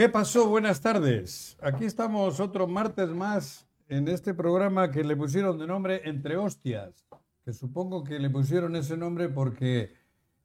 ¿Qué 0.00 0.08
pasó? 0.08 0.48
Buenas 0.48 0.80
tardes. 0.80 1.58
Aquí 1.60 1.84
estamos 1.84 2.40
otro 2.40 2.66
martes 2.66 3.10
más 3.10 3.66
en 3.86 4.08
este 4.08 4.32
programa 4.32 4.90
que 4.90 5.04
le 5.04 5.14
pusieron 5.14 5.58
de 5.58 5.66
nombre 5.66 6.00
Entre 6.08 6.38
Hostias, 6.38 7.06
que 7.44 7.52
supongo 7.52 8.02
que 8.02 8.18
le 8.18 8.30
pusieron 8.30 8.76
ese 8.76 8.96
nombre 8.96 9.28
porque 9.28 9.92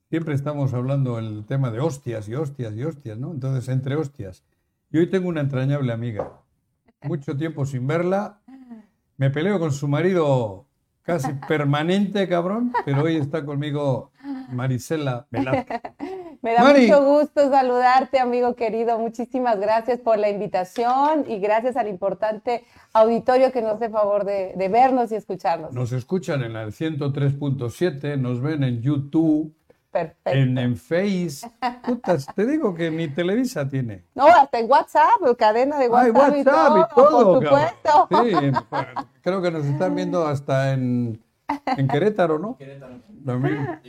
siempre 0.10 0.34
estamos 0.34 0.74
hablando 0.74 1.20
el 1.20 1.46
tema 1.46 1.72
de 1.72 1.80
hostias 1.80 2.28
y 2.28 2.36
hostias 2.36 2.76
y 2.76 2.84
hostias, 2.84 3.18
¿no? 3.18 3.32
Entonces, 3.32 3.70
Entre 3.70 3.96
Hostias. 3.96 4.44
Y 4.92 4.98
hoy 4.98 5.10
tengo 5.10 5.30
una 5.30 5.40
entrañable 5.40 5.94
amiga. 5.94 6.34
Mucho 7.04 7.38
tiempo 7.38 7.66
sin 7.66 7.88
verla. 7.88 8.42
Me 9.16 9.30
peleo 9.30 9.58
con 9.58 9.72
su 9.72 9.88
marido 9.88 10.66
casi 11.02 11.32
permanente, 11.48 12.28
cabrón, 12.28 12.74
pero 12.84 13.04
hoy 13.04 13.16
está 13.16 13.46
conmigo 13.46 14.12
Marisela 14.52 15.28
Velázquez. 15.32 15.82
Me 16.46 16.54
da 16.54 16.62
Mari. 16.62 16.82
mucho 16.86 17.04
gusto 17.04 17.50
saludarte, 17.50 18.20
amigo 18.20 18.54
querido. 18.54 19.00
Muchísimas 19.00 19.60
gracias 19.60 20.00
por 20.00 20.20
la 20.20 20.30
invitación 20.30 21.26
y 21.28 21.40
gracias 21.40 21.76
al 21.76 21.88
importante 21.88 22.64
auditorio 22.94 23.52
que 23.52 23.64
nos 23.64 23.78
hace 23.78 23.90
favor 23.90 24.26
de, 24.26 24.54
de 24.56 24.70
vernos 24.70 25.12
y 25.12 25.16
escucharnos. 25.16 25.74
Nos 25.74 25.92
escuchan 25.92 26.44
en 26.44 26.56
el 26.56 26.72
103.7, 26.72 28.20
nos 28.20 28.42
ven 28.42 28.62
en 28.64 28.80
YouTube, 28.80 29.56
Perfecto. 29.90 30.30
en, 30.30 30.56
en 30.60 30.78
Face. 30.78 31.50
Putas, 31.84 32.28
te 32.36 32.46
digo 32.46 32.76
que 32.76 32.92
ni 32.92 33.08
Televisa 33.08 33.68
tiene. 33.68 34.04
No, 34.14 34.28
hasta 34.28 34.60
en 34.60 34.70
WhatsApp, 34.70 35.20
cadena 35.40 35.80
de 35.80 35.86
Ay, 35.86 36.12
WhatsApp, 36.12 36.16
WhatsApp 36.46 36.78
y 36.78 36.96
todo, 36.96 37.34
por 37.40 37.44
cabrón. 37.44 37.70
supuesto. 37.82 38.40
Sí, 38.40 38.46
en- 38.46 38.56
creo 39.24 39.42
que 39.42 39.50
nos 39.50 39.66
están 39.66 39.96
viendo 39.96 40.28
hasta 40.28 40.74
en, 40.74 41.20
en 41.76 41.88
Querétaro, 41.88 42.38
¿no? 42.38 42.56
Querétaro. 42.56 43.00
También. 43.26 43.82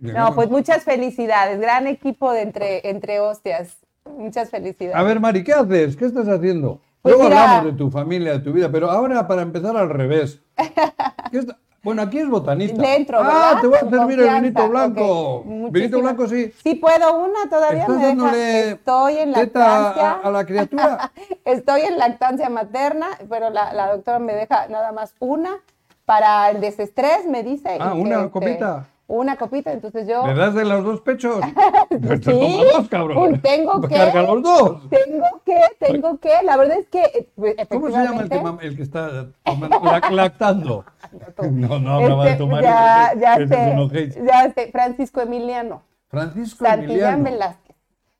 No, 0.00 0.34
pues 0.34 0.50
muchas 0.50 0.84
felicidades. 0.84 1.60
Gran 1.60 1.86
equipo 1.86 2.32
de 2.32 2.42
entre, 2.42 2.88
entre 2.90 3.20
hostias. 3.20 3.76
Muchas 4.16 4.50
felicidades. 4.50 4.96
A 4.96 5.02
ver, 5.02 5.20
Mari, 5.20 5.44
¿qué 5.44 5.52
haces? 5.52 5.96
¿Qué 5.96 6.06
estás 6.06 6.28
haciendo? 6.28 6.80
Pues 7.02 7.14
Luego 7.14 7.28
mira- 7.28 7.42
hablamos 7.42 7.72
de 7.72 7.78
tu 7.78 7.90
familia, 7.90 8.32
de 8.32 8.40
tu 8.40 8.52
vida, 8.52 8.70
pero 8.72 8.90
ahora 8.90 9.26
para 9.28 9.42
empezar 9.42 9.76
al 9.76 9.88
revés. 9.90 10.40
¿Qué 11.30 11.38
está- 11.38 11.58
Bueno, 11.82 12.02
aquí 12.02 12.18
es 12.18 12.28
botanista. 12.28 12.82
Le 12.82 12.96
entro, 12.96 13.18
ah, 13.20 13.22
¿verdad? 13.22 13.60
te 13.60 13.66
voy 13.68 13.76
a 13.76 13.80
Con 13.80 13.90
servir 13.90 14.20
el 14.20 14.34
vinito 14.34 14.68
blanco. 14.68 15.34
Ok, 15.36 15.72
Vinito 15.72 16.00
blanco, 16.00 16.26
sí. 16.26 16.52
Sí 16.62 16.74
puedo 16.74 17.18
una 17.24 17.48
todavía. 17.48 17.82
¿Estás 17.82 17.96
me 17.96 18.02
dándole 18.06 18.70
Estoy 18.70 19.16
en 19.18 19.32
teta 19.32 19.58
lactancia. 19.60 20.10
a, 20.10 20.20
a 20.22 20.30
la 20.30 20.44
criatura? 20.44 21.12
Estoy 21.44 21.82
en 21.82 21.98
lactancia 21.98 22.48
materna, 22.50 23.06
pero 23.28 23.50
la, 23.50 23.72
la 23.72 23.92
doctora 23.92 24.18
me 24.18 24.32
deja 24.34 24.66
nada 24.68 24.90
más 24.92 25.14
una 25.20 25.50
para 26.04 26.50
el 26.50 26.60
desestrés, 26.60 27.26
me 27.28 27.42
dice. 27.44 27.78
Ah, 27.80 27.92
y 27.94 28.00
una 28.00 28.16
este, 28.16 28.30
copita. 28.30 28.86
Una 29.10 29.36
copita, 29.36 29.72
entonces 29.72 30.06
yo 30.06 30.26
¿Le 30.26 30.34
das 30.34 30.52
de 30.54 30.66
los 30.66 30.84
dos 30.84 31.00
pechos? 31.00 31.40
Sí, 32.22 32.60
dos, 32.72 32.88
cabrón. 32.90 33.40
tengo 33.40 33.80
que. 33.80 33.94
Carga 33.94 34.22
los 34.22 34.42
dos. 34.42 34.82
tengo 34.90 35.24
que, 35.46 35.60
tengo 35.78 36.18
que. 36.18 36.30
La 36.44 36.58
verdad 36.58 36.78
es 36.78 36.88
que 36.88 37.00
eh, 37.02 37.28
pues, 37.34 37.54
¿Cómo 37.70 37.86
se 37.86 37.92
llama 38.04 38.20
el 38.22 38.28
que, 38.28 38.66
el 38.66 38.76
que 38.76 38.82
está 38.82 39.28
tomando- 39.44 39.80
lac- 39.80 40.10
lactando? 40.10 40.84
No, 41.50 41.78
no 41.78 41.94
hablaba 41.94 42.24
de 42.26 42.30
este, 42.32 42.42
tu 42.44 42.50
marido. 42.50 42.70
ya, 42.70 43.10
que- 43.14 43.20
ya 43.20 43.36
sé, 43.48 44.24
ya 44.26 44.52
sé, 44.52 44.70
Francisco 44.70 45.22
Emiliano. 45.22 45.82
Francisco 46.08 46.64
Santillán 46.66 46.90
Emiliano. 47.20 47.24
Velázquez. 47.24 47.76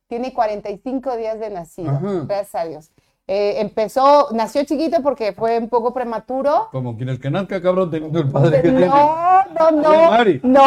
Tiene 0.06 0.32
45 0.32 1.16
días 1.18 1.38
de 1.38 1.50
nacido, 1.50 1.90
Ajá. 1.90 2.24
gracias 2.26 2.54
a 2.54 2.64
Dios. 2.64 2.90
Eh, 3.30 3.60
empezó, 3.60 4.28
nació 4.32 4.64
chiquito 4.64 5.02
porque 5.02 5.34
fue 5.34 5.58
un 5.58 5.68
poco 5.68 5.92
prematuro. 5.92 6.68
Como 6.72 6.96
quienes 6.96 7.18
que 7.18 7.30
nazca, 7.30 7.60
cabrón, 7.60 7.90
teniendo 7.90 8.20
el 8.20 8.28
padre 8.30 8.62
que 8.62 8.70
tiene. 8.70 8.86
No, 8.86 9.44
no, 9.58 9.70
no. 9.70 10.10
Mari, 10.10 10.40
No, 10.42 10.62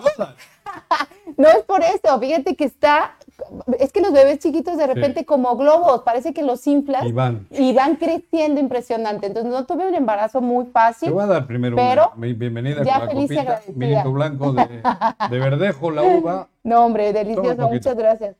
jodas. 0.00 0.34
no 1.36 1.48
es 1.48 1.62
por 1.64 1.82
eso. 1.82 2.18
Fíjate 2.18 2.56
que 2.56 2.64
está. 2.64 3.16
Es 3.78 3.92
que 3.92 4.00
los 4.00 4.14
bebés 4.14 4.38
chiquitos 4.38 4.78
de 4.78 4.86
repente, 4.86 5.26
como 5.26 5.56
globos, 5.58 6.00
parece 6.04 6.32
que 6.32 6.42
los 6.42 6.66
inflas 6.66 7.04
Y 7.04 7.12
van. 7.12 7.46
y 7.50 7.74
van 7.74 7.96
creciendo 7.96 8.60
impresionante. 8.62 9.26
Entonces, 9.26 9.52
no 9.52 9.66
tuve 9.66 9.86
un 9.86 9.94
embarazo 9.94 10.40
muy 10.40 10.64
Te 10.64 10.70
fácil. 10.70 11.12
voy 11.12 11.22
a 11.22 11.26
dar 11.26 11.46
primero 11.46 11.76
Pero, 11.76 12.12
una 12.16 12.26
bienvenida 12.28 12.82
ya 12.82 13.00
con 13.00 13.08
la 13.08 13.12
feliz 13.12 13.28
copita, 13.28 13.60
vinito 13.68 14.10
blanco 14.12 14.52
de, 14.54 14.64
de 15.30 15.38
verdejo, 15.38 15.90
la 15.90 16.02
uva. 16.02 16.48
No, 16.64 16.86
hombre, 16.86 17.12
delicioso. 17.12 17.68
Muchas 17.68 17.94
gracias. 17.94 18.36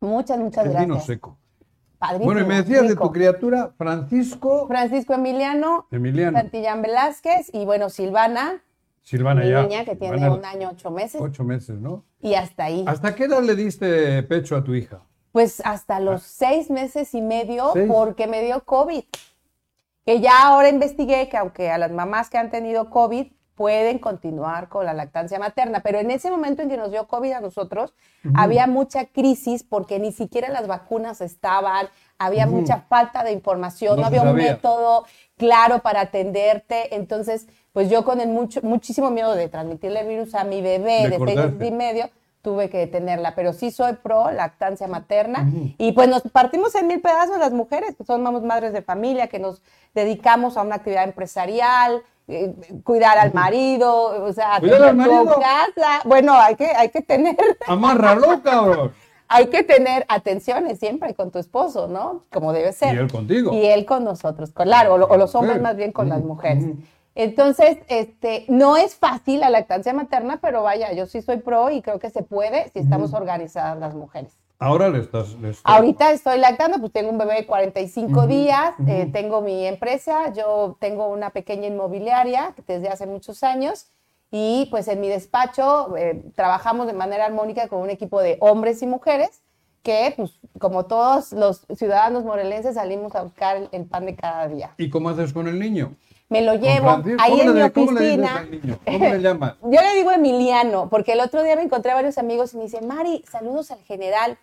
Muchas, 0.00 0.38
muchas 0.38 0.66
Es 0.66 0.72
vino 0.72 0.86
gracias. 0.86 1.04
seco. 1.06 1.38
Padrísimo, 1.98 2.26
Bueno, 2.26 2.40
y 2.42 2.44
me 2.44 2.56
decías 2.56 2.88
de 2.88 2.94
tu 2.96 3.10
criatura, 3.12 3.72
Francisco 3.78 4.66
Francisco 4.68 5.14
Emiliano, 5.14 5.86
Emiliano. 5.90 6.38
Santillán 6.38 6.82
Velázquez 6.82 7.50
y 7.54 7.64
bueno, 7.64 7.88
Silvana, 7.90 8.62
Silvana 9.02 9.42
mi 9.42 9.50
ya. 9.50 9.62
niña 9.62 9.84
que 9.84 9.96
tiene 9.96 10.28
un 10.28 10.44
año, 10.44 10.70
ocho 10.72 10.90
meses. 10.90 11.20
Ocho 11.20 11.44
meses, 11.44 11.78
¿no? 11.78 12.04
Y 12.20 12.34
hasta 12.34 12.64
ahí. 12.64 12.84
¿Hasta 12.86 13.14
qué 13.14 13.24
edad 13.24 13.42
le 13.42 13.54
diste 13.54 14.22
pecho 14.24 14.56
a 14.56 14.64
tu 14.64 14.74
hija? 14.74 15.00
Pues 15.32 15.60
hasta 15.64 16.00
los 16.00 16.22
seis 16.22 16.70
meses 16.70 17.14
y 17.14 17.22
medio 17.22 17.68
Ah. 17.68 17.72
Seis. 17.74 17.88
porque 17.90 18.26
me 18.26 18.42
dio 18.42 18.64
COVID. 18.64 19.04
Que 20.04 20.20
ya 20.20 20.46
ahora 20.48 20.68
investigué 20.68 21.28
que 21.28 21.36
aunque 21.36 21.70
a 21.70 21.78
las 21.78 21.90
mamás 21.92 22.30
que 22.30 22.38
han 22.38 22.50
tenido 22.50 22.90
COVID 22.90 23.26
pueden 23.56 23.98
continuar 23.98 24.68
con 24.68 24.84
la 24.84 24.92
lactancia 24.92 25.38
materna, 25.38 25.80
pero 25.80 25.98
en 25.98 26.10
ese 26.10 26.30
momento 26.30 26.62
en 26.62 26.68
que 26.68 26.76
nos 26.76 26.90
dio 26.90 27.08
COVID 27.08 27.32
a 27.32 27.40
nosotros, 27.40 27.94
había 28.34 28.66
mucha 28.66 29.06
crisis 29.06 29.64
porque 29.64 29.98
ni 29.98 30.12
siquiera 30.12 30.50
las 30.50 30.66
vacunas 30.66 31.20
estaban, 31.22 31.88
había 32.18 32.46
mucha 32.46 32.82
falta 32.82 33.24
de 33.24 33.32
información, 33.32 33.98
No 33.98 34.06
había 34.06 34.22
un 34.22 34.28
sabía. 34.28 34.52
método 34.52 35.06
claro 35.36 35.80
para 35.80 36.02
atenderte, 36.02 36.94
entonces 36.94 37.48
pues 37.72 37.88
yo 37.90 38.04
con 38.04 38.20
el 38.20 38.28
mucho, 38.28 38.60
muchísimo 38.62 39.10
miedo 39.10 39.34
de 39.34 39.48
transmitirle 39.48 40.00
el 40.00 40.08
virus 40.08 40.34
a 40.34 40.44
mi 40.44 40.60
bebé 40.60 41.08
de 41.08 41.18
seis 41.18 41.68
y 41.68 41.70
medio, 41.72 42.10
tuve 42.42 42.70
que 42.70 42.78
detenerla, 42.78 43.34
pero 43.34 43.52
sí 43.52 43.70
soy 43.70 43.94
pro 43.94 44.30
lactancia 44.30 44.86
materna 44.86 45.50
y 45.78 45.92
pues 45.92 46.08
nos 46.08 46.22
partimos 46.22 46.74
en 46.74 46.86
mil 46.86 47.00
pedazos 47.00 47.38
las 47.38 47.52
mujeres, 47.52 47.96
que 47.96 48.04
somos 48.04 48.42
madres 48.42 48.72
de 48.72 48.82
familia, 48.82 49.26
que 49.28 49.38
nos 49.38 49.62
dedicamos 49.94 50.56
a 50.56 50.62
una 50.62 50.76
actividad 50.76 51.04
empresarial, 51.04 52.02
eh, 52.28 52.54
cuidar 52.84 53.18
al 53.18 53.32
marido, 53.32 54.24
o 54.24 54.32
sea, 54.32 54.58
¿Cuidar 54.60 54.82
al 54.82 54.96
marido? 54.96 55.36
casa. 55.40 56.00
Bueno, 56.04 56.34
hay 56.34 56.56
que, 56.56 56.66
hay 56.66 56.88
que 56.90 57.02
tener, 57.02 57.36
¡Amárralo, 57.66 58.42
cabrón! 58.42 58.92
hay 59.28 59.46
que 59.48 59.62
tener 59.64 60.04
atenciones 60.08 60.78
siempre 60.78 61.14
con 61.14 61.30
tu 61.30 61.38
esposo, 61.38 61.88
¿no? 61.88 62.22
Como 62.32 62.52
debe 62.52 62.72
ser. 62.72 62.94
Y 62.94 62.98
él 62.98 63.10
contigo. 63.10 63.52
Y 63.52 63.66
él 63.66 63.84
con 63.84 64.04
nosotros, 64.04 64.52
claro, 64.52 64.94
o, 64.94 64.98
lo- 64.98 65.06
o 65.08 65.16
los 65.16 65.34
hombres 65.34 65.60
más 65.60 65.76
bien 65.76 65.92
con 65.92 66.08
las 66.08 66.22
mujeres. 66.22 66.64
Entonces, 67.14 67.78
este, 67.88 68.44
no 68.48 68.76
es 68.76 68.94
fácil 68.94 69.40
la 69.40 69.48
lactancia 69.50 69.92
materna, 69.94 70.38
pero 70.42 70.62
vaya, 70.62 70.92
yo 70.92 71.06
sí 71.06 71.22
soy 71.22 71.38
pro 71.38 71.70
y 71.70 71.80
creo 71.80 71.98
que 71.98 72.10
se 72.10 72.22
puede 72.22 72.68
si 72.70 72.78
estamos 72.80 73.14
organizadas 73.14 73.78
las 73.78 73.94
mujeres. 73.94 74.32
Ahora 74.58 74.88
le 74.88 75.00
estás... 75.00 75.34
le 75.34 75.50
estás- 75.50 75.62
Ahorita 75.64 76.12
estoy 76.12 76.38
lactando, 76.38 76.78
pues 76.80 76.92
tengo 76.92 77.10
un 77.10 77.18
bebé 77.18 77.34
de 77.34 77.46
45 77.46 78.26
días, 78.26 78.74
eh, 78.86 79.08
tengo 79.12 79.40
mi 79.42 79.66
empresa, 79.66 80.32
yo 80.32 80.76
tengo 80.80 81.08
una 81.08 81.30
pequeña 81.30 81.66
inmobiliaria 81.66 82.54
desde 82.66 82.88
hace 82.88 83.06
muchos 83.06 83.42
años 83.42 83.86
y 84.30 84.66
pues 84.70 84.88
en 84.88 85.00
mi 85.00 85.08
despacho 85.08 85.96
eh, 85.96 86.22
trabajamos 86.34 86.86
de 86.86 86.94
manera 86.94 87.26
armónica 87.26 87.68
con 87.68 87.80
un 87.80 87.90
equipo 87.90 88.20
de 88.20 88.38
hombres 88.40 88.82
y 88.82 88.86
mujeres 88.86 89.42
que 89.82 90.14
pues 90.16 90.40
como 90.58 90.86
todos 90.86 91.32
los 91.32 91.64
ciudadanos 91.76 92.24
morelenses 92.24 92.74
salimos 92.74 93.14
a 93.14 93.22
buscar 93.22 93.56
el, 93.56 93.68
el 93.72 93.84
pan 93.84 94.04
de 94.06 94.16
cada 94.16 94.48
día. 94.48 94.74
¿Y 94.78 94.90
cómo 94.90 95.10
haces 95.10 95.32
con 95.32 95.46
el 95.46 95.58
niño? 95.60 95.94
Me 96.28 96.42
lo 96.42 96.54
llevo 96.54 96.90
ahí 97.18 97.38
¿Cómo 97.38 97.42
en 97.42 97.54
mi 97.54 97.62
oficina. 97.62 98.46
¿Cómo 98.84 98.98
le 99.08 99.20
llamas? 99.20 99.54
Yo 99.62 99.80
le 99.80 99.94
digo 99.96 100.10
Emiliano, 100.10 100.88
porque 100.90 101.12
el 101.12 101.20
otro 101.20 101.42
día 101.42 101.54
me 101.56 101.62
encontré 101.62 101.92
a 101.92 101.94
varios 101.94 102.18
amigos 102.18 102.52
y 102.54 102.56
me 102.56 102.64
dicen, 102.64 102.86
Mari, 102.86 103.24
saludos 103.30 103.70
al 103.70 103.80
general. 103.84 104.36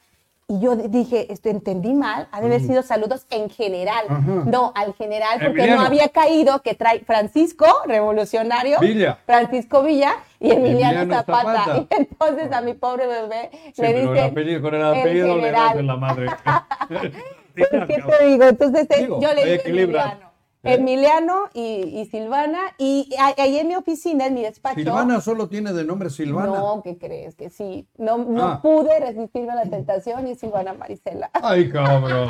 Y 0.46 0.60
yo 0.60 0.76
dije, 0.76 1.32
esto 1.32 1.48
entendí 1.48 1.94
mal, 1.94 2.28
ha 2.32 2.42
de 2.42 2.48
haber 2.48 2.60
sido 2.62 2.84
saludos 2.84 3.26
en 3.30 3.50
general. 3.50 4.06
Ajá. 4.10 4.44
No, 4.46 4.74
al 4.76 4.94
general, 4.94 5.40
porque 5.40 5.48
Emiliano. 5.62 5.82
no 5.82 5.88
había 5.88 6.10
caído 6.10 6.62
que 6.62 6.76
trae 6.76 7.00
Francisco, 7.00 7.66
revolucionario. 7.88 8.78
Villa. 8.82 9.20
Francisco 9.26 9.84
Villa 9.84 10.16
y 10.42 10.52
Emiliano, 10.52 11.00
Emiliano 11.02 11.14
Zapata. 11.16 11.64
Zapata. 11.64 11.78
Y 11.78 11.88
entonces 11.98 12.52
a 12.52 12.60
mi 12.62 12.74
pobre 12.74 13.08
bebé 13.08 13.50
Sí, 13.74 13.82
le 13.82 13.88
pero 13.88 14.00
el 14.00 14.14
dicen. 14.14 14.32
apellido, 14.32 14.62
con 14.62 14.76
el 14.76 14.82
el 14.82 14.88
apellido 14.88 15.28
le 15.38 15.52
das 15.52 15.70
general. 15.72 15.80
en 15.80 15.88
la 15.88 15.96
madre. 15.96 16.28
Pues, 17.56 17.70
¿Qué 17.88 18.02
te 18.02 18.26
digo? 18.26 18.44
Entonces 18.46 18.88
eh, 18.90 19.02
Digo, 19.02 19.22
yo 19.22 19.34
le 19.34 19.46
digo. 19.46 19.64
Emiliano. 19.66 20.33
¿Eh? 20.64 20.76
Emiliano 20.76 21.50
y, 21.54 21.62
y 22.00 22.06
Silvana. 22.06 22.60
Y 22.78 23.10
ahí 23.38 23.58
en 23.60 23.68
mi 23.68 23.76
oficina, 23.76 24.26
en 24.28 24.34
mi 24.34 24.42
despacho. 24.44 24.76
Silvana 24.80 25.20
solo 25.22 25.50
tiene 25.50 25.74
de 25.74 25.84
nombre 25.84 26.10
Silvana. 26.10 26.48
No, 26.58 26.82
¿qué 26.84 26.98
crees? 26.98 27.36
Que 27.36 27.50
sí. 27.50 27.88
No, 27.98 28.18
no 28.18 28.48
Ah. 28.48 28.62
pude 28.62 29.00
resistirme 29.00 29.52
a 29.52 29.56
la 29.56 29.66
tentación 29.66 30.28
y 30.28 30.32
es 30.32 30.40
Silvana 30.40 30.74
Marisela. 30.74 31.30
Ay, 31.34 31.70
cabrón. 31.70 32.30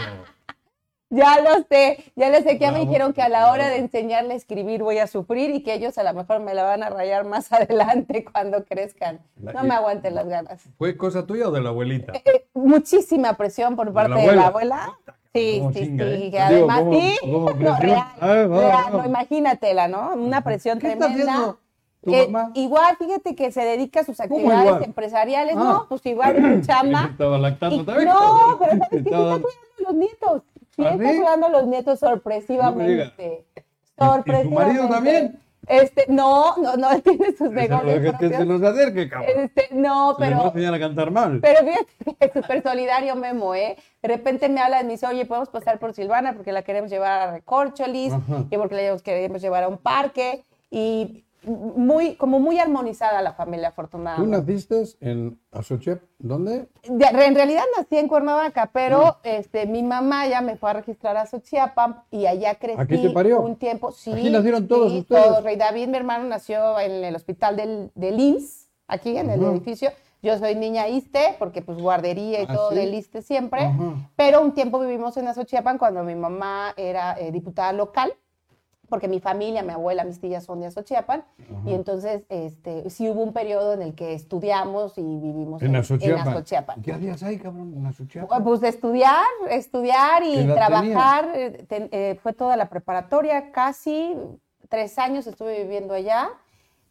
Ya 1.15 1.39
lo 1.41 1.63
sé, 1.69 2.11
ya 2.15 2.29
lo 2.29 2.37
sé 2.37 2.57
que 2.57 2.59
ya 2.61 2.71
me 2.71 2.79
dijeron 2.79 3.13
que 3.13 3.21
a 3.21 3.29
la 3.29 3.51
hora 3.51 3.65
bravo. 3.65 3.69
de 3.73 3.77
enseñarle 3.81 4.33
a 4.33 4.35
escribir 4.35 4.81
voy 4.81 4.97
a 4.97 5.05
sufrir 5.05 5.51
y 5.51 5.61
que 5.61 5.75
ellos 5.75 5.95
a 5.99 6.03
lo 6.03 6.11
mejor 6.15 6.39
me 6.39 6.55
la 6.55 6.63
van 6.63 6.81
a 6.81 6.89
rayar 6.89 7.23
más 7.23 7.53
adelante 7.53 8.25
cuando 8.25 8.65
crezcan. 8.65 9.19
La- 9.39 9.53
No 9.53 9.63
me 9.63 9.75
aguanten 9.75 10.15
las 10.15 10.27
ganas. 10.27 10.63
¿Fue 10.79 10.97
cosa 10.97 11.27
tuya 11.27 11.49
o 11.49 11.51
de 11.51 11.61
la 11.61 11.69
abuelita? 11.69 12.13
Eh, 12.13 12.47
muchísima 12.55 13.37
presión 13.37 13.75
por 13.75 13.93
parte 13.93 14.15
de 14.15 14.21
abuela? 14.21 14.41
la 14.41 14.47
abuela. 14.47 14.99
Sí, 15.33 15.57
¿Cómo 15.59 15.73
sí, 15.73 15.79
chinga, 15.79 16.05
sí. 16.05 16.11
eh? 16.11 16.17
que 16.19 16.25
Digo, 16.25 16.39
además, 16.43 16.79
¿cómo- 16.79 16.93
sí. 16.93 17.17
cómo 17.21 17.39
no, 17.39 17.45
creció? 17.55 17.75
real, 17.79 18.03
va, 18.21 18.59
real, 18.61 18.83
va. 18.85 18.89
no, 18.91 19.05
imagínatela, 19.05 19.87
¿no? 19.87 20.13
Una 20.13 20.41
presión 20.41 20.77
¿Qué 20.79 20.91
está 20.91 21.07
tremenda. 21.07 21.55
Eh, 22.05 22.27
mamá? 22.29 22.51
igual, 22.53 22.97
fíjate 22.97 23.33
que 23.33 23.51
se 23.51 23.61
dedica 23.61 24.01
a 24.01 24.03
sus 24.03 24.17
¿Cómo 24.17 24.35
actividades 24.35 24.85
empresariales, 24.85 25.55
Ah. 25.57 25.63
¿no? 25.63 25.85
Pues 25.89 26.05
igual 26.05 26.35
en 26.35 26.61
su 26.63 26.67
chamba. 26.69 27.07
Estaba 27.11 27.37
lactando 27.39 27.75
Y- 27.77 27.83
también. 27.85 28.09
no, 28.09 28.57
pero 28.59 28.71
¿sabes 28.71 28.89
qué? 28.89 28.97
Sí 28.99 29.03
Estaba 29.05 29.23
está 29.23 29.29
dando- 29.29 29.47
cuidando 29.47 29.77
a 29.79 29.81
los 29.91 29.95
nietos. 29.95 30.41
Sí 30.75 30.83
¿Ah, 30.85 30.89
está 30.91 31.09
sí? 31.09 31.17
cuidando 31.17 31.45
a 31.45 31.49
los 31.49 31.67
nietos 31.67 32.01
No 32.01 32.07
me 32.09 32.15
sorpresivamente. 32.15 33.45
¿Y- 33.55 33.59
y 33.59 33.61
su 33.61 34.05
sorpresivamente. 34.05 34.55
marido 34.65 34.89
también? 34.89 35.39
Este, 35.67 36.05
no, 36.09 36.57
no, 36.57 36.75
no, 36.75 36.91
él 36.93 37.01
tiene 37.01 37.31
sus 37.37 37.49
negocios 37.49 37.85
dejes 37.85 38.19
que 38.19 38.29
se 38.29 38.45
los 38.45 38.61
acerque, 38.61 39.09
cabrón. 39.09 39.31
Este, 39.35 39.69
no, 39.71 40.15
les 40.19 40.29
a 40.29 40.35
pero, 40.35 40.45
enseñar 40.47 40.73
a 40.73 40.79
cantar 40.79 41.11
mal. 41.11 41.39
pero 41.41 41.59
fíjate 41.65 42.15
que 42.19 42.25
es 42.25 42.33
súper 42.33 42.63
solidario 42.63 43.15
Memo, 43.15 43.55
¿eh? 43.55 43.77
De 44.01 44.07
repente 44.07 44.49
me 44.49 44.59
habla 44.61 44.81
y 44.81 44.83
me 44.83 44.91
dice, 44.91 45.07
oye, 45.07 45.25
podemos 45.25 45.49
pasar 45.49 45.79
por 45.79 45.93
Silvana 45.93 46.33
porque 46.33 46.51
la 46.51 46.63
queremos 46.63 46.91
llevar 46.91 47.11
a 47.21 47.31
Recorcholis 47.31 48.13
y 48.49 48.57
porque 48.57 48.75
la 48.75 48.97
queremos 48.97 49.41
llevar 49.41 49.63
a 49.63 49.67
un 49.67 49.77
parque 49.77 50.43
y 50.69 51.23
muy, 51.45 52.15
como 52.15 52.39
muy 52.39 52.59
armonizada 52.59 53.21
la 53.21 53.33
familia 53.33 53.69
¿Tú 53.69 53.73
afortunadamente. 53.73 54.37
naciste 54.37 54.83
en 55.01 55.39
Asochep? 55.51 56.01
¿Dónde? 56.19 56.69
De- 56.87 57.05
en 57.25 57.35
realidad 57.35 57.63
nací 57.77 57.97
en 57.97 58.07
Cuernavaca, 58.07 58.69
pero 58.73 59.17
este, 59.23 59.65
mi 59.65 59.83
mamá 59.83 60.27
ya 60.27 60.41
me 60.41 60.55
fue 60.55 60.69
a 60.69 60.73
registrar 60.73 61.17
a 61.17 61.25
Xochiapan 61.25 62.03
y 62.11 62.25
allá 62.25 62.55
crecí 62.55 62.79
¿Aquí 62.81 63.01
te 63.01 63.09
parió? 63.09 63.41
un 63.41 63.55
tiempo. 63.57 63.91
Sí, 63.91 64.11
¿Aquí 64.13 64.29
nacieron 64.29 64.67
todos 64.67 64.91
sí, 64.91 64.99
ustedes? 64.99 65.25
todos. 65.25 65.43
Rey 65.43 65.55
David, 65.57 65.87
mi 65.89 65.97
hermano, 65.97 66.23
nació 66.25 66.79
en 66.79 67.03
el 67.03 67.15
hospital 67.15 67.55
del, 67.57 67.91
del 67.95 68.19
IMSS, 68.19 68.69
aquí 68.87 69.17
en 69.17 69.29
el 69.29 69.41
Ajá. 69.41 69.51
edificio. 69.51 69.91
Yo 70.21 70.37
soy 70.37 70.55
niña 70.55 70.87
ISTE, 70.87 71.35
porque 71.37 71.61
pues 71.61 71.77
guardería 71.79 72.41
y 72.41 72.45
¿Ah, 72.47 72.53
todo 72.53 72.69
sí? 72.69 72.75
del 72.77 72.93
ISTE 72.93 73.21
siempre. 73.21 73.65
Ajá. 73.65 74.09
Pero 74.15 74.41
un 74.41 74.53
tiempo 74.53 74.79
vivimos 74.79 75.17
en 75.17 75.27
Azochiapan 75.27 75.77
cuando 75.77 76.01
mi 76.05 76.15
mamá 76.15 76.73
era 76.77 77.19
eh, 77.19 77.29
diputada 77.33 77.73
local, 77.73 78.13
porque 78.93 79.07
mi 79.07 79.19
familia, 79.19 79.63
mi 79.63 79.71
abuela, 79.73 80.03
mis 80.03 80.19
tías 80.19 80.43
son 80.43 80.59
de 80.59 80.67
Azochiapan. 80.67 81.23
Y 81.65 81.73
entonces 81.73 82.25
este, 82.29 82.91
sí 82.91 83.09
hubo 83.09 83.23
un 83.23 83.33
periodo 83.33 83.73
en 83.73 83.81
el 83.81 83.95
que 83.95 84.13
estudiamos 84.13 84.99
y 84.99 85.01
vivimos 85.01 85.63
En 85.63 85.75
Asochiapan. 85.75 86.27
Azochiapan. 86.27 86.81
¿Qué 86.83 86.93
hacías 86.93 87.23
ahí, 87.23 87.39
cabrón? 87.39 87.73
En 87.75 87.87
Asochiapan. 87.87 88.43
Pues 88.43 88.61
de 88.61 88.67
estudiar, 88.67 89.25
estudiar 89.49 90.21
¿Qué 90.21 90.41
y 90.41 90.45
trabajar. 90.45 91.31
eh, 91.33 91.65
ten- 91.67 91.89
eh, 91.91 92.19
fue 92.21 92.33
toda 92.33 92.55
la 92.55 92.69
preparatoria, 92.69 93.51
casi 93.51 94.15
tres 94.69 94.99
años 94.99 95.25
estuve 95.25 95.63
viviendo 95.63 95.95
allá, 95.95 96.29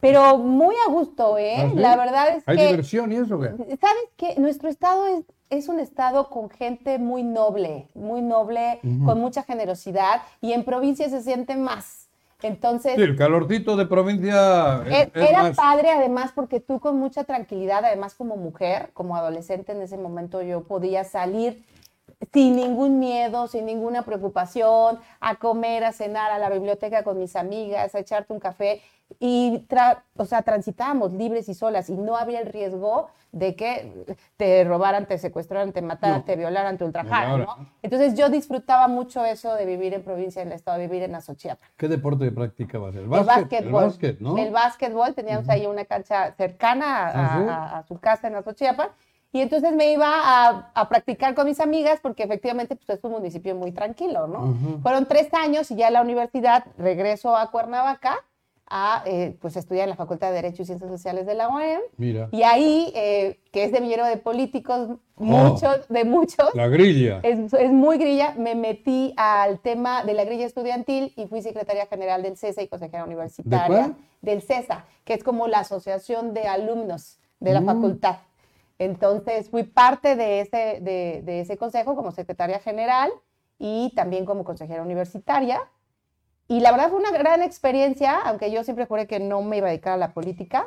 pero 0.00 0.38
muy 0.38 0.75
a 0.84 0.90
gusto, 0.90 1.38
¿eh? 1.38 1.54
¿Ah, 1.58 1.69
sí? 1.70 1.76
La 1.78 1.94
verdad 1.94 2.31
es 2.37 2.43
¿Hay 2.46 2.56
que, 2.56 2.66
diversión 2.66 3.12
y 3.12 3.14
eso, 3.14 3.37
güey? 3.37 3.50
¿sabes 3.81 4.08
qué? 4.16 4.34
Nuestro 4.38 4.69
estado 4.69 5.06
es, 5.06 5.25
es 5.52 5.69
un 5.69 5.78
estado 5.81 6.31
con 6.31 6.49
gente 6.49 6.99
muy 6.99 7.22
noble, 7.22 7.87
muy 7.94 8.22
noble, 8.22 8.81
con 9.04 9.20
mucha 9.20 9.43
generosidad, 9.43 10.22
y 10.40 10.52
en 10.52 10.64
provincia 10.64 11.08
se 11.10 11.22
siente 11.22 11.56
más. 11.56 12.08
Entonces, 12.43 12.94
Sí, 12.96 13.02
el 13.02 13.16
calorcito 13.16 13.76
de 13.76 13.87
provincia 13.87 14.82
es, 14.87 14.93
e- 14.93 15.10
es 15.14 15.31
Era 15.31 15.43
más... 15.44 15.56
padre 15.56 15.90
además 15.90 16.32
porque 16.34 16.58
tú 16.58 16.81
con 16.81 16.96
mucha 16.99 17.25
tranquilidad, 17.25 17.84
además 17.84 18.14
como 18.14 18.37
mujer, 18.37 18.90
como 18.94 19.14
adolescente 19.14 19.72
en 19.72 19.82
ese 19.82 19.96
momento 19.96 20.43
yo 20.43 20.62
podía 20.64 21.04
salir 21.04 21.62
sin 22.33 22.57
ningún 22.57 22.99
miedo, 23.01 23.49
sin 23.49 23.67
ninguna 23.67 24.03
preocupación, 24.03 24.99
a 25.21 25.37
comer, 25.37 25.85
a 25.85 25.93
cenar, 25.93 26.31
a 26.31 26.39
la 26.39 26.51
biblioteca 26.51 27.03
con 27.03 27.19
mis 27.19 27.35
amigas, 27.37 27.95
a 27.95 27.99
echarte 27.99 28.33
un 28.33 28.41
café 28.41 28.81
y, 29.19 29.67
tra- 29.69 30.03
o 30.17 30.25
sea, 30.25 30.43
transitábamos 30.43 31.13
libres 31.13 31.49
y 31.49 31.55
solas 31.55 31.91
y 31.91 31.95
no 31.97 32.17
había 32.17 32.41
el 32.41 32.47
riesgo 32.47 33.09
de 33.33 33.57
que 33.57 34.17
te 34.37 34.63
robaran, 34.65 35.07
te 35.07 35.17
secuestraran, 35.19 35.73
te 35.73 35.81
mataran, 35.83 36.19
No. 36.19 36.25
te 36.25 36.37
violaran, 36.37 36.77
te 36.79 36.85
ultrajaran. 36.85 37.41
¿no? 37.41 37.67
Entonces 37.83 38.15
yo 38.15 38.29
disfrutaba 38.29 38.89
mucho 38.89 39.25
eso 39.25 39.55
de 39.55 39.65
vivir 39.67 39.95
en 39.95 40.03
provincia, 40.03 40.43
en 40.43 40.49
el 40.49 40.55
estado, 40.55 40.79
de 40.79 40.87
vivir 40.87 41.03
en 41.05 41.15
Azochiapan. 41.15 41.67
¿Qué 41.77 41.89
deporte 41.89 42.31
practicabas? 42.31 42.95
El 42.95 43.03
El 43.03 43.09
básquet. 43.09 43.37
básquetbol. 43.37 43.83
El 43.83 43.89
básquet, 43.89 44.21
¿no? 44.21 44.39
El 44.39 44.51
básquetbol, 44.51 45.15
teníamos 45.15 45.49
ahí 45.49 45.67
una 45.67 45.85
cancha 45.87 46.33
cercana 46.37 47.09
a, 47.09 47.11
¿Ah, 47.11 47.49
a- 47.49 47.79
a 47.79 47.83
su 47.85 47.99
casa 47.99 48.29
en 48.29 48.37
Azochiapan. 48.37 48.89
Y 49.34 49.40
entonces 49.40 49.73
me 49.73 49.90
iba 49.93 50.08
a, 50.12 50.70
a 50.75 50.88
practicar 50.90 51.34
con 51.34 51.46
mis 51.46 51.58
amigas 51.61 52.00
porque 52.02 52.23
efectivamente 52.25 52.76
pues, 52.76 52.99
es 52.99 53.05
un 53.05 53.12
municipio 53.12 53.55
muy 53.55 53.73
tranquilo, 53.73 54.26
¿no? 54.26 54.44
Ujú. 54.50 54.81
Fueron 54.82 55.06
tres 55.06 55.32
años 55.32 55.70
y 55.70 55.76
ya 55.76 55.87
en 55.88 55.94
la 55.94 56.02
universidad 56.02 56.64
regreso 56.76 57.34
a 57.34 57.50
Cuernavaca 57.50 58.17
a 58.75 59.02
eh, 59.06 59.37
pues, 59.40 59.56
estudiar 59.56 59.84
en 59.84 59.90
la 59.90 59.96
Facultad 59.96 60.29
de 60.29 60.34
Derecho 60.34 60.62
y 60.62 60.67
Ciencias 60.67 60.90
Sociales 60.90 61.26
de 61.26 61.34
la 61.34 61.49
UAM. 61.49 61.81
Mira, 61.96 62.29
Y 62.31 62.43
ahí, 62.43 62.90
eh, 62.94 63.40
que 63.52 63.64
es 63.64 63.70
semillero 63.70 64.05
de 64.06 64.17
políticos, 64.19 64.99
muchos, 65.17 65.87
de 65.88 66.05
muchos, 66.05 66.49
Oh. 66.52 66.56
la 66.56 66.69
grilla. 66.69 67.20
es, 67.23 67.52
es 67.55 67.70
muy 67.70 67.96
grilla. 67.99 68.35
Me 68.37 68.55
metí 68.55 69.12
al 69.17 69.61
tema 69.61 70.05
de 70.05 70.14
la 70.14 70.25
grilla 70.25 70.44
estudiantil 70.46 71.12
y 71.17 71.26
fui 71.26 71.40
secretaria 71.43 71.87
general 71.87 72.23
del 72.23 72.37
CESA 72.37 72.62
y 72.62 72.69
consejera 72.69 73.05
universitaria. 73.05 73.67
cuál? 73.67 73.96
Del 74.23 74.43
CESA, 74.43 74.85
que 75.05 75.14
es 75.14 75.25
como 75.25 75.49
la 75.49 75.61
asociación 75.61 76.32
de 76.35 76.43
alumnos 76.49 77.19
de 77.40 77.52
la 77.55 77.61
Mm. 77.62 77.67
facultad. 77.67 78.17
Entonces 78.84 79.50
fui 79.50 79.62
parte 79.64 80.17
de 80.17 80.40
ese, 80.40 80.79
de, 80.81 81.23
de 81.25 81.40
ese 81.40 81.56
consejo 81.56 81.94
como 81.96 82.11
secretaria 82.12 82.58
general 82.61 83.11
y 83.58 83.93
también 83.94 84.25
como 84.25 84.44
consejera 84.44 84.82
universitaria. 84.82 85.61
Y 86.49 86.61
la 86.61 86.73
verdad 86.73 86.90
fue 86.90 86.99
una 86.99 87.12
gran 87.12 87.43
experiencia, 87.43 88.19
aunque 88.25 88.50
yo 88.50 88.64
siempre 88.64 88.87
juré 88.87 89.06
que 89.06 89.20
no 89.20 89.43
me 89.43 89.58
iba 89.58 89.69
a 89.69 89.70
dedicar 89.70 89.94
a 89.94 89.96
la 89.96 90.12
política. 90.12 90.67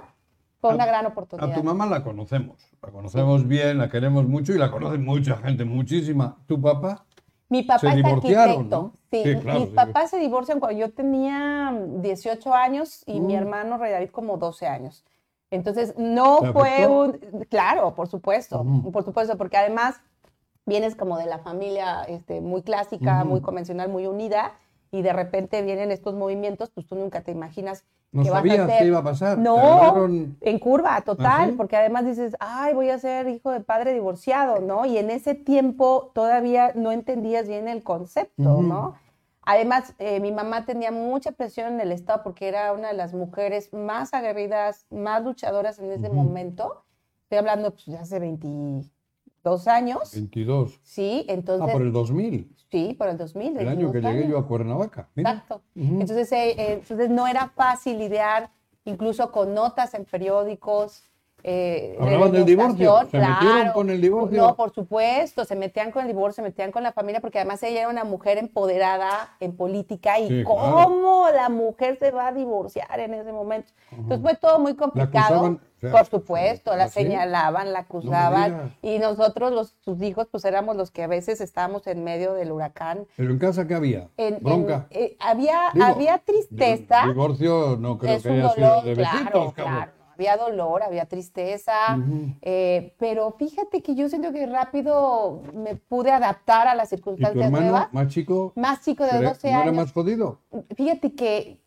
Fue 0.62 0.74
una 0.74 0.86
A- 0.86 0.88
gran 0.88 1.06
A 1.06 1.10
oportunidad. 1.10 1.54
tu 1.56 1.64
mamá 1.64 1.86
la 1.86 2.04
conocemos. 2.04 2.72
La 2.82 2.90
conocemos 2.92 3.48
bien, 3.48 3.78
la 3.78 3.90
queremos 3.90 4.26
mucho 4.26 4.54
y 4.54 4.58
la 4.58 4.72
conoce 4.72 4.98
mucha 4.98 5.38
gente, 5.38 5.66
muchísima. 5.66 6.38
¿Tu 6.48 6.60
papá? 6.60 7.06
Mi 7.50 7.62
papá 7.64 7.80
Se 7.92 8.00
es 8.00 8.06
arquitecto. 8.06 8.64
¿no? 8.64 8.94
Sí, 9.12 9.22
Sí, 9.24 9.36
claro, 9.42 9.60
mis 9.60 9.70
sí. 9.70 9.76
papás 9.76 10.10
se 10.10 10.18
divorcian 10.18 10.60
cuando 10.60 10.80
yo 10.80 10.92
tenía 10.92 11.72
18 12.02 12.54
años 12.54 13.04
y 13.06 13.20
mi 13.20 13.34
Mm. 13.34 13.38
hermano 13.38 13.78
Rey 13.78 13.92
David 13.92 14.10
como 14.10 14.38
12 14.38 14.66
años. 14.66 15.06
Entonces, 15.56 15.94
no 15.98 16.38
¿Te 16.42 16.52
fue 16.54 16.88
un... 16.88 17.14
Claro, 17.50 17.96
por 17.96 18.08
supuesto, 18.08 18.62
Ujú. 18.62 18.92
por 18.92 19.04
supuesto, 19.04 19.38
porque 19.38 19.58
además 19.58 19.96
vienes 20.66 20.96
como 20.96 21.18
de 21.18 21.26
la 21.26 21.40
familia 21.40 22.04
este, 22.04 22.42
muy 22.42 22.62
clásica, 22.62 23.24
muy 23.24 23.42
convencional, 23.42 23.90
muy 23.90 24.06
unida, 24.08 24.54
y 24.92 25.02
de 25.02 25.14
repente 25.14 25.62
vienen 25.62 25.92
estos 25.92 26.14
movimientos, 26.16 26.70
pues 26.72 26.88
tú 26.88 26.96
nunca 26.96 27.22
te 27.22 27.32
imaginas 27.32 27.84
No 28.12 28.24
que 28.24 28.30
vas 28.30 28.38
a 28.40 28.48
sabías 28.48 28.70
ser... 28.70 28.80
qué 28.82 28.88
iba 28.88 29.00
a 29.00 29.04
pasar. 29.04 29.38
No, 29.38 29.58
agarraron- 29.58 30.38
en 30.42 30.60
curva, 30.60 31.02
total, 31.02 31.28
¿Ah, 31.28 31.46
sí? 31.50 31.56
porque 31.58 31.76
además 31.76 32.06
dices, 32.06 32.36
ay, 32.40 32.74
voy 32.74 32.90
a 32.90 32.98
ser 33.00 33.28
hijo 33.28 33.52
de 33.52 33.60
padre 33.62 33.94
divorciado, 33.94 34.60
¿no? 34.60 34.86
Y 34.86 34.98
en 34.98 35.10
ese 35.10 35.36
tiempo 35.36 36.12
todavía 36.14 36.72
no 36.76 36.92
entendías 36.92 37.48
bien 37.48 37.68
el 37.68 37.84
concepto. 37.84 38.62
¿no? 38.62 38.96
Además, 39.46 39.94
eh, 40.00 40.20
mi 40.20 40.32
mamá 40.32 40.66
tenía 40.66 40.92
mucha 40.92 41.32
presión 41.32 41.74
en 41.74 41.80
el 41.82 41.92
Estado 41.92 42.24
porque 42.24 42.48
era 42.48 42.74
una 42.74 42.88
de 42.90 42.96
las 42.96 43.14
mujeres 43.14 43.72
más 43.74 44.14
aguerridas, 44.14 44.88
más 44.90 45.24
luchadoras 45.24 45.78
en 45.80 45.92
ese 45.92 46.08
Ujú. 46.08 46.16
momento. 46.16 46.84
Estoy 47.24 47.38
hablando 47.38 47.72
pues, 47.72 47.86
de 47.86 47.98
hace 47.98 48.20
22 48.20 49.68
años, 49.68 50.12
22. 50.14 50.80
¿sí? 50.84 51.26
Entonces, 51.30 51.68
Ah, 51.70 51.72
por 51.72 51.82
el 51.84 51.92
2000. 51.92 52.56
sí, 52.72 52.96
por 52.98 53.08
el 53.08 53.18
2000. 53.18 53.58
El 53.58 53.68
año 53.68 53.92
que 53.92 54.00
22 54.00 54.04
llegué 54.12 54.24
años. 54.26 54.32
yo 54.32 54.38
a 54.40 54.48
Cuernavaca. 54.48 55.10
Mira. 55.16 55.30
Exacto. 55.32 55.62
Ujú. 55.76 56.02
entonces, 56.02 56.32
eh, 56.32 56.50
eh, 56.52 56.74
entonces 56.82 57.10
no 57.10 57.28
era 57.28 57.50
fácil 57.50 58.00
lidiar 58.00 58.50
incluso 58.84 59.32
con 59.32 59.54
notas 59.54 59.94
en 59.94 60.06
periódicos. 60.06 61.04
Eh, 61.48 61.96
de 62.00 62.04
Hablaban 62.04 62.32
del 62.32 62.44
divorcio, 62.46 62.96
¿se 63.12 63.20
metieron 63.20 63.72
con 63.74 63.90
el 63.92 64.02
divorcio? 64.02 64.42
No, 64.42 64.56
por 64.56 64.74
supuesto, 64.74 65.46
se 65.46 65.56
metían 65.56 65.92
con 65.92 66.02
el 66.02 66.08
divorcio, 66.08 66.38
se 66.38 66.42
metían 66.42 66.72
con 66.72 66.82
la 66.82 66.92
familia, 66.92 67.22
porque 67.22 67.38
además 67.38 67.62
ella 67.62 67.82
era 67.82 67.90
una 67.90 68.04
mujer 68.04 68.40
empoderada 68.40 69.36
en 69.40 69.56
política 69.56 70.18
y 70.20 70.28
Sí, 70.28 70.44
cómo 70.44 71.28
la 71.32 71.50
mujer 71.50 71.98
se 72.00 72.10
va 72.10 72.30
a 72.30 72.32
divorciar 72.32 73.00
en 73.00 73.14
ese 73.14 73.32
momento. 73.32 73.72
Entonces 73.92 74.22
fue 74.22 74.36
todo 74.36 74.58
muy 74.60 74.76
complicado. 74.76 75.60
por 75.92 76.06
supuesto, 76.08 76.76
la 76.76 76.86
¿ah, 76.86 76.88
sí? 76.88 77.02
señalaban, 77.04 77.72
la 77.74 77.80
acusaban 77.82 78.76
y 78.82 78.98
nosotros, 78.98 79.52
los, 79.52 79.76
sus 79.82 80.02
hijos, 80.02 80.28
pues 80.32 80.44
éramos 80.46 80.76
los 80.76 80.90
que 80.90 81.04
a 81.04 81.08
veces 81.08 81.42
estábamos 81.42 81.86
en 81.86 82.04
medio 82.04 82.34
del 82.34 82.52
huracán 82.52 83.06
Pero 83.16 83.30
en 83.30 83.38
casa, 83.38 83.68
¿qué 83.68 83.76
había? 83.76 84.10
en- 84.18 84.36
en- 84.36 84.44
Bronca. 84.44 84.88
eh, 84.90 85.16
había, 85.20 85.60
Digo, 85.76 85.86
había 85.86 86.18
tristeza. 86.18 87.04
Divorcio 87.06 87.78
no 87.80 88.00
creo 88.00 88.16
es 88.16 88.24
que 88.24 88.30
haya 88.30 88.42
dolor, 88.42 88.56
sido 88.56 88.82
de 88.82 88.96
besitos, 88.96 89.22
claro, 89.24 89.54
cabrón. 89.56 89.76
claro. 89.76 89.92
Había 90.16 90.38
dolor, 90.38 90.82
había 90.82 91.06
tristeza, 91.06 91.74
eh, 92.42 92.96
pero 92.98 93.32
fíjate 93.38 93.84
que 93.84 93.96
yo 93.96 94.08
siento 94.08 94.32
que 94.32 94.46
rápido 94.46 95.42
me 95.54 95.76
pude 95.76 96.12
adaptar 96.12 96.70
a 96.70 96.76
las 96.76 96.88
¿Y 96.94 96.96
tu 96.96 96.96
circunstancias 96.98 97.46
hermano 97.46 97.66
nuevas. 97.72 97.94
más 97.94 98.08
chico? 98.08 98.54
Más 98.56 98.82
chico 98.84 99.04
de 99.04 99.10
era- 99.10 99.30
12 99.30 99.48
¿No 99.52 99.54
era 99.54 99.62
años. 99.64 99.76
más 99.76 99.92
jodido? 99.92 100.40
Fíjate 100.78 101.14
que 101.16 101.60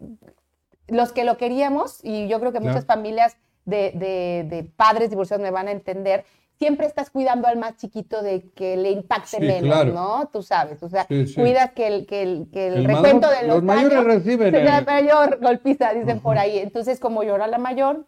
los 0.89 1.13
que 1.13 1.25
lo 1.25 1.37
queríamos, 1.37 2.01
y 2.03 2.27
yo 2.29 2.41
creo 2.41 2.53
que 2.53 2.59
Claro. 2.59 2.73
muchas 2.73 2.87
familias 2.87 3.37
de, 3.67 3.93
de- 3.95 4.47
de 4.49 4.65
padres 4.65 5.11
divorciados 5.11 5.43
me 5.43 5.51
van 5.51 5.69
a 5.69 5.73
entender, 5.73 6.25
siempre 6.59 6.87
estás 6.87 7.11
cuidando 7.11 7.47
al 7.47 7.59
más 7.59 7.77
chiquito 7.77 8.23
de 8.23 8.49
que 8.53 8.77
le 8.79 8.91
impacte 8.93 9.37
Sí, 9.37 9.41
menos, 9.41 9.63
claro. 9.75 9.93
¿no? 9.93 10.29
Tú 10.33 10.43
sabes, 10.43 10.83
o 10.83 10.89
sea, 10.89 11.05
Sí, 11.07 11.27
sí. 11.27 11.35
cuidas 11.35 11.73
que 11.73 11.87
el, 11.87 12.07
que 12.07 12.23
el, 12.23 12.49
que 12.51 12.69
el 12.69 12.75
El 12.79 12.85
recuento 12.87 13.29
de 13.31 13.47
los, 13.47 13.57
los 13.57 13.63
mayores 13.63 13.99
años 13.99 14.05
reciben 14.07 14.55
el- 14.55 14.85
mayor 14.87 15.39
golpiza, 15.41 15.93
dicen 15.93 16.19
por 16.21 16.39
ahí. 16.39 16.59
Entonces, 16.59 16.99
como 16.99 17.23
era 17.23 17.47
la 17.47 17.59
mayor, 17.59 18.07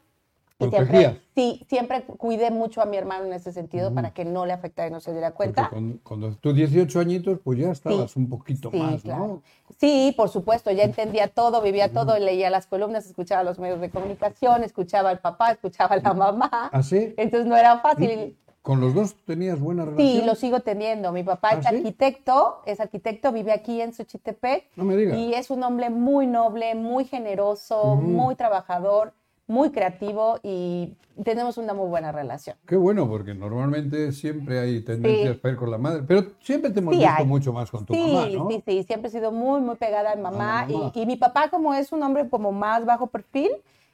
Y 0.60 0.68
siempre, 0.68 1.20
sí, 1.34 1.66
siempre 1.68 2.02
cuidé 2.02 2.50
mucho 2.50 2.82
a 2.82 2.84
mi 2.84 2.96
hermano 2.96 3.24
en 3.24 3.32
ese 3.32 3.52
sentido 3.52 3.94
para 3.94 4.12
que 4.12 4.24
no 4.24 4.44
le 4.44 4.52
afectara 4.52 4.88
y 4.88 4.90
no 4.90 5.00
se 5.00 5.12
diera 5.12 5.30
Porque 5.30 5.52
cuenta. 5.54 5.70
cuando, 5.70 5.98
cuando 6.02 6.34
tú 6.36 6.52
18 6.52 7.00
añitos, 7.00 7.38
pues 7.42 7.58
ya 7.58 7.70
estabas 7.70 8.14
un 8.16 8.28
poquito 8.28 8.70
Sí, 8.70 8.76
más, 8.78 9.02
claro. 9.02 9.26
¿no? 9.26 9.42
Sí, 9.78 10.12
por 10.16 10.28
supuesto, 10.28 10.70
ya 10.70 10.84
entendía 10.84 11.28
todo, 11.28 11.62
vivía 11.62 11.92
todo, 11.92 12.18
leía 12.18 12.50
las 12.50 12.66
columnas, 12.66 13.06
escuchaba 13.06 13.42
los 13.42 13.58
medios 13.58 13.80
de 13.80 13.88
comunicación, 13.90 14.62
escuchaba 14.62 15.08
al 15.10 15.20
papá, 15.20 15.52
escuchaba 15.52 15.96
a 15.96 16.00
la 16.00 16.12
mamá. 16.12 16.50
¿Ah, 16.72 16.82
sí? 16.82 17.14
Entonces 17.16 17.46
no 17.48 17.56
era 17.56 17.78
fácil. 17.80 18.36
¿Con 18.62 18.82
los 18.82 18.92
dos 18.92 19.16
tenías 19.24 19.58
buena 19.58 19.86
relación? 19.86 20.06
Sí, 20.06 20.22
lo 20.26 20.34
sigo 20.34 20.60
teniendo. 20.60 21.12
Mi 21.12 21.22
papá 21.22 21.52
¿Ah, 21.52 21.54
es 21.60 21.66
sí? 21.66 21.74
arquitecto, 21.76 22.60
es 22.66 22.78
arquitecto, 22.78 23.32
vive 23.32 23.52
aquí 23.52 23.80
en 23.80 23.94
Xochitepec. 23.94 24.66
No 24.76 24.84
me 24.84 24.96
digas. 24.98 25.16
Y 25.16 25.32
es 25.32 25.48
un 25.48 25.62
hombre 25.62 25.88
muy 25.88 26.26
noble, 26.26 26.74
muy 26.74 27.06
generoso, 27.06 27.94
muy 27.96 28.34
trabajador, 28.34 29.14
muy 29.50 29.70
creativo 29.70 30.38
y 30.42 30.94
tenemos 31.24 31.58
una 31.58 31.74
muy 31.74 31.88
buena 31.88 32.12
relación. 32.12 32.56
Qué 32.66 32.76
bueno, 32.76 33.08
porque 33.08 33.34
normalmente 33.34 34.12
siempre 34.12 34.60
hay 34.60 34.80
tendencias 34.82 35.34
Sí. 35.34 35.40
para 35.42 35.52
ir 35.52 35.58
con 35.58 35.70
la 35.70 35.78
madre, 35.78 36.02
pero 36.06 36.24
siempre 36.40 36.70
te 36.70 36.78
hemos 36.78 36.94
Sí 36.94 37.00
visto 37.00 37.14
hay. 37.18 37.26
mucho 37.26 37.52
más 37.52 37.70
con 37.70 37.84
tu 37.84 37.92
sí, 37.92 38.00
mamá, 38.00 38.26
¿no? 38.28 38.48
sí, 38.48 38.62
sí, 38.66 38.82
siempre 38.84 39.08
he 39.08 39.12
sido 39.12 39.32
muy, 39.32 39.60
muy 39.60 39.74
pegada 39.76 40.12
a 40.12 40.16
mi 40.16 40.22
mamá. 40.22 40.60
A 40.62 40.66
mamá. 40.66 40.90
Y, 40.94 41.00
y 41.02 41.06
mi 41.06 41.16
papá, 41.16 41.50
como 41.50 41.74
es 41.74 41.90
un 41.92 42.02
hombre 42.02 42.28
como 42.28 42.52
más 42.52 42.84
bajo 42.86 43.08
perfil, 43.08 43.50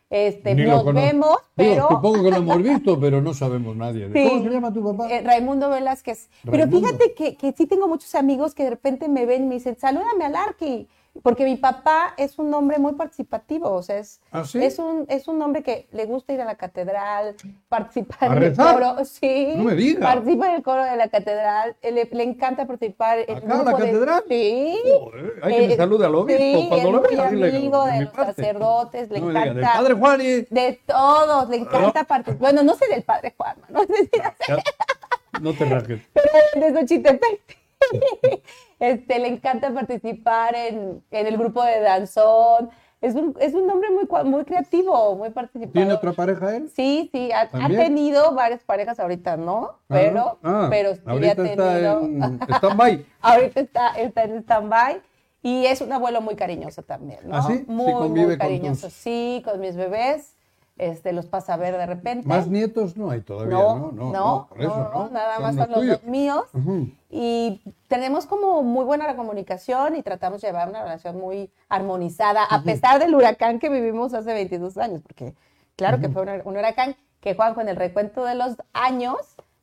este, 0.08 0.54
Ni 0.54 0.62
nos 0.64 0.84
vemos, 0.94 1.36
pero... 1.56 1.88
supongo 1.88 2.22
que 2.22 2.30
lo 2.30 2.36
hemos 2.36 2.58
visto, 2.62 3.00
pero 3.00 3.20
no 3.22 3.34
sabemos 3.34 3.74
nadie. 3.76 4.08
Sí. 4.12 4.28
¿Cómo 4.28 4.44
se 4.44 4.50
llama 4.50 4.72
tu 4.72 4.84
papá? 4.84 5.08
Eh, 5.10 5.22
Raimundo 5.22 5.68
Velázquez. 5.70 6.28
Pero 6.44 6.58
Raimundo. 6.58 6.86
fíjate 6.86 7.14
que, 7.14 7.36
que 7.36 7.52
sí 7.52 7.66
tengo 7.66 7.88
muchos 7.88 8.14
amigos 8.14 8.54
que 8.54 8.62
de 8.64 8.70
repente 8.70 9.08
me 9.08 9.26
ven 9.26 9.44
y 9.44 9.46
me 9.46 9.54
dicen, 9.54 9.76
salúdame 9.76 10.24
al 10.26 10.36
Arqui. 10.36 10.86
Porque 11.22 11.44
mi 11.44 11.56
papá 11.56 12.14
es 12.16 12.38
un 12.38 12.52
hombre 12.54 12.78
muy 12.78 12.94
participativo, 12.94 13.70
o 13.70 13.82
sea, 13.82 13.98
es, 13.98 14.20
¿Ah, 14.30 14.44
sí? 14.44 14.62
es, 14.62 14.78
un, 14.78 15.06
es 15.08 15.28
un 15.28 15.40
hombre 15.42 15.62
que 15.62 15.88
le 15.92 16.04
gusta 16.04 16.32
ir 16.32 16.40
a 16.40 16.44
la 16.44 16.56
catedral, 16.56 17.34
participar 17.68 18.30
¿A 18.32 18.36
en 18.36 18.42
el 18.42 18.56
coro, 18.56 19.04
sí, 19.04 19.52
No 19.56 19.64
me 19.64 19.74
digas. 19.74 20.02
participa 20.02 20.48
en 20.48 20.54
el 20.54 20.62
coro 20.62 20.84
de 20.84 20.96
la 20.96 21.08
catedral, 21.08 21.76
eh, 21.82 21.90
le, 21.92 22.04
le 22.12 22.22
encanta 22.22 22.66
participar 22.66 23.18
en 23.26 23.36
¿Acá 23.38 23.46
la 23.48 23.54
grupo 23.62 23.76
de- 23.78 23.84
catedral? 23.84 24.24
sí. 24.28 24.78
Joder, 25.00 25.40
hay 25.42 25.54
que 25.68 25.74
Eh, 25.74 25.76
salude 25.76 26.06
al 26.06 26.14
obispo 26.14 26.40
sí, 26.42 26.66
cuando 26.68 26.92
lo 26.92 27.00
vea, 27.02 27.26
amigo 27.28 27.84
de 27.86 27.92
de 27.92 28.00
los 28.02 28.10
parte. 28.12 28.34
sacerdotes, 28.34 29.10
le 29.10 29.20
No 29.20 29.26
me 29.26 29.32
encanta. 29.32 29.54
del 29.54 29.64
padre 29.64 29.94
Juan 29.94 30.20
y... 30.20 30.24
De 30.54 30.80
todos, 30.86 31.48
le 31.48 31.56
encanta 31.56 32.04
participar. 32.04 32.38
Bueno, 32.40 32.62
no 32.62 32.74
sé 32.76 32.86
del 32.88 33.02
padre 33.02 33.34
Juan, 33.36 33.56
no 33.68 33.80
sé 33.84 33.94
si 33.96 34.10
No 35.40 35.52
te 35.52 35.64
rasgues. 35.66 36.00
pero 36.14 36.66
de 36.66 36.80
Xochitepec. 36.80 37.58
Este, 38.78 39.18
le 39.18 39.28
encanta 39.28 39.72
participar 39.72 40.54
en, 40.54 41.02
en 41.10 41.26
el 41.26 41.38
grupo 41.38 41.64
de 41.64 41.80
danzón. 41.80 42.68
Es 43.00 43.14
un, 43.14 43.34
es 43.40 43.54
un 43.54 43.70
hombre 43.70 43.88
muy, 43.90 44.24
muy 44.24 44.44
creativo, 44.44 45.14
muy 45.16 45.30
participativo. 45.30 45.72
¿Tiene 45.72 45.92
otra 45.94 46.12
pareja 46.12 46.56
él? 46.56 46.70
Sí, 46.74 47.08
sí, 47.12 47.30
ha, 47.32 47.48
tenido 47.68 48.32
varias 48.34 48.62
parejas 48.64 48.98
ahorita, 49.00 49.36
¿no? 49.36 49.78
Pero, 49.86 50.38
Ah, 50.42 50.66
pero 50.70 50.94
sí 50.94 51.00
ahorita 51.06 51.32
ha 51.32 51.34
tenido. 51.36 52.00
está 52.02 52.26
en 52.26 52.40
stand-by. 52.54 53.06
ahorita 53.22 53.60
está, 53.60 53.88
está 53.98 54.24
en 54.24 54.36
stand-by. 54.42 55.02
Y 55.42 55.66
es 55.66 55.80
un 55.80 55.92
abuelo 55.92 56.20
muy 56.20 56.34
cariñoso 56.36 56.82
también, 56.82 57.20
¿no? 57.24 57.36
¿Ah, 57.36 57.42
sí? 57.42 57.64
Muy, 57.66 58.08
muy 58.08 58.36
cariñoso. 58.36 58.88
tus- 58.88 58.94
Sí, 58.94 59.42
con 59.44 59.60
mis 59.60 59.76
bebés. 59.76 60.35
Este, 60.78 61.12
los 61.14 61.24
pasa 61.26 61.54
a 61.54 61.56
ver 61.56 61.76
de 61.78 61.86
repente. 61.86 62.28
Más 62.28 62.48
nietos 62.48 62.98
no 62.98 63.10
hay 63.10 63.22
todavía, 63.22 63.56
No, 63.56 63.76
¿no? 63.78 63.92
no, 63.92 64.12
No, 64.12 64.46
por 64.50 64.60
eso, 64.60 64.76
no, 64.76 65.04
¿no? 65.04 65.08
nada 65.10 65.34
Son 65.36 65.42
más 65.42 65.54
son 65.56 65.70
los 65.70 65.80
tuyos. 65.80 66.00
dos 66.02 66.10
míos. 66.10 66.44
Ujú. 66.52 66.88
Y 67.08 67.62
tenemos 67.88 68.26
como 68.26 68.62
muy 68.62 68.84
buena 68.84 69.16
comunicación 69.16 69.96
y 69.96 70.02
tratamos 70.02 70.42
de 70.42 70.48
llevar 70.48 70.68
una 70.68 70.82
relación 70.82 71.18
muy 71.18 71.50
armonizada, 71.70 72.44
a 72.44 72.62
pesar 72.62 72.98
del 73.00 73.14
huracán 73.14 73.58
que 73.58 73.70
vivimos 73.70 74.12
hace 74.12 74.34
22 74.34 74.76
años, 74.76 75.00
porque 75.02 75.34
claro 75.76 75.98
que 75.98 76.10
fue 76.10 76.22
un, 76.22 76.28
un 76.44 76.56
huracán 76.58 76.94
que, 77.20 77.34
Juanjo, 77.34 77.62
en 77.62 77.68
el 77.68 77.76
recuento 77.76 78.24
de 78.24 78.34
los 78.34 78.56
años, 78.74 79.16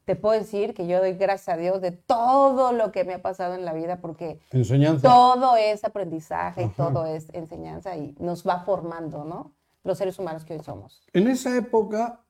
te 0.06 0.16
puedo 0.16 0.38
decir 0.40 0.74
que 0.74 0.88
yo 0.88 1.00
doy 1.00 1.14
gracias 1.14 1.56
a 1.56 1.58
Dios 1.60 1.80
de 1.80 1.92
todo 1.92 2.74
lo 2.74 2.92
que 2.92 3.04
me 3.04 3.14
ha 3.14 3.22
pasado 3.22 3.54
en 3.54 3.66
la 3.66 3.74
vida, 3.74 3.98
porque 4.02 4.40
Enseñanza. 4.52 5.08
todo 5.08 5.56
es 5.58 5.84
aprendizaje 5.84 6.64
y 6.64 6.70
todo 6.70 7.06
es 7.06 7.28
enseñanza 7.34 7.96
y 7.98 8.16
nos 8.20 8.46
va 8.48 8.62
formando, 8.66 9.24
¿no? 9.26 9.52
Los 9.84 9.98
seres 9.98 10.18
humanos 10.18 10.46
que 10.46 10.54
hoy 10.54 10.60
somos. 10.60 11.02
En 11.14 11.28
esa 11.28 11.56
época, 11.58 12.22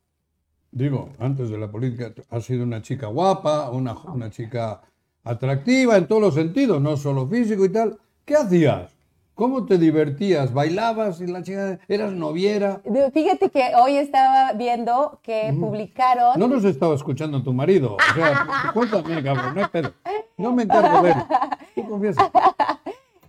digo, 0.72 1.10
antes 1.20 1.50
de 1.50 1.58
la 1.58 1.70
política, 1.70 2.14
has 2.30 2.46
sido 2.46 2.64
una 2.64 2.82
chica 2.82 3.08
guapa, 3.08 3.70
una, 3.70 3.94
una 3.94 4.30
chica 4.30 4.82
atractiva 5.24 5.98
en 5.98 6.08
todos 6.08 6.22
los 6.22 6.34
sentidos, 6.34 6.82
no 6.82 6.98
solo 6.98 7.28
físico 7.28 7.66
y 7.66 7.70
tal. 7.70 8.00
¿Qué 8.26 8.36
hacías? 8.36 8.96
¿Cómo 9.36 9.66
te 9.66 9.80
divertías? 9.80 10.54
¿Bailabas 10.54 11.20
y 11.20 11.26
la 11.26 11.42
chica 11.42 11.80
eras 11.88 12.14
noviera? 12.14 12.82
Fíjate 13.14 13.50
que 13.50 13.72
hoy 13.76 13.98
estaba 13.98 14.54
viendo 14.54 15.20
que 15.24 15.56
publicaron. 15.60 16.40
No 16.40 16.48
nos 16.48 16.64
estaba 16.66 16.94
escuchando 16.94 17.42
tu 17.42 17.52
marido. 17.52 17.96
O 17.96 18.14
sea, 18.14 18.72
cuéntame, 18.74 19.24
cabrón, 19.24 19.56
no 19.56 19.70
pedo. 19.72 19.94
No 20.38 20.54
me 20.54 20.64
encargo 20.64 21.02
de 21.02 21.12
él. 21.12 21.18
Tú 21.74 21.90
confiesa. 21.90 22.32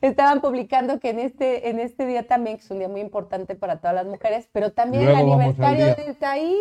Estaban 0.05 0.43
publicando 0.43 1.01
que 1.01 1.09
en 1.09 1.19
este, 1.19 1.71
en 1.71 1.81
este 1.81 2.05
día 2.05 2.27
también, 2.27 2.59
que 2.59 2.65
es 2.65 2.71
un 2.71 2.79
día 2.79 2.89
muy 2.89 3.01
importante 3.01 3.55
para 3.55 3.79
todas 3.79 3.95
las 3.95 4.05
mujeres, 4.05 4.47
pero 4.53 4.71
también 4.71 5.07
Luego 5.07 5.19
el 5.19 5.33
aniversario 5.33 5.97
del 5.97 6.15
país. 6.15 6.59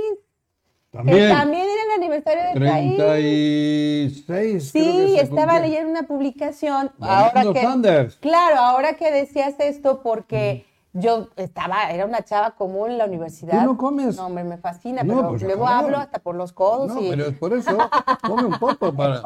También. 0.92 1.30
también 1.30 1.64
era 1.64 1.84
el 1.84 2.04
aniversario 2.04 2.44
del 2.54 2.70
país. 2.72 4.26
36. 4.26 4.72
creo 4.72 4.86
Sí, 4.86 5.20
estaba 5.20 5.60
leyendo 5.60 5.90
una 5.90 6.04
publicación. 6.04 6.92
Ahora 7.02 7.44
que, 7.52 7.62
Sanders. 7.62 8.16
claro, 8.18 8.60
ahora 8.60 8.94
que 8.94 9.12
decías 9.12 9.56
esto, 9.60 10.02
porque 10.02 10.66
yo 10.94 11.30
estaba, 11.38 11.90
era 11.90 12.06
una 12.06 12.24
chava 12.24 12.52
común 12.52 12.92
en 12.92 12.98
la 13.00 13.06
universidad. 13.06 13.62
¿Tú 13.62 13.66
no 13.66 13.78
comes? 13.78 14.16
No, 14.16 14.28
hombre, 14.28 14.44
me 14.44 14.58
fascina, 14.58 15.04
No, 15.04 15.16
pero 15.16 15.30
pues, 15.30 15.42
luego 15.42 15.68
hablo 15.68 15.98
hasta 15.98 16.20
por 16.20 16.36
los 16.36 16.54
codos 16.54 16.94
No, 16.94 17.02
y 17.02 17.10
pero 17.10 17.26
es 17.26 17.38
por 17.38 17.54
eso. 17.54 17.76
Come 18.28 18.46
un 18.46 18.60
poco 18.60 18.94
para. 18.94 19.22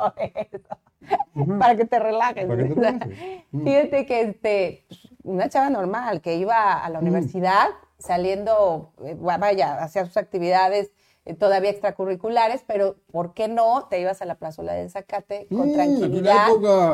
Para 1.60 1.76
que 1.76 1.86
te 1.86 2.00
relajes. 2.00 2.46
Para 2.46 2.64
que 2.64 2.70
te 2.70 2.76
relajes. 2.76 3.18
Fíjate 3.52 4.06
que 4.06 4.22
este, 4.22 4.86
pues, 4.88 5.08
una 5.24 5.50
chava 5.50 5.70
normal 5.70 6.22
que 6.22 6.36
iba 6.36 6.84
a 6.84 6.90
la 6.90 7.00
universidad 7.00 7.68
saliendo, 8.00 8.94
eh, 9.04 9.18
vaya, 9.20 9.84
hacía 9.84 10.06
sus 10.06 10.18
actividades 10.18 10.92
todavía 11.34 11.70
extracurriculares, 11.70 12.64
pero 12.66 12.96
¿por 13.12 13.34
qué 13.34 13.48
no? 13.48 13.88
Te 13.90 14.00
ibas 14.00 14.22
a 14.22 14.26
la 14.26 14.36
plazuela 14.36 14.74
del 14.74 14.90
Zacate 14.90 15.48
con 15.50 15.70
Mm, 15.70 15.74
tranquilidad 15.74 16.48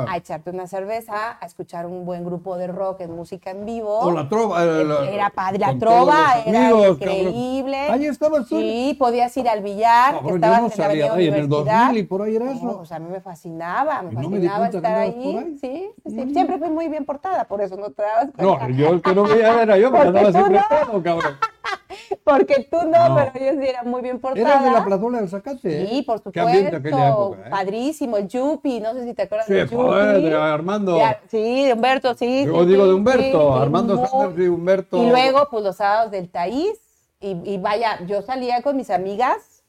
a 0.07 0.17
echarte 0.17 0.49
una 0.49 0.67
cerveza, 0.67 1.37
a 1.39 1.45
escuchar 1.45 1.85
un 1.85 2.05
buen 2.05 2.23
grupo 2.25 2.57
de 2.57 2.67
rock 2.67 3.01
en 3.01 3.15
música 3.15 3.51
en 3.51 3.65
vivo. 3.65 3.99
O 3.99 4.11
la 4.11 4.27
trova. 4.29 4.63
eh, 4.63 4.83
la- 4.85 5.09
Era 5.09 5.29
padre, 5.29 5.59
la 5.59 5.77
trova 5.77 6.33
era 6.45 6.67
amigos, 6.69 6.97
cabrón. 6.97 7.17
increíble. 7.17 7.77
Ahí 7.89 8.05
estabas 8.05 8.47
tú. 8.47 8.57
Sí, 8.59 8.95
podías 8.97 9.35
ir 9.37 9.47
al 9.49 9.61
billar, 9.61 10.15
Cabrón, 10.15 10.35
estabas 10.35 10.59
no 10.59 10.65
en 10.65 10.69
la 10.69 10.75
sabía, 10.75 10.85
avenida 11.11 11.13
ay, 11.15 11.27
en 11.27 11.33
el 11.33 11.43
Universidad. 11.45 11.79
2000 11.87 11.97
y 11.97 12.03
por 12.03 12.21
ahí 12.21 12.35
era 12.35 12.51
eso. 12.51 12.65
No, 12.65 12.77
pues 12.77 12.91
a 12.91 12.99
mí 12.99 13.09
me 13.09 13.21
fascinaba, 13.21 14.01
me 14.01 14.11
Y 14.13 14.15
no 14.15 14.29
me 14.29 14.37
fascinaba 14.37 14.67
estar 14.69 14.97
ahí. 14.97 15.11
ahí. 15.37 15.57
Sí, 15.61 15.89
sí, 16.05 16.11
sí. 16.11 16.33
Siempre 16.33 16.57
fui 16.57 16.69
muy 16.69 16.87
bien 16.87 17.05
portada, 17.05 17.43
por 17.45 17.61
eso 17.61 17.75
no 17.77 17.91
te 17.91 18.01
dabas 18.01 18.27
No, 18.37 18.57
cuenta. 18.57 18.69
yo 18.77 18.89
el 18.89 19.01
que 19.01 19.13
no 19.13 19.23
veía 19.23 19.61
era 19.61 19.77
yo, 19.77 19.91
porque 19.91 20.07
andaba 20.07 20.31
siempre 20.31 20.59
no. 20.59 20.63
pedo, 20.69 21.03
cabrón. 21.03 21.33
Porque 22.23 22.67
tú 22.69 22.77
no, 22.87 23.09
No. 23.09 23.29
pero 23.33 23.45
yo 23.53 23.61
sí 23.61 23.67
era 23.67 23.83
muy 23.83 24.01
bien 24.01 24.19
portada. 24.19 24.41
Eras 24.49 24.63
de 24.63 24.71
la 24.71 24.85
plazuela 24.85 25.19
del 25.19 25.29
Zacate. 25.29 25.87
Sí, 25.87 25.99
¿eh? 25.99 26.03
por 26.05 26.21
Qué 26.31 26.39
supuesto. 26.39 26.75
época, 26.77 27.47
¿eh? 27.47 27.49
Padrísimo, 27.49 28.17
el 28.17 28.27
Yupi, 28.27 28.79
no 28.79 28.93
sé 28.93 29.03
si 29.05 29.13
te 29.13 29.23
acuerdas 29.23 29.47
Sí, 29.47 29.53
del 29.53 29.69
Yupi. 29.69 30.21
de 30.29 30.35
Armando. 30.35 30.99
Sí, 31.29 31.65
de 31.65 31.73
Humberto, 31.73 32.13
sí. 32.15 32.45
Yo 32.45 32.61
sí, 32.61 32.65
digo 32.67 32.83
sí, 32.83 32.87
de 32.89 32.93
Humberto, 32.93 33.23
sí, 33.51 33.55
sí, 33.57 33.61
Armando 33.61 34.05
Sanders 34.07 34.39
y 34.39 34.47
Humberto. 34.47 34.97
Y 35.03 35.09
luego, 35.09 35.47
pues 35.49 35.63
los 35.63 35.75
sábados 35.77 36.11
del 36.11 36.29
Taís, 36.29 36.79
y, 37.19 37.37
y 37.45 37.57
vaya, 37.57 37.99
yo 38.05 38.21
salía 38.21 38.61
con 38.61 38.75
mis 38.77 38.89
amigas 38.89 39.63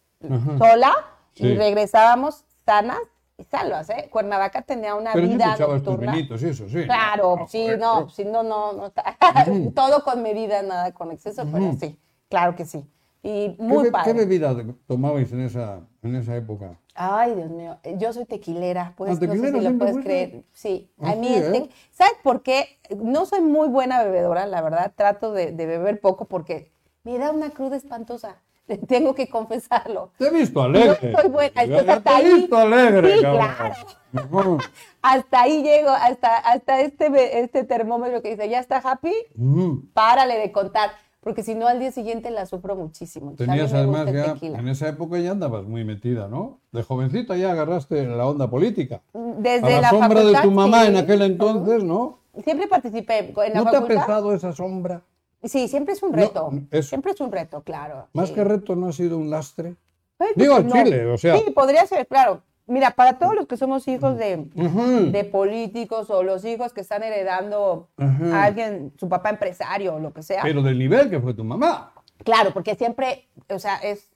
sola 0.58 0.92
Sí. 1.34 1.46
y 1.48 1.56
regresábamos 1.56 2.44
sanas 2.64 2.98
y 3.36 3.44
salvas, 3.44 3.90
¿eh? 3.90 4.08
Cuernavaca 4.10 4.62
tenía 4.62 4.94
una 4.94 5.12
Pero 5.12 5.26
sí 5.26 5.34
vida 5.34 5.56
tus 5.56 5.68
nocturna. 5.68 6.16
y 6.18 6.28
eso, 6.32 6.68
sí. 6.68 6.84
Claro, 6.84 7.36
No, 7.40 7.48
sí, 7.48 7.62
joder, 7.64 7.78
no, 7.80 8.08
sí, 8.08 8.24
no, 8.24 8.42
no, 8.42 8.72
no 8.72 8.86
está. 8.86 9.16
Todo 9.74 10.04
con 10.04 10.22
medida, 10.22 10.62
nada 10.62 10.92
con 10.92 11.10
exceso, 11.10 11.44
pero 11.50 11.72
sí, 11.74 11.98
claro 12.28 12.54
que 12.54 12.64
sí. 12.64 12.86
Y 13.22 13.56
¿Qué, 13.56 13.62
muy 13.62 13.90
padre. 13.90 14.12
¿Qué 14.12 14.18
bebida 14.18 14.54
tomabais 14.86 15.32
en 15.32 15.40
esa, 15.40 15.80
en 16.02 16.14
esa 16.14 16.36
época? 16.36 16.78
Ay, 16.94 17.34
Dios 17.34 17.50
mío, 17.50 17.78
yo 17.96 18.12
soy 18.12 18.24
tequilera, 18.24 18.92
pues 18.96 19.18
Ah, 19.20 19.26
no 19.26 19.32
sé 19.34 19.50
si 19.52 19.60
lo 19.60 19.78
puedes 19.78 19.96
creer. 19.96 20.44
Sí, 20.52 20.90
Ah, 21.00 21.12
a 21.12 21.16
mí, 21.16 21.26
sí, 21.28 21.34
el 21.34 21.54
¿eh? 21.54 21.70
¿sabes 21.90 22.14
por 22.22 22.42
qué? 22.42 22.78
No 22.96 23.24
soy 23.26 23.40
muy 23.40 23.66
buena 23.68 24.04
bebedora, 24.04 24.46
la 24.46 24.60
verdad, 24.62 24.92
trato 24.94 25.32
de, 25.32 25.50
de 25.52 25.66
beber 25.66 26.00
poco 26.00 26.26
porque 26.26 26.70
me 27.02 27.18
da 27.18 27.32
una 27.32 27.50
cruda 27.50 27.76
espantosa, 27.76 28.36
tengo 28.88 29.14
que 29.14 29.28
confesarlo. 29.28 30.10
Te 30.18 30.28
he 30.28 30.30
visto 30.30 30.62
alegre. 30.62 31.12
No 31.12 31.20
soy 31.20 31.30
buena, 31.30 31.60
hasta 31.60 32.00
te 32.00 32.10
he 32.10 32.14
ahí. 32.14 32.34
visto 32.34 32.56
alegre, 32.56 33.16
Sí, 33.16 33.22
cabrón. 33.22 33.72
Ujú. 34.12 34.58
Hasta 35.02 35.42
ahí 35.42 35.62
llego, 35.62 35.90
hasta, 35.90 36.36
hasta 36.36 36.80
este, 36.80 37.40
este 37.40 37.64
termómetro 37.64 38.22
que 38.22 38.30
dice, 38.30 38.48
¿ya 38.48 38.58
está 38.58 38.78
happy? 38.78 39.12
Ujú. 39.36 39.82
Párale 39.92 40.38
de 40.38 40.50
contar, 40.50 40.92
porque 41.20 41.42
si 41.42 41.54
no 41.54 41.66
al 41.66 41.78
día 41.78 41.92
siguiente 41.92 42.30
la 42.30 42.46
sufro 42.46 42.74
muchísimo. 42.74 43.34
Tenías 43.34 43.74
además 43.74 44.10
ya, 44.10 44.32
tequila. 44.32 44.58
en 44.58 44.68
esa 44.68 44.88
época 44.88 45.18
ya 45.18 45.32
andabas 45.32 45.64
muy 45.64 45.84
metida, 45.84 46.28
¿no? 46.28 46.60
De 46.72 46.82
jovencita 46.82 47.36
ya 47.36 47.52
agarraste 47.52 48.06
la 48.06 48.26
onda 48.26 48.48
política. 48.48 49.02
Desde 49.12 49.66
a 49.66 49.70
la, 49.70 49.80
la 49.80 49.90
sombra 49.90 50.24
de 50.24 50.40
tu 50.40 50.50
mamá 50.50 50.82
sí. 50.84 50.88
en 50.88 50.96
aquel 50.96 51.20
entonces, 51.20 51.84
¿no? 51.84 52.20
Siempre 52.42 52.66
participé 52.66 53.18
en 53.18 53.52
la 53.52 53.62
¿No 53.62 53.70
te 53.70 53.76
ha 53.76 53.84
pesado 53.84 54.32
esa 54.32 54.52
sombra? 54.52 55.02
Sí, 55.44 55.68
siempre 55.68 55.94
es 55.94 56.02
un 56.02 56.12
reto. 56.12 56.50
Siempre 56.82 57.12
es 57.12 57.20
un 57.20 57.30
reto, 57.30 57.62
claro. 57.62 58.08
Más 58.12 58.28
sí. 58.28 58.34
que 58.34 58.44
reto, 58.44 58.76
¿no 58.76 58.88
ha 58.88 58.92
sido 58.92 59.18
un 59.18 59.30
lastre? 59.30 59.76
Pues, 60.16 60.30
Digo, 60.36 60.60
no. 60.60 60.72
Chile, 60.72 61.06
o 61.06 61.18
sea. 61.18 61.38
Sí, 61.38 61.50
podría 61.50 61.86
ser, 61.86 62.06
claro. 62.06 62.42
Mira, 62.66 62.92
para 62.92 63.18
todos 63.18 63.34
los 63.34 63.46
que 63.46 63.58
somos 63.58 63.86
hijos 63.88 64.16
de, 64.16 64.36
de 64.46 65.24
políticos 65.24 66.08
o 66.08 66.22
los 66.22 66.46
hijos 66.46 66.72
que 66.72 66.80
están 66.80 67.02
heredando 67.02 67.90
a 67.98 68.44
alguien, 68.44 68.94
su 68.98 69.06
papá 69.06 69.28
empresario 69.28 69.96
o 69.96 69.98
lo 69.98 70.14
que 70.14 70.22
sea. 70.22 70.42
Pero 70.42 70.62
del 70.62 70.78
nivel 70.78 71.10
que 71.10 71.20
fue 71.20 71.34
tu 71.34 71.44
mamá. 71.44 71.92
Claro, 72.24 72.52
porque 72.54 72.74
siempre, 72.74 73.28
o 73.50 73.58
sea, 73.58 73.76
es 73.76 74.08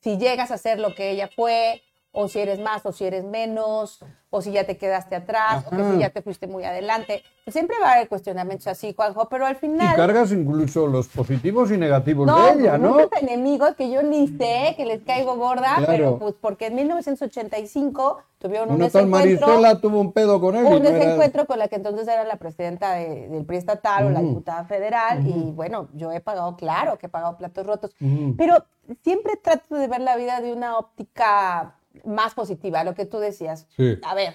si 0.00 0.16
llegas 0.18 0.50
a 0.50 0.58
ser 0.58 0.78
lo 0.78 0.94
que 0.94 1.10
ella 1.10 1.28
fue, 1.34 1.82
o 2.12 2.26
si 2.26 2.40
eres 2.40 2.58
más, 2.58 2.84
o 2.86 2.92
si 2.92 3.04
eres 3.04 3.24
menos, 3.24 4.02
o 4.30 4.40
si 4.42 4.50
ya 4.50 4.64
te 4.64 4.76
quedaste 4.76 5.14
atrás, 5.14 5.64
o 5.66 5.70
que 5.70 5.84
si 5.92 5.98
ya 5.98 6.10
te 6.10 6.22
fuiste 6.22 6.46
muy 6.46 6.64
adelante. 6.64 7.22
Pues 7.44 7.52
siempre 7.54 7.76
va 7.80 7.90
a 7.90 7.92
haber 7.94 8.08
cuestionamientos 8.08 8.66
así, 8.66 8.92
Juanjo, 8.94 9.28
pero 9.28 9.46
al 9.46 9.54
Y 9.54 9.58
final. 9.58 9.94
cargas 9.96 10.32
incluso 10.32 10.86
los 10.86 11.08
positivos 11.08 11.70
y 11.70 11.76
negativos 11.78 12.26
No, 12.26 12.36
de 12.54 12.60
ella, 12.62 12.76
¿no? 12.78 12.94
muchos 12.94 13.10
enemigos 13.22 13.74
que 13.76 13.90
yo 13.90 14.02
ni 14.02 14.26
sé 14.26 14.74
que 14.76 14.84
les 14.84 15.02
caigo 15.02 15.36
gorda, 15.36 15.74
Claro. 15.76 15.86
pero 15.86 16.18
pues 16.18 16.34
porque 16.40 16.66
en 16.66 16.74
1985 16.76 18.18
tuvieron 18.38 18.68
un 18.70 18.76
Una 18.76 18.88
tal 18.90 19.04
desencuentro, 19.10 19.46
Marisela 19.46 19.80
tuvo 19.80 20.00
un 20.00 20.12
pedo 20.12 20.40
con 20.40 20.56
él. 20.56 20.64
y 20.64 20.66
un 20.66 20.82
no 20.82 20.88
era- 20.88 20.98
desencuentro 20.98 21.46
con 21.46 21.58
la 21.58 21.68
que 21.68 21.76
entonces 21.76 22.06
era 22.08 22.24
la 22.24 22.36
presidenta 22.36 22.92
de- 22.94 23.28
del 23.28 23.44
PRI 23.44 23.56
estatal 23.58 24.06
o 24.06 24.10
la 24.10 24.20
diputada 24.20 24.64
federal 24.64 25.26
y 25.26 25.50
bueno, 25.52 25.88
yo 25.94 26.10
he 26.12 26.20
pagado, 26.20 26.56
claro 26.56 26.98
que 26.98 27.06
he 27.06 27.10
pagado 27.10 27.36
platos 27.36 27.66
rotos, 27.66 27.94
pero 28.36 28.64
siempre 29.02 29.36
trato 29.36 29.74
de 29.76 29.88
ver 29.88 30.00
la 30.00 30.16
vida 30.16 30.40
de 30.40 30.52
una 30.52 30.76
óptica 30.78 31.74
más 32.04 32.34
positiva, 32.34 32.84
lo 32.84 32.94
que 32.94 33.06
tú 33.06 33.18
decías. 33.18 33.66
Sí. 33.76 33.98
A 34.02 34.14
ver, 34.14 34.34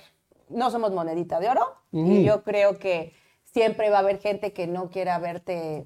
no 0.49 0.69
somos 0.71 0.91
monedita 0.91 1.39
de 1.39 1.49
oro 1.49 1.75
Ujú. 1.91 2.11
y 2.11 2.23
yo 2.23 2.43
creo 2.43 2.77
que 2.79 3.13
siempre 3.43 3.89
va 3.89 3.97
a 3.97 3.99
haber 4.01 4.19
gente 4.19 4.53
que 4.53 4.67
no 4.67 4.89
quiera 4.89 5.17
verte 5.19 5.85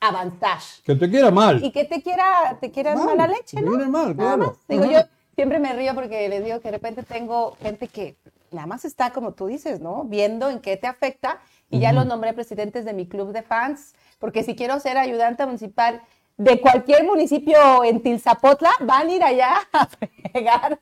avanzar 0.00 0.58
Que 0.84 0.94
te 0.96 1.08
quiera 1.08 1.30
mal. 1.30 1.62
y 1.64 1.70
que 1.70 1.84
te 1.84 2.02
quiera, 2.02 2.58
te 2.60 2.70
quiera 2.70 2.94
Mal, 2.96 3.06
mala 3.06 3.28
leche, 3.28 3.56
te 3.56 3.62
¿no? 3.62 3.70
quieren 3.72 3.90
mal, 3.90 4.16
Nada 4.16 4.34
claro. 4.36 4.50
más. 4.50 4.66
Digo, 4.68 4.84
Ajá. 4.84 4.92
yo 4.92 4.98
siempre 5.34 5.58
me 5.58 5.72
río 5.74 5.94
porque 5.94 6.28
les 6.28 6.44
digo 6.44 6.58
que 6.60 6.68
de 6.68 6.72
repente 6.72 7.02
tengo 7.02 7.56
gente 7.60 7.88
que 7.88 8.16
nada 8.50 8.66
más 8.66 8.84
está, 8.84 9.12
como 9.12 9.32
tú 9.32 9.46
dices, 9.46 9.80
¿no? 9.80 10.04
Viendo 10.04 10.50
en 10.50 10.60
qué 10.60 10.76
te 10.76 10.86
afecta 10.86 11.40
y 11.70 11.80
ya 11.80 11.92
los 11.92 12.06
nombré 12.06 12.32
presidentes 12.32 12.84
de 12.84 12.92
mi 12.92 13.06
club 13.08 13.32
de 13.32 13.42
fans, 13.42 13.94
porque 14.20 14.42
si 14.44 14.54
quiero 14.54 14.78
ser 14.80 14.96
ayudante 14.98 15.44
municipal 15.46 16.00
de 16.36 16.60
cualquier 16.60 17.04
municipio 17.04 17.84
en 17.84 18.02
Tilzapotla, 18.02 18.70
van 18.80 19.08
a 19.08 19.12
ir 19.12 19.22
allá 19.22 19.54
a 19.72 19.86
fregarme 19.86 20.78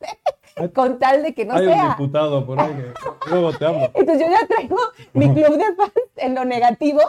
con 0.73 0.99
tal 0.99 1.23
de 1.23 1.33
que 1.33 1.45
no 1.45 1.55
Hay 1.55 1.67
un 1.67 1.73
sea. 1.73 1.89
diputado 1.89 2.45
por 2.45 2.59
ahí 2.59 2.73
que 2.73 2.93
luego 3.29 3.53
te 3.53 3.65
hablo. 3.65 3.91
Entonces 3.93 4.19
yo 4.27 4.31
ya 4.31 4.47
traigo 4.47 4.77
mi 5.13 5.33
club 5.33 5.57
de 5.57 5.75
fans 5.75 5.91
en 6.17 6.35
lo 6.35 6.45
negativo, 6.45 7.01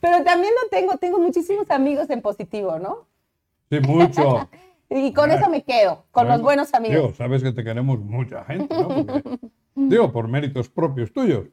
pero 0.00 0.22
también 0.24 0.52
lo 0.62 0.68
tengo, 0.68 0.96
tengo 0.98 1.18
muchísimos 1.18 1.70
amigos 1.70 2.08
en 2.10 2.20
positivo, 2.22 2.78
¿no? 2.78 3.06
Sí, 3.70 3.80
mucho. 3.80 4.48
Y 4.92 5.12
con 5.12 5.30
eso 5.30 5.48
me 5.48 5.62
quedo, 5.62 6.04
con 6.10 6.24
los 6.26 6.38
Bueno, 6.40 6.44
buenos 6.46 6.74
amigos. 6.74 6.96
Digo, 6.96 7.14
sabes 7.14 7.44
que 7.44 7.52
te 7.52 7.62
queremos 7.62 8.00
mucha 8.00 8.44
gente, 8.44 8.74
¿no? 8.76 8.88
Porque, 8.88 9.38
digo, 9.76 10.10
por 10.10 10.26
méritos 10.26 10.68
propios 10.68 11.12
tuyos. 11.12 11.46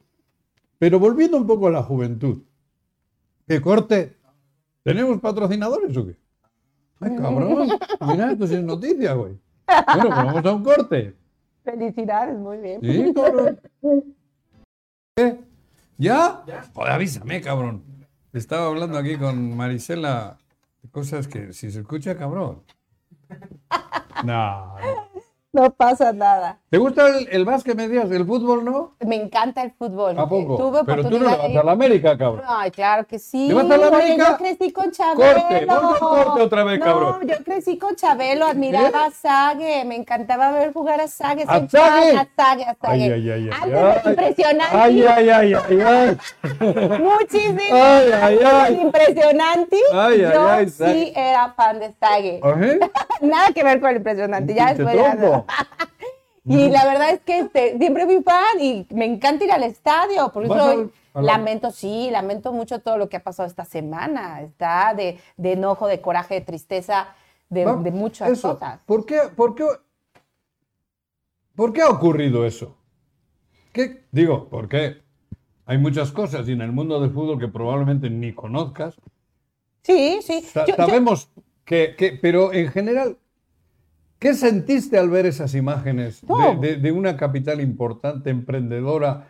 Pero 0.80 0.98
volviendo 0.98 1.36
un 1.36 1.46
poco 1.46 1.68
a 1.68 1.70
la 1.70 1.84
juventud. 1.84 2.42
¿Qué 3.46 3.60
corte? 3.60 4.17
¿Tenemos 4.88 5.20
patrocinadores 5.20 5.94
o 5.98 6.06
qué? 6.06 6.16
Ay, 6.98 7.14
cabrón. 7.16 7.68
Mira, 8.06 8.32
esto 8.32 8.46
sí 8.46 8.54
es 8.54 8.62
noticia, 8.62 9.12
güey. 9.12 9.38
Bueno, 9.66 10.08
pues 10.08 10.16
vamos 10.16 10.46
a 10.46 10.54
un 10.54 10.64
corte. 10.64 11.14
Felicidades, 11.62 12.38
muy 12.38 12.56
bien. 12.56 12.80
Sí, 12.80 13.12
cabrón. 13.12 13.60
¿Ya? 15.98 16.42
Joder, 16.72 16.92
avísame, 16.92 17.42
cabrón. 17.42 17.82
Estaba 18.32 18.68
hablando 18.68 18.96
aquí 18.96 19.18
con 19.18 19.54
Marisela 19.54 20.38
de 20.82 20.88
cosas 20.88 21.28
que 21.28 21.52
si 21.52 21.70
se 21.70 21.80
escucha, 21.80 22.16
cabrón. 22.16 22.62
No, 24.24 24.74
no. 24.78 25.07
No 25.50 25.70
pasa 25.70 26.12
nada. 26.12 26.58
¿Te 26.68 26.76
gusta 26.76 27.08
el, 27.08 27.26
el 27.30 27.46
básquet, 27.46 27.74
me 27.74 27.88
decías? 27.88 28.10
¿El 28.10 28.26
fútbol, 28.26 28.62
no? 28.62 28.92
Me 29.00 29.16
encanta 29.16 29.62
el 29.62 29.70
fútbol. 29.70 30.18
¿A 30.18 30.28
poco? 30.28 30.58
Tuve 30.58 30.84
Pero 30.84 31.02
tú 31.08 31.18
no 31.18 31.24
le 31.30 31.36
vas 31.36 31.56
a 31.56 31.64
la 31.64 31.72
América, 31.72 32.18
cabrón. 32.18 32.44
Ay, 32.46 32.70
claro 32.70 33.06
que 33.06 33.18
sí. 33.18 33.48
¿Le 33.48 33.54
vas 33.54 33.70
a 33.70 33.78
la 33.78 33.86
América? 33.86 34.32
Yo 34.32 34.36
crecí 34.36 34.70
con 34.72 34.90
Chabelo. 34.90 35.40
Corte, 35.40 35.54
al 35.56 35.98
corte 35.98 36.42
otra 36.42 36.64
vez, 36.64 36.78
no, 36.78 36.84
cabrón. 36.84 37.26
yo 37.26 37.36
crecí 37.42 37.78
con 37.78 37.96
Chabelo, 37.96 38.44
admiraba 38.44 39.06
a 39.06 39.10
Sague, 39.10 39.86
me 39.86 39.96
encantaba 39.96 40.52
ver 40.52 40.74
jugar 40.74 41.00
a 41.00 41.08
Sague. 41.08 41.44
¿A 41.48 41.66
Sague? 41.66 42.16
A 42.18 42.28
Sague, 42.36 42.64
a 42.64 42.76
Sague. 42.78 43.04
Ay, 43.04 43.12
ay, 43.12 43.30
ay, 43.30 43.50
ay, 43.50 43.50
Antes 43.62 43.80
ay. 43.80 44.02
de 44.04 44.10
impresionante. 44.10 44.76
Ay, 44.76 45.02
ay, 45.02 45.28
ay, 45.30 45.54
ay, 45.54 45.80
ay. 45.80 46.18
Muchísimo. 47.00 47.58
Ay, 47.72 48.10
ay, 48.12 48.38
ay. 48.44 48.80
Impresionante. 48.82 49.76
Ay, 49.94 50.24
ay, 50.24 50.32
yo 50.34 50.48
ay, 50.48 50.68
sí 50.68 51.12
era 51.16 51.54
fan 51.54 51.80
de 51.80 51.94
Sague. 51.98 52.40
¿Ajá? 52.42 52.90
Nada 53.22 53.52
que 53.54 53.64
ver 53.64 53.80
con 53.80 53.88
el 53.88 53.96
impresionante. 53.96 54.54
Ya 54.54 54.74
después 54.74 54.94
Y 56.50 56.70
la 56.70 56.86
verdad 56.86 57.10
es 57.10 57.20
que 57.20 57.40
este, 57.40 57.76
siempre 57.76 58.06
fui 58.06 58.22
fan 58.22 58.58
y 58.58 58.86
me 58.94 59.04
encanta 59.04 59.44
ir 59.44 59.52
al 59.52 59.64
estadio. 59.64 60.32
Por 60.32 60.48
¿Vas 60.48 60.58
eso 60.58 60.90
al- 61.12 61.26
lamento, 61.26 61.70
sí, 61.70 62.08
lamento 62.10 62.52
mucho 62.52 62.78
todo 62.80 62.96
lo 62.96 63.10
que 63.10 63.18
ha 63.18 63.22
pasado 63.22 63.46
esta 63.46 63.66
semana. 63.66 64.40
Está 64.40 64.94
de, 64.94 65.18
de 65.36 65.52
enojo, 65.52 65.86
de 65.88 66.00
coraje, 66.00 66.36
de 66.36 66.40
tristeza, 66.40 67.08
de, 67.50 67.66
muchas 67.90 68.30
eso, 68.30 68.54
cosas. 68.54 68.80
¿Por 68.86 69.04
qué, 69.04 69.20
por, 69.36 69.54
qué, 69.54 69.64
¿Por 71.54 71.72
qué 71.72 71.82
ha 71.82 71.88
ocurrido 71.88 72.46
eso? 72.46 72.76
¿Qué? 73.72 74.04
Digo, 74.10 74.48
porque 74.48 75.02
hay 75.66 75.76
muchas 75.76 76.12
cosas 76.12 76.48
y 76.48 76.52
en 76.52 76.62
el 76.62 76.72
mundo 76.72 76.98
del 77.00 77.10
fútbol 77.10 77.38
que 77.38 77.48
probablemente 77.48 78.08
ni 78.08 78.32
conozcas. 78.32 78.96
Sí, 79.82 80.20
sí. 80.22 80.40
Sa- 80.42 80.64
Yo- 80.64 80.76
yo- 80.76 80.76
sabemos 80.76 81.28
que, 81.64 81.94
que- 81.96 82.12
pero 82.12 82.52
en 82.54 82.68
general, 82.70 83.18
¿qué 84.18 84.34
sentiste 84.34 84.98
al 84.98 85.10
ver 85.10 85.26
esas 85.26 85.54
imágenes 85.54 86.20
de- 86.22 86.28
No. 86.28 86.54
de, 86.60 86.76
de 86.76 86.92
una 86.92 87.16
capital 87.16 87.60
importante, 87.60 88.30
emprendedora, 88.30 89.28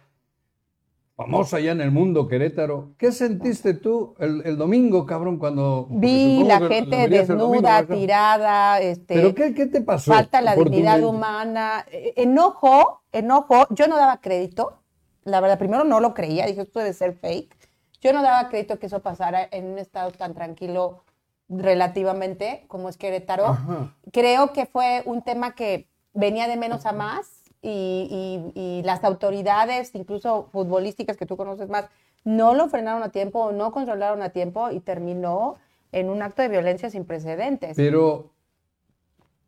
famosa 1.17 1.59
ya 1.59 1.73
en 1.73 1.81
el 1.81 1.91
mundo, 1.91 2.29
Querétaro? 2.29 2.93
¿Qué 2.97 3.11
sentiste 3.13 3.75
tú 3.75 4.15
el, 4.21 4.43
el 4.45 4.57
domingo, 4.57 5.05
cabrón, 5.05 5.39
cuando... 5.39 5.89
vi 5.91 6.45
la 6.45 6.61
gente 6.61 7.09
domingo, 7.09 7.09
desnuda, 7.09 7.87
tirada, 7.87 8.81
este, 8.81 9.15
¿Pero 9.15 9.35
qué, 9.35 9.53
qué 9.55 9.67
te 9.67 9.81
pasó? 9.81 10.13
falta 10.13 10.41
la 10.41 10.55
dignidad 10.55 11.03
humana. 11.03 11.85
Eh, 11.91 12.15
Enojo, 12.17 13.03
enojo. 13.13 13.67
Yo 13.71 13.89
no 13.89 13.97
daba 13.97 14.21
crédito. 14.21 14.79
La 15.25 15.41
verdad, 15.41 15.59
primero 15.59 15.85
no 15.85 15.99
lo 16.01 16.15
creía. 16.15 16.47
Dije, 16.47 16.63
esto 16.63 16.79
debe 16.79 16.93
ser 16.93 17.15
fake. 17.15 17.55
Yo 18.01 18.13
no 18.13 18.23
daba 18.23 18.49
crédito 18.49 18.79
que 18.79 18.87
eso 18.87 19.01
pasara 19.03 19.47
en 19.51 19.67
un 19.67 19.79
estado 19.79 20.13
tan 20.13 20.33
tranquilo 20.35 21.03
relativamente 21.49 22.65
como 22.69 22.89
es 22.89 22.97
Querétaro. 22.97 23.47
Ajá. 23.47 23.95
Creo 24.13 24.53
que 24.53 24.67
fue 24.67 25.03
un 25.07 25.23
tema 25.23 25.55
que 25.55 25.89
venía 26.15 26.49
de 26.49 26.57
menos 26.57 26.87
a 26.87 26.93
más 26.93 27.43
y, 27.63 28.53
y- 28.55 28.61
y 28.79 28.83
las 28.83 29.03
autoridades, 29.05 29.95
incluso 29.95 30.49
futbolísticas 30.53 31.17
que 31.17 31.27
tú 31.27 31.37
conoces 31.37 31.69
más, 31.69 31.87
no 32.25 32.55
lo 32.55 32.69
frenaron 32.69 33.03
a 33.03 33.11
tiempo, 33.11 33.53
no 33.53 33.73
controlaron 33.73 34.23
a 34.23 34.31
tiempo 34.31 34.71
y 34.71 34.81
terminó 34.81 35.57
en 35.93 36.11
un 36.11 36.23
acto 36.23 36.43
de 36.43 36.49
violencia 36.49 36.91
sin 36.91 37.05
precedentes. 37.05 37.77
Pero... 37.77 38.31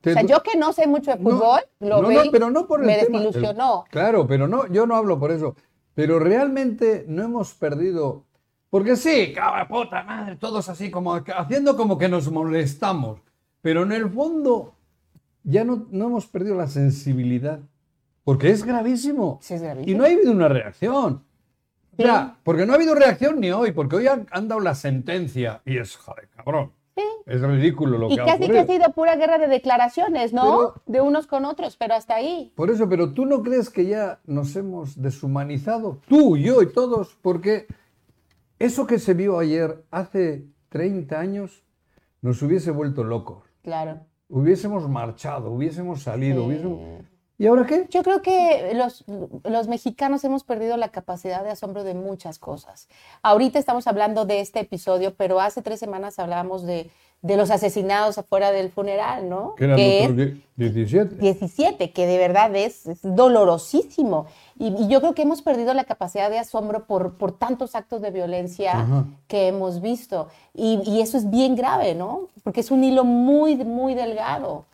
te 0.01 0.11
O 0.11 0.15
sea, 0.15 0.23
yo 0.23 0.43
que 0.43 0.57
no 0.57 0.73
sé 0.73 0.87
mucho 0.87 1.11
de 1.11 1.19
No, 1.19 1.31
fútbol, 1.31 1.61
lo 1.81 2.01
no, 2.03 2.09
vi, 2.09 2.15
no, 2.17 2.23
pero 2.33 2.51
no 2.51 2.67
por 2.67 2.81
el 2.81 2.87
me 2.87 2.97
tema. 2.99 3.19
desilusionó. 3.21 3.85
Claro, 3.91 4.27
pero 4.27 4.49
no, 4.49 4.67
yo 4.69 4.87
no 4.87 4.97
hablo 4.97 5.19
por 5.19 5.31
eso. 5.31 5.55
Pero 5.95 6.19
realmente 6.19 7.05
no 7.09 7.23
hemos 7.25 7.53
perdido. 7.55 8.25
Porque 8.71 8.95
sí, 8.97 9.33
cabra 9.35 9.67
puta 9.67 10.03
madre, 10.05 10.37
todos 10.37 10.69
así 10.69 10.91
como 10.91 11.15
haciendo 11.15 11.77
como 11.77 11.99
que 11.99 12.09
nos 12.09 12.31
molestamos. 12.31 13.21
Pero 13.63 13.83
en 13.83 13.93
el 13.93 14.09
fondo 14.09 14.75
ya 15.43 15.65
no, 15.65 15.87
no 15.91 16.07
hemos 16.07 16.27
perdido 16.27 16.55
la 16.57 16.69
sensibilidad. 16.69 17.59
Porque 18.25 18.51
es 18.51 18.65
gravísimo. 18.65 19.39
Sí, 19.43 19.55
es 19.55 19.63
gravísimo. 19.63 19.91
Y 19.93 19.99
no 19.99 20.05
ha 20.05 20.07
habido 20.07 20.31
una 20.31 20.49
reacción. 20.49 21.25
O 21.99 22.03
sea, 22.03 22.37
porque 22.45 22.65
no 22.65 22.73
ha 22.73 22.77
habido 22.77 22.95
reacción 22.95 23.41
ni 23.41 23.51
hoy, 23.51 23.73
porque 23.73 23.97
hoy 23.97 24.07
han, 24.07 24.27
han 24.31 24.49
dado 24.49 24.61
la 24.61 24.75
sentencia. 24.75 25.61
Y 25.67 25.77
es, 25.79 25.97
joder, 25.97 26.29
cabrón. 26.35 26.73
Es 27.27 27.41
ridículo 27.43 27.97
lo 27.99 28.11
Y 28.11 28.17
que 28.17 28.23
ha 28.23 28.25
casi 28.25 28.39
que 28.41 28.45
ocurrido. 28.47 28.63
ha 28.63 28.67
sido 28.67 28.93
pura 28.93 29.17
guerra 29.17 29.39
de 29.39 29.47
declaraciones, 29.49 30.33
¿no? 30.33 30.43
Pero- 30.43 30.75
de 30.87 31.01
unos 31.01 31.27
con 31.27 31.45
otros, 31.45 31.77
pero 31.77 31.95
hasta 31.95 32.15
ahí. 32.17 32.53
Por 32.57 32.71
eso, 32.71 32.89
pero 32.89 33.13
tú 33.13 33.25
no 33.27 33.43
crees 33.43 33.71
que 33.71 33.87
ya 33.87 34.19
nos 34.27 34.55
hemos 34.57 35.01
deshumanizado, 35.01 35.99
tú, 36.09 36.37
yo 36.37 36.61
y 36.63 36.73
todos, 36.73 37.17
porque 37.23 37.67
eso 38.61 38.87
que 38.87 39.01
se 39.01 39.15
vio 39.15 39.39
ayer 39.41 39.85
hace 39.91 40.47
30 40.69 41.19
años 41.19 41.65
nos 42.23 42.41
hubiese 42.43 42.71
vuelto 42.71 43.03
locos. 43.03 43.45
Claro. 43.63 44.07
Hubiésemos 44.29 44.89
marchado, 44.89 45.51
hubiésemos 45.51 46.03
salido, 46.03 46.43
Sí. 46.43 46.47
hubiésemos... 46.47 46.81
¿Y 47.39 47.47
ahora 47.47 47.65
qué? 47.67 47.87
Yo 47.89 48.03
creo 48.03 48.21
que 48.21 48.73
los, 48.75 49.03
los 49.45 49.67
mexicanos 49.67 50.23
hemos 50.25 50.45
perdido 50.45 50.77
la 50.77 50.91
capacidad 50.91 51.43
de 51.43 51.49
asombro 51.49 51.85
de 51.85 51.95
muchas 51.95 52.39
cosas. 52.39 52.87
Ahorita 53.23 53.59
estamos 53.59 53.87
hablando 53.87 54.27
de 54.27 54.41
este 54.41 54.61
episodio, 54.61 55.15
pero 55.17 55.41
hace 55.41 55.63
tres 55.63 55.81
semanas 55.81 56.19
hablábamos 56.19 56.67
de, 56.67 56.91
de 57.23 57.37
los 57.37 57.51
asesinados 57.51 58.17
afuera 58.17 58.51
del 58.51 58.71
funeral, 58.71 59.29
¿no? 59.29 59.55
Que 59.55 59.65
eran 59.65 59.77
Que 59.77 60.01
otros 60.05 60.17
die- 60.17 60.43
17. 60.57 61.15
17, 61.17 61.93
que 61.93 62.07
de 62.07 62.17
verdad 62.19 62.55
es, 62.57 62.87
es 62.87 63.01
dolorosísimo. 63.03 64.27
Y, 64.59 64.69
y 64.69 64.89
yo 64.89 65.01
creo 65.01 65.15
que 65.15 65.23
hemos 65.23 65.43
perdido 65.43 65.75
la 65.75 65.85
capacidad 65.85 66.31
de 66.31 66.39
asombro 66.39 66.85
por, 66.87 67.15
por 67.19 67.33
tantos 67.33 67.75
actos 67.75 68.01
de 68.01 68.11
violencia 68.11 68.73
Ajá. 68.81 69.05
que 69.27 69.49
hemos 69.49 69.81
visto. 69.83 70.29
Y, 70.55 70.81
y 70.87 71.01
eso 71.03 71.19
es 71.19 71.29
bien 71.31 71.57
grave, 71.57 71.95
¿no? 71.95 72.29
Porque 72.43 72.61
es 72.61 72.71
un 72.71 72.85
hilo 72.85 73.05
muy, 73.05 73.57
muy 73.57 73.95
delgado. 73.95 74.65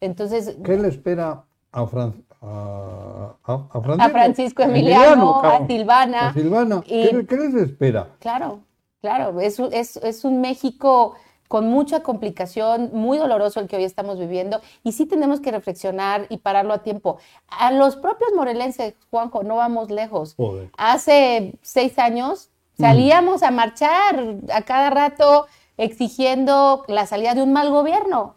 Entonces, 0.00 0.56
¿Qué 0.64 0.76
le 0.76 0.88
espera 0.88 1.42
a, 1.72 1.86
Fran- 1.86 2.22
a, 2.42 3.34
a- 3.44 3.52
a 3.52 3.78
a 3.78 3.80
Francisco? 3.80 4.10
Francisco 4.12 4.62
Emiliano, 4.62 5.40
a. 5.42 5.66
Silvana. 5.66 6.28
A 6.28 6.32
Silvana. 6.34 6.82
y- 6.86 7.08
¿Qué, 7.08 7.26
qué 7.26 7.36
les 7.36 7.54
espera? 7.54 8.08
Claro, 8.20 8.60
claro, 9.00 9.40
es, 9.40 9.58
un- 9.58 9.72
es, 9.72 9.96
es 9.96 10.24
un 10.24 10.40
México 10.40 11.14
con 11.48 11.68
mucha 11.68 12.00
complicación, 12.02 12.90
muy 12.92 13.18
doloroso 13.18 13.60
el 13.60 13.68
que 13.68 13.76
hoy 13.76 13.84
estamos 13.84 14.18
viviendo, 14.18 14.60
y 14.82 14.92
sí 14.92 15.06
tenemos 15.06 15.40
que 15.40 15.50
reflexionar 15.52 16.26
y 16.28 16.38
pararlo 16.38 16.72
a 16.74 16.82
tiempo. 16.82 17.18
A 17.48 17.70
los 17.72 17.96
propios 17.96 18.30
morelenses, 18.34 18.94
Juanjo, 19.10 19.42
no 19.42 19.56
vamos 19.56 19.90
lejos. 19.90 20.34
Joder. 20.36 20.70
Hace 20.76 21.54
seis 21.62 21.98
años 21.98 22.50
salíamos 22.78 23.42
a 23.42 23.50
marchar 23.50 24.36
a 24.52 24.62
cada 24.62 24.90
rato 24.90 25.46
exigiendo 25.76 26.84
la 26.88 27.06
salida 27.06 27.34
de 27.34 27.42
un 27.42 27.52
mal 27.52 27.70
gobierno. 27.70 28.36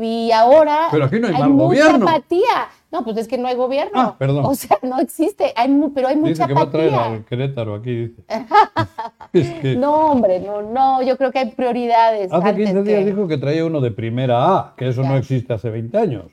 Y 0.00 0.30
ahora 0.32 0.88
Pero 0.90 1.06
aquí 1.06 1.18
no 1.18 1.28
hay 1.28 1.32
mal 1.32 1.48
mucha 1.50 1.64
gobierno. 1.64 2.08
apatía. 2.08 2.68
No, 2.90 3.04
pues 3.04 3.16
es 3.18 3.28
que 3.28 3.36
no 3.38 3.48
hay 3.48 3.54
gobierno. 3.54 4.00
Ah, 4.00 4.16
perdón. 4.18 4.44
O 4.46 4.54
sea, 4.54 4.78
no 4.82 4.98
existe, 4.98 5.52
hay 5.56 5.68
pero 5.94 6.08
hay 6.08 6.16
mucha 6.16 6.30
Dice 6.30 6.46
que 6.46 6.54
va 6.54 6.62
a 6.62 6.70
traer 6.70 6.94
apatía. 6.94 7.12
al 7.16 7.24
Querétaro 7.24 7.74
aquí, 7.74 7.94
dice. 7.94 8.22
es 9.32 9.50
que 9.60 9.76
No, 9.76 10.12
hombre, 10.12 10.40
no, 10.40 10.62
no, 10.62 11.02
yo 11.02 11.16
creo 11.16 11.30
que 11.32 11.38
hay 11.40 11.50
prioridades. 11.50 12.32
hace 12.32 12.48
antes 12.48 12.66
15 12.66 12.82
días 12.82 12.98
que- 13.00 13.04
dijo 13.06 13.28
que 13.28 13.38
traía 13.38 13.64
uno 13.64 13.80
de 13.80 13.90
primera 13.90 14.56
A, 14.56 14.74
que 14.76 14.88
eso 14.88 15.02
no 15.02 15.16
existe 15.16 15.52
hace 15.52 15.70
20 15.70 15.96
años. 15.98 16.24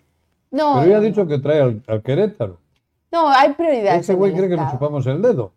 No, 0.52 0.76
Pero 0.80 0.88
ya 0.90 0.98
ha 0.98 1.00
no, 1.00 1.06
dicho 1.06 1.28
que 1.28 1.40
trae 1.40 1.62
al, 1.62 1.84
al 1.88 2.02
Querétaro. 2.02 2.60
no, 3.12 3.30
hay 3.30 3.54
prioridades. 3.54 4.02
Ese 4.02 4.14
güey 4.14 4.34
cree 4.34 4.48
que 4.50 4.56
nos 4.58 4.72
chupamos 4.72 5.06
el 5.08 5.22
dedo. 5.22 5.52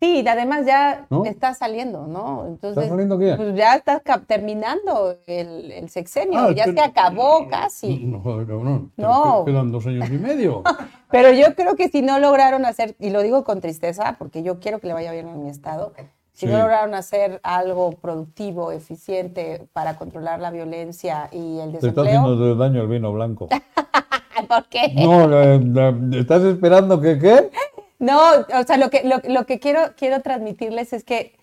Sí, 0.00 0.20
y 0.22 0.28
además 0.28 0.66
ya 0.66 1.06
¿No? 1.08 1.24
está 1.24 1.54
saliendo, 1.54 2.06
¿no? 2.06 2.44
Entonces, 2.46 2.76
¿Está 2.84 2.88
saliendo 2.90 3.18
qué? 3.18 3.34
Pues 3.36 3.54
ya 3.54 3.74
está 3.76 4.00
terminando 4.26 5.16
el, 5.26 5.70
el 5.72 5.88
sexenio, 5.88 6.40
Ah, 6.40 6.52
ya 6.52 6.64
pero- 6.66 6.76
se 6.76 6.84
acabó 6.84 7.48
casi. 7.48 8.04
No, 8.04 8.20
joder, 8.20 8.46
cabrón. 8.46 8.92
No. 8.98 9.44
Quedan 9.46 9.72
dos 9.72 9.86
años 9.86 10.08
y 10.10 10.18
medio. 10.18 10.62
Pero 11.10 11.32
yo 11.32 11.54
creo 11.54 11.76
que 11.76 11.88
si 11.88 12.02
no 12.02 12.18
lograron 12.18 12.64
hacer, 12.66 12.96
y 12.98 13.10
lo 13.10 13.22
digo 13.22 13.44
con 13.44 13.60
tristeza, 13.60 14.16
porque 14.18 14.42
yo 14.42 14.58
quiero 14.58 14.80
que 14.80 14.88
le 14.88 14.94
vaya 14.94 15.12
bien 15.12 15.28
a 15.28 15.34
mi 15.36 15.48
estado, 15.48 15.92
si 16.34 16.46
Sí. 16.46 16.52
no 16.52 16.58
lograron 16.58 16.94
hacer 16.94 17.40
algo 17.42 17.92
productivo, 17.92 18.70
eficiente 18.72 19.66
para 19.72 19.96
controlar 19.96 20.40
la 20.40 20.50
violencia 20.50 21.28
y 21.32 21.60
el 21.60 21.70
Te 21.72 21.76
está 21.78 22.02
desempleo, 22.02 22.20
haciendo 22.20 22.54
daño 22.56 22.82
el 22.82 22.88
vino 22.88 23.12
blanco. 23.12 23.48
¿por 24.48 24.64
qué? 24.68 24.92
No, 24.94 25.42
eh, 25.42 25.60
eh, 25.76 26.20
¿estás 26.20 26.42
esperando 26.42 27.00
que 27.00 27.18
qué? 27.18 27.50
No, 27.98 28.18
o 28.20 28.62
sea, 28.66 28.76
lo 28.76 28.90
que, 28.90 29.02
lo, 29.04 29.20
lo 29.32 29.46
que 29.46 29.58
quiero, 29.58 29.80
quiero 29.96 30.20
transmitirles 30.20 30.92
es 30.92 31.04
que 31.04 31.36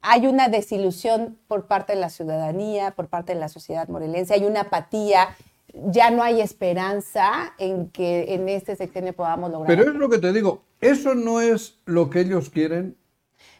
hay 0.00 0.26
una 0.26 0.48
desilusión 0.48 1.36
por 1.48 1.66
parte 1.66 1.92
de 1.94 2.00
la 2.00 2.08
ciudadanía, 2.08 2.92
por 2.92 3.08
parte 3.08 3.34
de 3.34 3.40
la 3.40 3.48
sociedad 3.48 3.88
morelense, 3.88 4.32
hay 4.34 4.44
una 4.44 4.60
apatía, 4.62 5.28
ya 5.74 6.10
no 6.10 6.22
hay 6.22 6.40
esperanza 6.40 7.52
en 7.58 7.88
que 7.90 8.32
en 8.34 8.48
este 8.48 8.76
sexenio 8.76 9.12
podamos 9.12 9.50
lograr. 9.50 9.76
Pero 9.76 9.90
es 9.90 9.96
lo 9.96 10.08
que 10.08 10.18
te 10.18 10.32
digo, 10.32 10.62
eso 10.80 11.14
no 11.14 11.40
es 11.40 11.78
lo 11.84 12.08
que 12.08 12.20
ellos 12.20 12.48
quieren, 12.48 12.96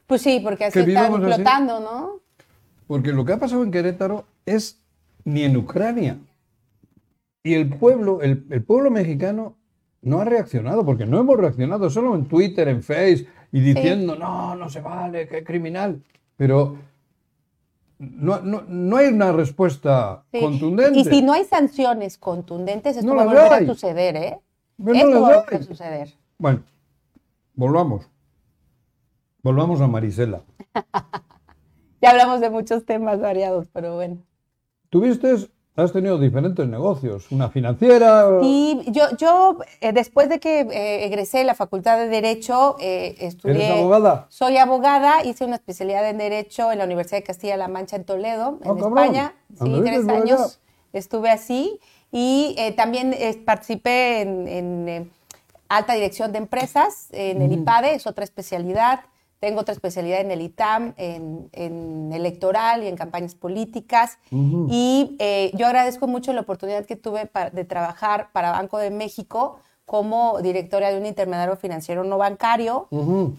pues 0.09 0.23
sí, 0.23 0.41
porque 0.43 0.65
así 0.65 0.81
están 0.81 1.13
así. 1.15 1.23
flotando, 1.23 1.79
¿no? 1.81 2.21
porque 2.89 3.13
lo 3.13 3.25
que 3.25 3.35
ha 3.35 3.39
pasado 3.39 3.63
en 3.63 3.71
Querétaro 3.71 4.25
es 4.47 4.81
ni 5.25 5.43
en 5.45 5.57
Ucrania. 5.59 6.19
Y 7.45 7.53
el 7.55 7.69
pueblo, 7.69 8.23
el, 8.23 8.47
el 8.51 8.63
pueblo 8.65 8.91
mexicano 8.91 9.57
no 10.01 10.21
ha 10.21 10.25
reaccionado, 10.25 10.85
porque 10.87 11.05
no 11.07 11.21
hemos 11.21 11.37
reaccionado, 11.37 11.91
solo 11.91 12.15
en 12.15 12.25
Twitter, 12.27 12.67
en 12.69 12.83
Face, 12.83 13.27
y 13.53 13.61
diciendo, 13.61 14.17
no, 14.17 14.55
no 14.57 14.71
se 14.71 14.81
vale, 14.81 15.29
que 15.29 15.45
criminal. 15.45 16.03
Pero 16.37 16.79
no, 17.99 18.41
no, 18.41 18.63
no 18.69 18.97
hay 18.97 19.09
una 19.09 19.33
respuesta 19.33 20.25
Sí. 20.33 20.41
contundente. 20.41 20.99
Y 21.01 21.05
si 21.05 21.21
no 21.21 21.33
hay 21.35 21.45
sanciones 21.45 22.17
contundentes, 22.17 22.97
esto 22.97 23.07
No 23.07 23.17
va 23.17 23.23
a 23.23 23.25
las 23.27 23.35
volver 23.35 23.53
hay. 23.53 23.65
a 23.65 23.67
suceder, 23.69 24.17
¿eh? 24.17 24.39
Pero 24.83 24.95
esto 24.97 25.21
va 25.21 25.35
a 25.35 25.39
volver 25.41 25.55
a 25.61 25.63
suceder. 25.63 26.15
Bueno, 26.39 26.63
volvamos. 27.55 28.09
Volvamos 29.43 29.81
a 29.81 29.87
Marisela. 29.87 30.43
Ya 32.01 32.11
hablamos 32.11 32.41
de 32.41 32.49
muchos 32.49 32.85
temas 32.85 33.19
variados, 33.21 33.67
pero 33.73 33.97
bueno. 33.97 34.19
Tuviste, 34.89 35.35
has 35.75 35.93
tenido 35.93 36.17
diferentes 36.17 36.65
negocios, 36.69 37.33
una 37.33 37.51
financiera. 37.51 38.39
Y 38.41 38.85
yo, 38.93 39.03
yo 39.19 39.59
eh, 39.81 39.93
después 39.93 40.29
de 40.29 40.39
que 40.39 40.61
eh, 40.61 41.07
egresé 41.07 41.39
de 41.39 41.45
la 41.45 41.57
Facultad 41.57 41.99
de 41.99 42.07
Derecho, 42.09 42.77
eh, 42.79 43.17
estudié... 43.19 43.67
¿Eres 43.67 43.79
abogada? 43.81 44.27
Soy 44.29 44.59
abogada, 44.59 45.25
hice 45.25 45.45
una 45.45 45.57
especialidad 45.57 46.09
en 46.09 46.19
Derecho 46.19 46.71
en 46.71 46.79
la 46.79 46.85
Universidad 46.85 47.19
de 47.19 47.25
Castilla-La 47.25 47.67
Mancha 47.67 47.97
en 47.97 48.05
Toledo, 48.05 48.61
Ah, 48.65 48.69
en 48.69 48.77
cabrón. 48.77 48.99
España. 48.99 49.35
Sí, 49.49 49.57
Anduviste 49.65 49.91
tres 49.97 50.09
allá. 50.09 50.23
años 50.23 50.61
estuve 50.93 51.31
así. 51.31 51.81
Y 52.13 52.55
eh, 52.59 52.71
también 52.75 53.13
eh, 53.13 53.43
participé 53.45 54.21
en, 54.21 54.47
en, 54.47 54.89
eh, 54.89 55.11
alta 55.69 55.95
dirección 55.95 56.31
de 56.31 56.39
empresas, 56.39 57.09
en 57.11 57.43
el 57.43 57.51
IPADE, 57.53 57.95
es 57.97 58.07
otra 58.07 58.23
especialidad. 58.23 59.01
Tengo 59.41 59.61
otra 59.61 59.73
especialidad 59.73 60.21
en 60.21 60.33
el 60.33 60.43
ITAM, 60.43 60.95
en, 60.97 61.49
en 61.53 62.13
electoral 62.13 62.83
y 62.83 62.89
en 62.89 62.97
campañas 62.97 63.37
políticas. 63.37 64.19
Y 64.33 65.17
eh, 65.21 65.53
yo 65.55 65.67
agradezco 65.67 66.09
mucho 66.09 66.33
la 66.33 66.41
oportunidad 66.41 66.85
que 66.87 66.97
tuve 66.97 67.31
de 67.53 67.65
trabajar 67.65 68.31
para 68.33 68.51
Banco 68.51 68.79
de 68.79 68.91
México 68.91 69.61
como 69.85 70.41
directora 70.43 70.91
de 70.91 70.99
un 70.99 71.07
intermediario 71.07 71.57
financiero 71.57 72.05
no 72.05 72.19
bancario, 72.19 72.89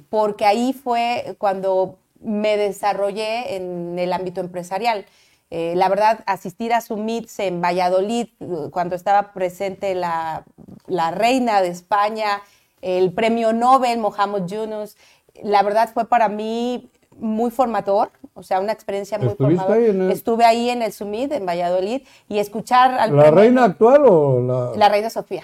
porque 0.09 0.45
ahí 0.45 0.73
fue 0.73 1.35
cuando 1.37 1.97
me 2.21 2.57
desarrollé 2.57 3.55
en 3.57 3.99
el 3.99 4.13
ámbito 4.13 4.41
empresarial. 4.41 5.05
Eh, 5.51 5.73
la 5.75 5.89
verdad, 5.89 6.23
asistir 6.27 6.73
a 6.73 6.81
su 6.81 6.95
MITS 6.95 7.39
en 7.39 7.61
Valladolid, 7.61 8.27
cuando 8.71 8.95
estaba 8.95 9.33
presente 9.33 9.95
la, 9.95 10.43
la 10.87 11.11
reina 11.11 11.61
de 11.61 11.69
España, 11.69 12.41
el 12.81 13.11
premio 13.13 13.51
Nobel, 13.51 13.99
Mohamed 13.99 14.45
Yunus, 14.45 14.95
la 15.43 15.63
verdad 15.63 15.89
fue 15.93 16.05
para 16.05 16.29
mí 16.29 16.89
muy 17.17 17.51
formador, 17.51 18.11
o 18.33 18.43
sea, 18.43 18.59
una 18.61 18.71
experiencia 18.71 19.17
muy 19.17 19.27
¿Estuviste 19.29 19.63
formadora. 19.63 19.85
ahí 19.85 19.89
en 19.95 20.01
el- 20.03 20.11
Estuve 20.11 20.45
ahí 20.45 20.69
en 20.69 20.81
el 20.81 20.93
Summit, 20.93 21.31
en 21.33 21.45
Valladolid, 21.45 22.01
y 22.29 22.39
escuchar 22.39 22.93
al 22.93 23.15
¿La 23.15 23.29
reina 23.31 23.65
actual 23.65 24.03
o 24.07 24.39
la, 24.41 24.77
La 24.77 24.89
reina 24.89 25.09
Sofía. 25.09 25.43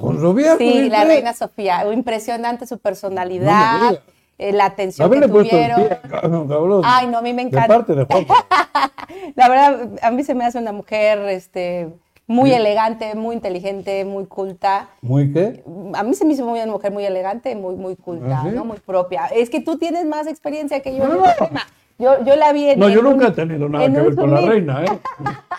con 0.00 0.18
Sofía? 0.20 0.56
Sí, 0.56 0.88
la 0.88 1.04
reina 1.04 1.34
Sofía. 1.34 1.84
Impresionante 1.92 2.66
su 2.66 2.78
personalidad, 2.78 4.00
eh, 4.38 4.52
la 4.52 4.64
atención 4.66 5.04
Haberle 5.06 5.26
que 5.26 5.32
tuvieron. 5.50 6.82
Ay, 6.84 7.06
no, 7.08 7.18
a 7.18 7.22
mí 7.22 7.34
me 7.34 7.42
De 7.42 7.48
encanta. 7.48 7.68
parte 7.68 7.94
de 7.94 8.04
Juanjo. 8.06 8.34
La 9.36 9.48
verdad, 9.48 9.88
a 10.02 10.10
mí 10.10 10.22
se 10.24 10.34
me 10.34 10.44
hace 10.46 10.58
una 10.58 10.72
mujer 10.72 11.18
este, 11.28 11.88
muy 12.30 12.52
elegante, 12.52 13.14
muy 13.16 13.34
inteligente, 13.34 14.04
muy 14.04 14.24
culta. 14.26 14.88
¿Muy 15.02 15.32
qué? 15.32 15.64
A 15.94 16.04
mí 16.04 16.14
se 16.14 16.24
me 16.24 16.34
hizo 16.34 16.46
muy 16.46 16.60
una 16.60 16.70
mujer 16.70 16.92
muy 16.92 17.04
elegante, 17.04 17.56
muy, 17.56 17.74
muy 17.74 17.96
culta, 17.96 18.38
¿Ah, 18.40 18.42
sí? 18.44 18.54
¿no? 18.54 18.64
Muy 18.64 18.78
propia. 18.78 19.26
Es 19.34 19.50
que 19.50 19.60
tú 19.60 19.76
tienes 19.78 20.06
más 20.06 20.28
experiencia 20.28 20.80
que 20.80 20.96
yo 20.96 21.02
en 21.04 21.10
No. 21.10 21.24
el 21.24 21.32
tema. 21.36 21.66
Yo, 21.98 22.24
yo 22.24 22.36
la 22.36 22.52
vi 22.52 22.68
en 22.70 22.78
No, 22.78 22.88
yo 22.88 23.00
en 23.00 23.06
un- 23.06 23.12
nunca 23.14 23.26
he 23.28 23.30
tenido 23.32 23.68
nada 23.68 23.84
en 23.84 23.92
que 23.94 24.00
ver 24.00 24.14
con 24.14 24.30
la 24.32 24.40
reina, 24.42 24.84
¿eh? 24.84 24.98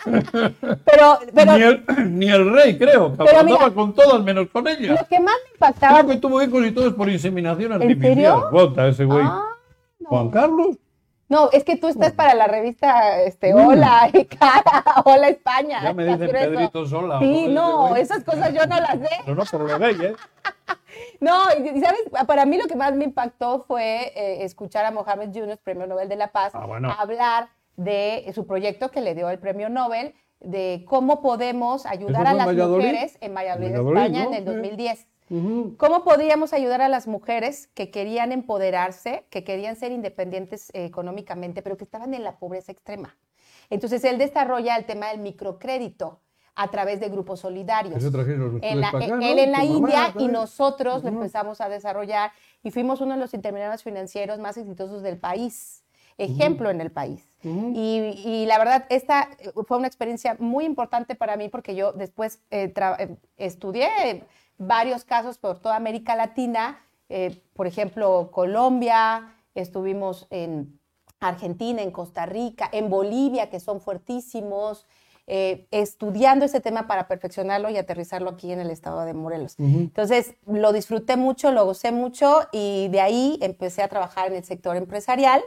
Pero, 0.84 1.18
pero 1.34 1.52
ni, 1.56 1.62
el, 1.62 1.84
ni 2.18 2.28
el 2.30 2.52
rey, 2.52 2.78
creo. 2.78 3.10
cabrón. 3.16 3.26
Pero 3.30 3.44
mira- 3.44 3.70
con 3.70 3.92
todas 3.94 4.22
menos 4.24 4.48
con 4.50 4.66
ella. 4.66 4.94
lo 5.00 5.06
que 5.08 5.20
más 5.20 5.34
me 5.44 5.52
impactaba... 5.54 5.98
Creo 6.00 6.10
que 6.10 6.16
tuvo 6.16 6.42
hijos 6.42 6.66
y 6.66 6.72
todo 6.72 6.88
es 6.88 6.94
por 6.94 7.08
inseminación 7.10 7.72
artificial. 7.72 8.14
serio? 8.14 8.48
Bota 8.50 8.88
ese 8.88 9.04
güey. 9.04 9.20
Ah, 9.22 9.42
no. 10.00 10.08
Juan 10.08 10.30
Carlos. 10.30 10.76
No, 11.32 11.48
es 11.50 11.64
que 11.64 11.78
tú 11.78 11.88
estás 11.88 12.12
para 12.12 12.34
la 12.34 12.46
revista 12.46 13.22
este, 13.22 13.54
Hola 13.54 14.10
y 14.12 14.26
Cara, 14.26 14.84
Hola 15.06 15.28
España. 15.28 15.82
Ya 15.82 15.94
me 15.94 16.04
dicen 16.04 16.30
Pedrito 16.30 16.84
Sola. 16.84 17.20
Sí, 17.20 17.48
no, 17.48 17.96
esas 17.96 18.22
cosas 18.22 18.52
yo 18.52 18.66
no 18.66 18.78
las 18.78 18.98
sé. 18.98 19.32
No, 19.34 19.42
pero 19.50 19.66
lo 19.66 19.86
¿eh? 19.86 20.14
No, 21.20 21.38
y 21.58 21.80
sabes, 21.80 22.02
para 22.26 22.44
mí 22.44 22.58
lo 22.58 22.66
que 22.66 22.76
más 22.76 22.94
me 22.94 23.04
impactó 23.04 23.64
fue 23.66 24.12
eh, 24.14 24.44
escuchar 24.44 24.84
a 24.84 24.90
Mohamed 24.90 25.32
Yunus, 25.32 25.56
Premio 25.56 25.86
Nobel 25.86 26.10
de 26.10 26.16
la 26.16 26.32
Paz, 26.32 26.52
hablar 26.54 27.48
de 27.76 28.30
su 28.34 28.46
proyecto 28.46 28.90
que 28.90 29.00
le 29.00 29.14
dio 29.14 29.30
el 29.30 29.38
Premio 29.38 29.70
Nobel, 29.70 30.14
de 30.40 30.84
cómo 30.86 31.22
podemos 31.22 31.86
ayudar 31.86 32.26
a 32.26 32.34
las 32.34 32.46
mujeres 32.52 33.16
en 33.22 33.34
Valladolid, 33.34 33.74
España, 33.74 34.24
en 34.24 34.34
el 34.34 34.44
2010. 34.44 35.06
¿Cómo 35.78 36.04
podríamos 36.04 36.52
ayudar 36.52 36.82
a 36.82 36.88
las 36.88 37.06
mujeres 37.06 37.68
que 37.68 37.90
querían 37.90 38.32
empoderarse, 38.32 39.24
que 39.30 39.44
querían 39.44 39.76
ser 39.76 39.90
independientes 39.90 40.68
eh, 40.74 40.84
económicamente, 40.84 41.62
pero 41.62 41.78
que 41.78 41.84
estaban 41.84 42.12
en 42.12 42.22
la 42.22 42.38
pobreza 42.38 42.70
extrema? 42.70 43.16
Entonces, 43.70 44.04
él 44.04 44.18
desarrolla 44.18 44.76
el 44.76 44.84
tema 44.84 45.08
del 45.08 45.20
microcrédito 45.20 46.20
a 46.54 46.70
través 46.70 47.00
de 47.00 47.08
grupos 47.08 47.40
solidarios. 47.40 47.96
Eso 48.04 48.08
en 48.20 48.80
la, 48.80 48.88
eh, 48.88 48.90
acá, 48.90 49.06
¿no? 49.06 49.22
Él 49.22 49.38
en 49.38 49.52
la 49.52 49.64
India 49.64 50.12
y 50.18 50.28
nosotros 50.28 50.96
uh 50.96 51.06
-huh. 51.06 51.10
lo 51.10 51.16
empezamos 51.16 51.62
a 51.62 51.70
desarrollar 51.70 52.30
y 52.62 52.70
fuimos 52.70 53.00
uno 53.00 53.14
de 53.14 53.20
los 53.20 53.32
intermediarios 53.32 53.82
financieros 53.82 54.38
más 54.38 54.58
exitosos 54.58 55.02
del 55.02 55.16
país, 55.16 55.82
ejemplo 56.18 56.68
uh 56.68 56.72
-huh. 56.72 56.74
en 56.74 56.80
el 56.82 56.90
país. 56.90 57.26
Y, 57.42 58.44
la 58.46 58.58
verdad, 58.58 58.84
esta 58.90 59.30
eh, 59.38 59.50
fue 59.66 59.78
una 59.78 59.86
experiencia 59.86 60.36
muy 60.38 60.66
importante 60.66 61.14
para 61.14 61.36
mí 61.36 61.48
porque 61.48 61.74
yo 61.74 61.92
después 61.92 62.40
eh, 62.50 62.72
estudié 63.38 63.88
varios 64.66 65.04
casos 65.04 65.38
por 65.38 65.58
toda 65.58 65.76
América 65.76 66.16
Latina, 66.16 66.80
eh, 67.08 67.42
por 67.54 67.66
ejemplo, 67.66 68.30
Colombia, 68.32 69.34
estuvimos 69.54 70.26
en 70.30 70.78
Argentina, 71.20 71.82
en 71.82 71.90
Costa 71.90 72.26
Rica, 72.26 72.68
en 72.72 72.88
Bolivia, 72.88 73.50
que 73.50 73.60
son 73.60 73.80
fuertísimos, 73.80 74.86
eh, 75.26 75.66
estudiando 75.70 76.44
ese 76.44 76.60
tema 76.60 76.86
para 76.86 77.06
perfeccionarlo 77.06 77.70
y 77.70 77.76
aterrizarlo 77.76 78.30
aquí 78.30 78.50
en 78.50 78.60
el 78.60 78.70
estado 78.70 79.04
de 79.04 79.14
Morelos. 79.14 79.54
Entonces, 79.58 80.34
lo 80.46 80.72
disfruté 80.72 81.16
mucho, 81.16 81.52
lo 81.52 81.64
gocé 81.64 81.92
mucho 81.92 82.40
y 82.50 82.88
de 82.88 83.00
ahí 83.00 83.38
empecé 83.40 83.82
a 83.82 83.88
trabajar 83.88 84.28
en 84.28 84.34
el 84.34 84.44
sector 84.44 84.76
empresarial. 84.76 85.42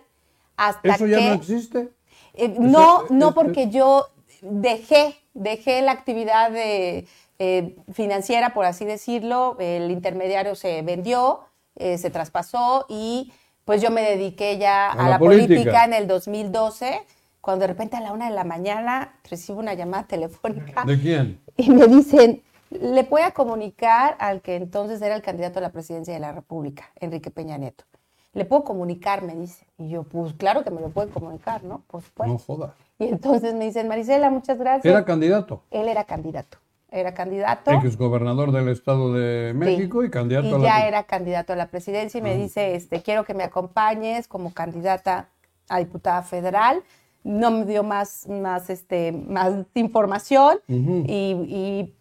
Hasta 0.55 0.95
¿Eso 0.95 1.07
ya 1.07 1.19
no 1.19 1.33
existe? 1.33 1.89
Eh, 2.35 2.55
no, 2.57 3.03
no 3.09 3.33
porque 3.33 3.69
yo 3.69 4.07
dejé, 4.41 5.15
dejé 5.33 5.81
la 5.81 5.91
actividad 5.91 6.51
de, 6.51 7.05
eh, 7.39 7.75
financiera, 7.93 8.53
por 8.53 8.65
así 8.65 8.85
decirlo, 8.85 9.57
el 9.59 9.91
intermediario 9.91 10.55
se 10.55 10.81
vendió, 10.81 11.41
se 11.77 12.09
traspasó 12.09 12.85
y 12.87 13.33
pues 13.65 13.81
yo 13.81 13.91
me 13.91 14.01
dediqué 14.01 14.57
ya 14.57 14.91
a, 14.91 15.09
la, 15.09 15.19
política. 15.19 15.83
en 15.83 15.93
el 15.93 16.07
2012 16.07 17.01
cuando 17.45 17.61
de 17.61 17.67
repente 17.67 17.95
a 17.95 18.01
la 18.01 18.11
una 18.11 18.27
de 18.27 18.33
la 18.33 18.43
mañana 18.43 19.19
recibo 19.29 19.59
una 19.59 19.75
llamada 19.75 20.07
telefónica. 20.07 20.83
¿De 20.83 20.99
quién? 20.99 21.39
Y 21.57 21.69
me 21.69 21.87
dicen, 21.87 22.41
le 22.71 23.03
puede 23.03 23.31
comunicar 23.33 24.15
al 24.19 24.41
que 24.41 24.55
entonces 24.55 24.99
era 25.01 25.15
el 25.15 25.21
candidato 25.21 25.59
a 25.59 25.61
la 25.61 25.71
presidencia 25.71 26.13
de 26.13 26.19
la 26.19 26.31
República, 26.31 26.89
Enrique 26.99 27.29
Peña 27.29 27.57
Nieto. 27.57 27.85
Le 28.33 28.45
puedo 28.45 28.63
comunicar, 28.63 29.21
me 29.21 29.35
dice. 29.35 29.65
Y 29.77 29.89
yo, 29.89 30.03
pues 30.03 30.33
claro 30.33 30.63
que 30.63 30.71
me 30.71 30.81
lo 30.81 30.89
puede 30.89 31.09
comunicar, 31.09 31.63
¿no? 31.63 31.83
Pues, 31.87 32.03
No 32.25 32.37
joda. 32.39 32.73
Y 32.97 33.05
entonces 33.05 33.53
me 33.53 33.65
dicen, 33.65 33.87
Marisela, 33.87 34.31
muchas 34.31 34.57
gracias. 34.57 34.85
¿Era 34.85 35.05
candidato? 35.05 35.61
Él 35.69 35.87
era 35.87 36.03
candidato. 36.03 36.57
Era 36.97 37.13
candidato. 37.13 37.71
Ex 37.71 37.97
gobernador 37.97 38.51
del 38.51 38.69
Estado 38.69 39.13
de 39.13 39.53
México 39.53 40.03
y 40.03 40.09
candidato 40.09 40.55
a 40.55 40.59
la... 40.59 40.65
ya 40.65 40.87
era 40.87 41.03
candidato 41.03 41.53
a 41.53 41.55
la 41.55 41.67
presidencia 41.67 42.17
y 42.19 42.21
me 42.21 42.35
dice, 42.37 42.75
este, 42.75 43.01
quiero 43.01 43.23
que 43.25 43.33
me 43.33 43.43
acompañes 43.43 44.27
como 44.27 44.53
candidata 44.53 45.29
a 45.67 45.79
diputada 45.79 46.21
federal 46.21 46.83
no 47.25 47.51
me 47.51 47.65
dio 47.65 47.83
más, 47.83 48.27
más, 48.29 48.69
este, 48.69 49.11
más 49.11 49.51
información 49.73 50.59
y, 50.67 51.91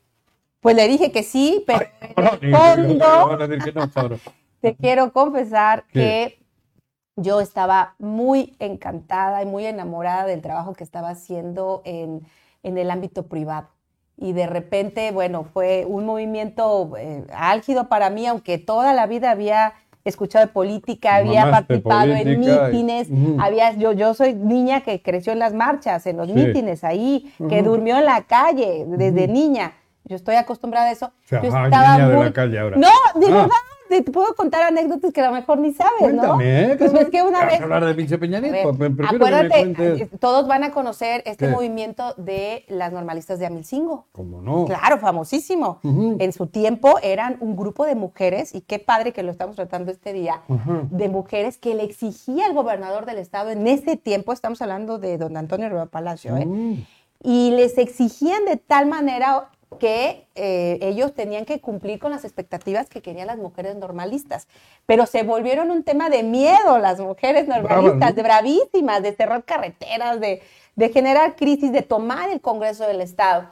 pues 0.60 0.76
le 0.76 0.86
dije 0.86 1.10
que 1.10 1.22
sí, 1.22 1.64
pero 1.66 1.86
te 4.60 4.76
quiero 4.76 5.12
confesar 5.12 5.84
que 5.92 6.38
yo 7.16 7.40
estaba 7.40 7.94
muy 7.98 8.54
encantada 8.58 9.42
y 9.42 9.46
muy 9.46 9.66
enamorada 9.66 10.26
del 10.26 10.42
trabajo 10.42 10.74
que 10.74 10.84
estaba 10.84 11.08
haciendo 11.10 11.82
en, 11.84 12.26
el 12.62 12.90
ámbito 12.90 13.26
privado. 13.26 13.68
Y 14.16 14.32
de 14.32 14.46
repente, 14.46 15.10
bueno, 15.10 15.44
fue 15.52 15.84
un 15.86 16.06
movimiento 16.06 16.92
eh, 16.96 17.24
álgido 17.32 17.88
para 17.88 18.10
mí, 18.10 18.26
aunque 18.26 18.58
toda 18.58 18.94
la 18.94 19.06
vida 19.06 19.30
había 19.30 19.74
escuchado 20.04 20.46
de 20.46 20.52
política, 20.52 21.16
había 21.16 21.50
participado 21.50 22.12
en 22.12 22.38
mítines, 22.38 23.08
había, 23.38 23.72
yo, 23.72 23.92
yo 23.92 24.12
soy 24.14 24.34
niña 24.34 24.82
que 24.82 25.00
creció 25.02 25.32
en 25.32 25.38
las 25.38 25.54
marchas, 25.54 26.06
en 26.06 26.18
los 26.18 26.28
mítines 26.28 26.84
ahí, 26.84 27.32
que 27.48 27.62
durmió 27.62 27.96
en 27.96 28.04
la 28.04 28.22
calle 28.22 28.84
desde 28.86 29.26
niña. 29.28 29.72
Yo 30.04 30.16
estoy 30.16 30.34
acostumbrada 30.34 30.88
a 30.88 30.92
eso. 30.92 31.12
yo 31.30 31.38
estaba 31.38 31.68
niña 31.68 32.08
de 32.08 32.24
la 32.24 32.32
calle 32.32 32.58
ahora. 32.58 32.76
No, 32.76 32.88
de 33.18 33.26
ah. 33.26 33.30
verdad 33.30 33.48
te, 33.88 34.02
puedo 34.02 34.34
contar 34.34 34.62
anécdotas 34.62 35.12
que 35.12 35.20
a 35.20 35.26
lo 35.28 35.32
mejor 35.32 35.58
ni 35.58 35.72
sabes, 35.72 35.92
Cuéntame, 35.98 36.68
¿no? 36.68 36.78
Pues 36.78 36.94
es 36.94 37.08
que 37.10 37.22
una 37.22 37.44
vez... 37.44 37.60
hablar 37.60 37.84
de 37.84 37.94
pinche 37.94 38.18
Peñanito. 38.18 38.70
Acuérdate, 39.08 39.74
eh, 39.78 40.08
todos 40.20 40.46
van 40.46 40.64
a 40.64 40.70
conocer 40.70 41.22
este 41.26 41.48
movimiento 41.48 42.14
de 42.16 42.64
las 42.68 42.92
normalistas 42.92 43.38
de 43.38 43.46
Amilcingo. 43.46 44.06
¿Cómo 44.12 44.40
no? 44.40 44.64
Claro, 44.66 44.98
famosísimo. 44.98 45.80
En 45.82 46.32
su 46.32 46.46
tiempo 46.46 46.98
eran 47.02 47.36
un 47.40 47.56
grupo 47.56 47.84
de 47.84 47.94
mujeres, 47.94 48.54
y 48.54 48.60
qué 48.60 48.78
padre 48.78 49.12
que 49.12 49.22
lo 49.22 49.30
estamos 49.30 49.56
tratando 49.56 49.90
este 49.90 50.12
día, 50.12 50.42
de 50.90 51.08
mujeres 51.08 51.58
que 51.58 51.74
le 51.74 51.84
exigía 51.84 52.46
al 52.46 52.54
gobernador 52.54 53.06
del 53.06 53.18
estado 53.18 53.50
en 53.50 53.66
ese 53.66 53.96
tiempo, 53.96 54.32
estamos 54.32 54.60
hablando 54.62 54.98
de 54.98 55.18
don 55.18 55.36
Antonio 55.36 55.68
Rivera 55.68 55.86
Palacio, 55.86 56.36
¿eh? 56.36 56.46
Mm. 56.46 56.86
y 57.22 57.50
les 57.52 57.78
exigían 57.78 58.44
de 58.44 58.56
tal 58.56 58.86
manera 58.86 59.48
que 59.78 60.26
eh, 60.34 60.78
ellos 60.80 61.14
tenían 61.14 61.44
que 61.44 61.60
cumplir 61.60 61.98
con 61.98 62.10
las 62.10 62.24
expectativas 62.24 62.88
que 62.88 63.02
querían 63.02 63.26
las 63.26 63.38
mujeres 63.38 63.76
normalistas. 63.76 64.48
Pero 64.86 65.06
se 65.06 65.22
volvieron 65.22 65.70
un 65.70 65.82
tema 65.82 66.10
de 66.10 66.22
miedo 66.22 66.78
las 66.78 67.00
mujeres 67.00 67.46
normalistas, 67.48 68.14
de 68.14 68.22
bravísimas, 68.22 69.02
de 69.02 69.14
cerrar 69.14 69.44
carreteras, 69.44 70.20
de, 70.20 70.42
generar 70.92 71.36
crisis, 71.36 71.72
de 71.72 71.82
tomar 71.82 72.30
el 72.30 72.40
Congreso 72.40 72.86
del 72.86 73.00
Estado. 73.00 73.48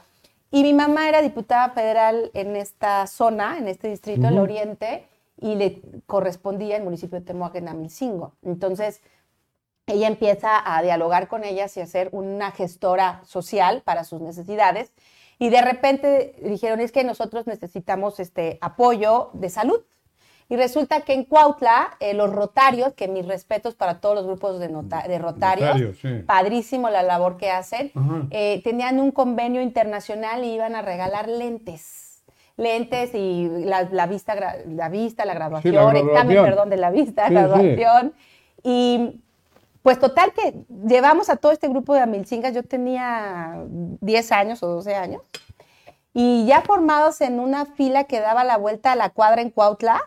Y 0.51 0.63
mi 0.63 0.73
mamá 0.73 1.09
era 1.09 1.21
diputada 1.21 1.69
federal 1.69 2.29
en 2.33 2.55
esta 2.55 3.07
zona, 3.07 3.57
en 3.57 3.67
este 3.67 3.87
distrito 3.87 4.27
del 4.27 4.37
Oriente, 4.37 5.05
y 5.39 5.55
le 5.55 5.81
correspondía 6.05 6.77
el 6.77 6.83
municipio 6.83 7.19
de 7.19 7.25
Temoac 7.25 7.55
en 7.55 7.67
Amilcingo. 7.67 8.33
Entonces, 8.43 9.01
ella 9.87 10.07
empieza 10.07 10.61
a 10.63 10.81
dialogar 10.81 11.27
con 11.27 11.43
ellas 11.43 11.75
y 11.75 11.81
a 11.81 11.87
ser 11.87 12.09
una 12.11 12.51
gestora 12.51 13.21
social 13.25 13.81
para 13.83 14.03
sus 14.03 14.21
necesidades 14.21 14.93
y 15.43 15.49
de 15.49 15.61
repente 15.61 16.35
dijeron, 16.41 16.79
es 16.79 16.93
que 16.93 17.03
nosotros 17.03 17.47
necesitamos 17.47 18.21
este 18.21 18.57
apoyo 18.61 19.29
de 19.33 19.49
salud. 19.49 19.81
Y 20.47 20.55
resulta 20.55 21.01
que 21.01 21.11
en 21.11 21.25
Cuautla, 21.25 21.97
eh, 21.99 22.13
los 22.13 22.31
rotarios, 22.31 22.93
que 22.93 23.09
mis 23.09 23.27
respetos 23.27 23.75
para 23.75 23.99
todos 23.99 24.15
los 24.15 24.25
grupos 24.25 24.57
de, 24.57 24.69
de 24.69 25.19
rotarios, 25.19 25.99
padrísimo 26.25 26.89
la 26.89 27.03
labor 27.03 27.35
que 27.35 27.51
hacen, 27.51 27.91
eh, 28.31 28.61
tenían 28.63 29.01
un 29.01 29.11
convenio 29.11 29.61
internacional 29.61 30.45
y 30.45 30.53
iban 30.53 30.77
a 30.77 30.81
regalar 30.81 31.27
lentes. 31.27 32.23
Lentes 32.55 33.13
y 33.13 33.49
la, 33.65 33.83
vista, 34.07 34.63
la 34.65 34.87
vista, 34.87 35.25
la 35.25 35.33
graduación, 35.33 35.97
examen, 35.97 36.41
perdón, 36.41 36.69
de 36.69 36.77
la 36.77 36.89
vista, 36.89 37.27
graduación. 37.27 38.13
Y 38.63 39.19
pues 39.83 39.99
total 39.99 40.31
que 40.31 40.65
llevamos 40.87 41.29
a 41.29 41.35
todo 41.35 41.51
este 41.51 41.67
grupo 41.67 41.93
de 41.93 41.99
amilcingas, 41.99 42.55
yo 42.55 42.63
tenía 42.63 43.65
10 43.67 44.31
años 44.31 44.63
o 44.63 44.67
12 44.67 44.95
años, 44.95 45.21
y 46.13 46.45
ya 46.45 46.61
formados 46.61 47.19
en 47.21 47.39
una 47.39 47.65
fila 47.65 48.05
que 48.05 48.21
daba 48.21 48.43
la 48.45 48.57
vuelta 48.57 48.93
a 48.93 48.95
la 48.95 49.09
cuadra 49.09 49.41
en 49.41 49.49
Cuautla, 49.49 50.01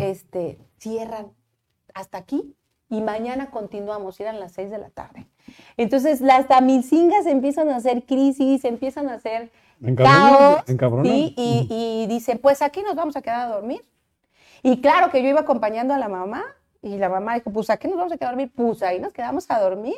este, 0.00 0.58
cierran 0.78 1.32
hasta 1.94 2.18
aquí 2.18 2.54
y 2.88 3.00
mañana 3.00 3.50
continuamos, 3.50 4.20
eran 4.20 4.38
las 4.38 4.52
6 4.52 4.70
de 4.70 4.78
la 4.78 4.90
tarde. 4.90 5.26
Entonces 5.76 6.20
las 6.20 6.48
amilcingas 6.50 7.26
empiezan 7.26 7.70
a 7.70 7.76
hacer 7.76 8.04
crisis, 8.04 8.64
empiezan 8.64 9.08
a 9.08 9.14
hacer 9.14 9.50
caos, 9.96 10.62
¿sí? 11.02 11.34
y, 11.36 11.66
y 11.68 12.06
dicen, 12.06 12.38
pues 12.38 12.62
aquí 12.62 12.82
nos 12.82 12.94
vamos 12.94 13.16
a 13.16 13.22
quedar 13.22 13.40
a 13.40 13.54
dormir. 13.54 13.84
Y 14.62 14.80
claro 14.80 15.10
que 15.10 15.22
yo 15.22 15.28
iba 15.28 15.40
acompañando 15.40 15.92
a 15.92 15.98
la 15.98 16.08
mamá 16.08 16.44
y 16.82 16.96
la 16.96 17.08
mamá 17.08 17.34
dijo, 17.34 17.50
pues, 17.50 17.70
¿a 17.70 17.76
qué 17.76 17.88
nos 17.88 17.96
vamos 17.96 18.12
a 18.12 18.16
quedar 18.16 18.28
a 18.28 18.32
dormir? 18.32 18.52
Pues 18.54 18.82
ahí 18.82 19.00
nos 19.00 19.12
quedamos 19.12 19.50
a 19.50 19.60
dormir. 19.60 19.96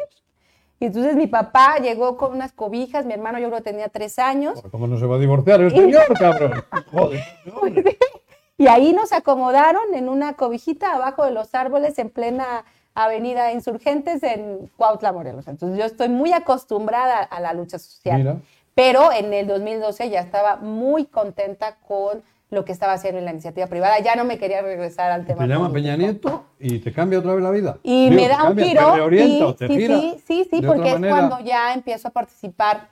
Y 0.79 0.87
entonces 0.87 1.15
mi 1.15 1.27
papá 1.27 1.77
llegó 1.77 2.17
con 2.17 2.33
unas 2.33 2.53
cobijas, 2.53 3.05
mi 3.05 3.13
hermano 3.13 3.39
yo 3.39 3.49
creo 3.49 3.59
que 3.59 3.71
tenía 3.71 3.89
tres 3.89 4.19
años. 4.19 4.63
¿Cómo 4.71 4.87
no 4.87 4.99
se 4.99 5.05
va 5.05 5.17
a 5.17 5.19
divorciar 5.19 5.61
el 5.61 5.71
señor, 5.71 6.07
cabrón? 6.19 6.65
Joder. 6.91 7.23
y 8.57 8.67
ahí 8.67 8.95
nos 8.95 9.13
acomodaron 9.13 9.95
en 9.95 10.09
una 10.09 10.35
cobijita 10.35 10.95
abajo 10.95 11.25
de 11.27 11.33
los 11.33 11.55
árboles 11.55 11.99
en 11.99 12.09
plena 12.09 12.65
avenida 12.95 13.53
Insurgentes 13.53 14.23
en 14.23 14.71
Cuautla, 14.79 15.13
Morelos. 15.13 15.49
Entonces 15.49 15.79
yo 15.79 15.85
estoy 15.85 16.09
muy 16.09 16.33
acostumbrada 16.33 17.19
a 17.19 17.41
la 17.41 17.53
lucha 17.53 17.79
social. 17.79 18.43
Pero 18.75 19.13
en 19.13 19.35
el 19.35 19.47
2012 19.47 20.09
ya 20.09 20.21
estaba 20.21 20.57
muy 20.57 21.05
contenta 21.05 21.77
con 21.87 22.23
lo 22.51 22.65
que 22.65 22.73
estaba 22.73 22.93
haciendo 22.95 23.19
en 23.19 23.25
la 23.25 23.31
iniciativa 23.31 23.67
privada. 23.69 24.01
Ya 24.01 24.17
no 24.17 24.25
me 24.25 24.39
quería 24.39 24.61
regresar 24.61 25.13
al 25.13 25.25
tema. 25.25 25.43
Te 25.43 25.49
llama 25.49 25.73
Peña 25.73 25.97
Nieto 25.97 26.45
y 26.59 26.81
te 26.81 26.93
cambia 26.93 27.21
otra 27.21 27.35
vez 27.35 27.43
la 27.43 27.51
vida. 27.51 27.79
Y 27.83 28.11
me 28.11 28.29
da 28.29 28.51
un 28.51 28.59
giro. 28.59 28.93
Te 28.95 29.01
orienta, 29.01 29.57
te 29.57 29.69
sí, 29.69 29.87
sí, 29.87 30.23
sí, 30.27 30.49
sí, 30.51 30.63
porque 30.67 30.91
es 30.91 30.99
cuando 30.99 31.41
ya 31.41 31.73
empiezo 31.73 32.09
a 32.09 32.11
participar 32.11 32.91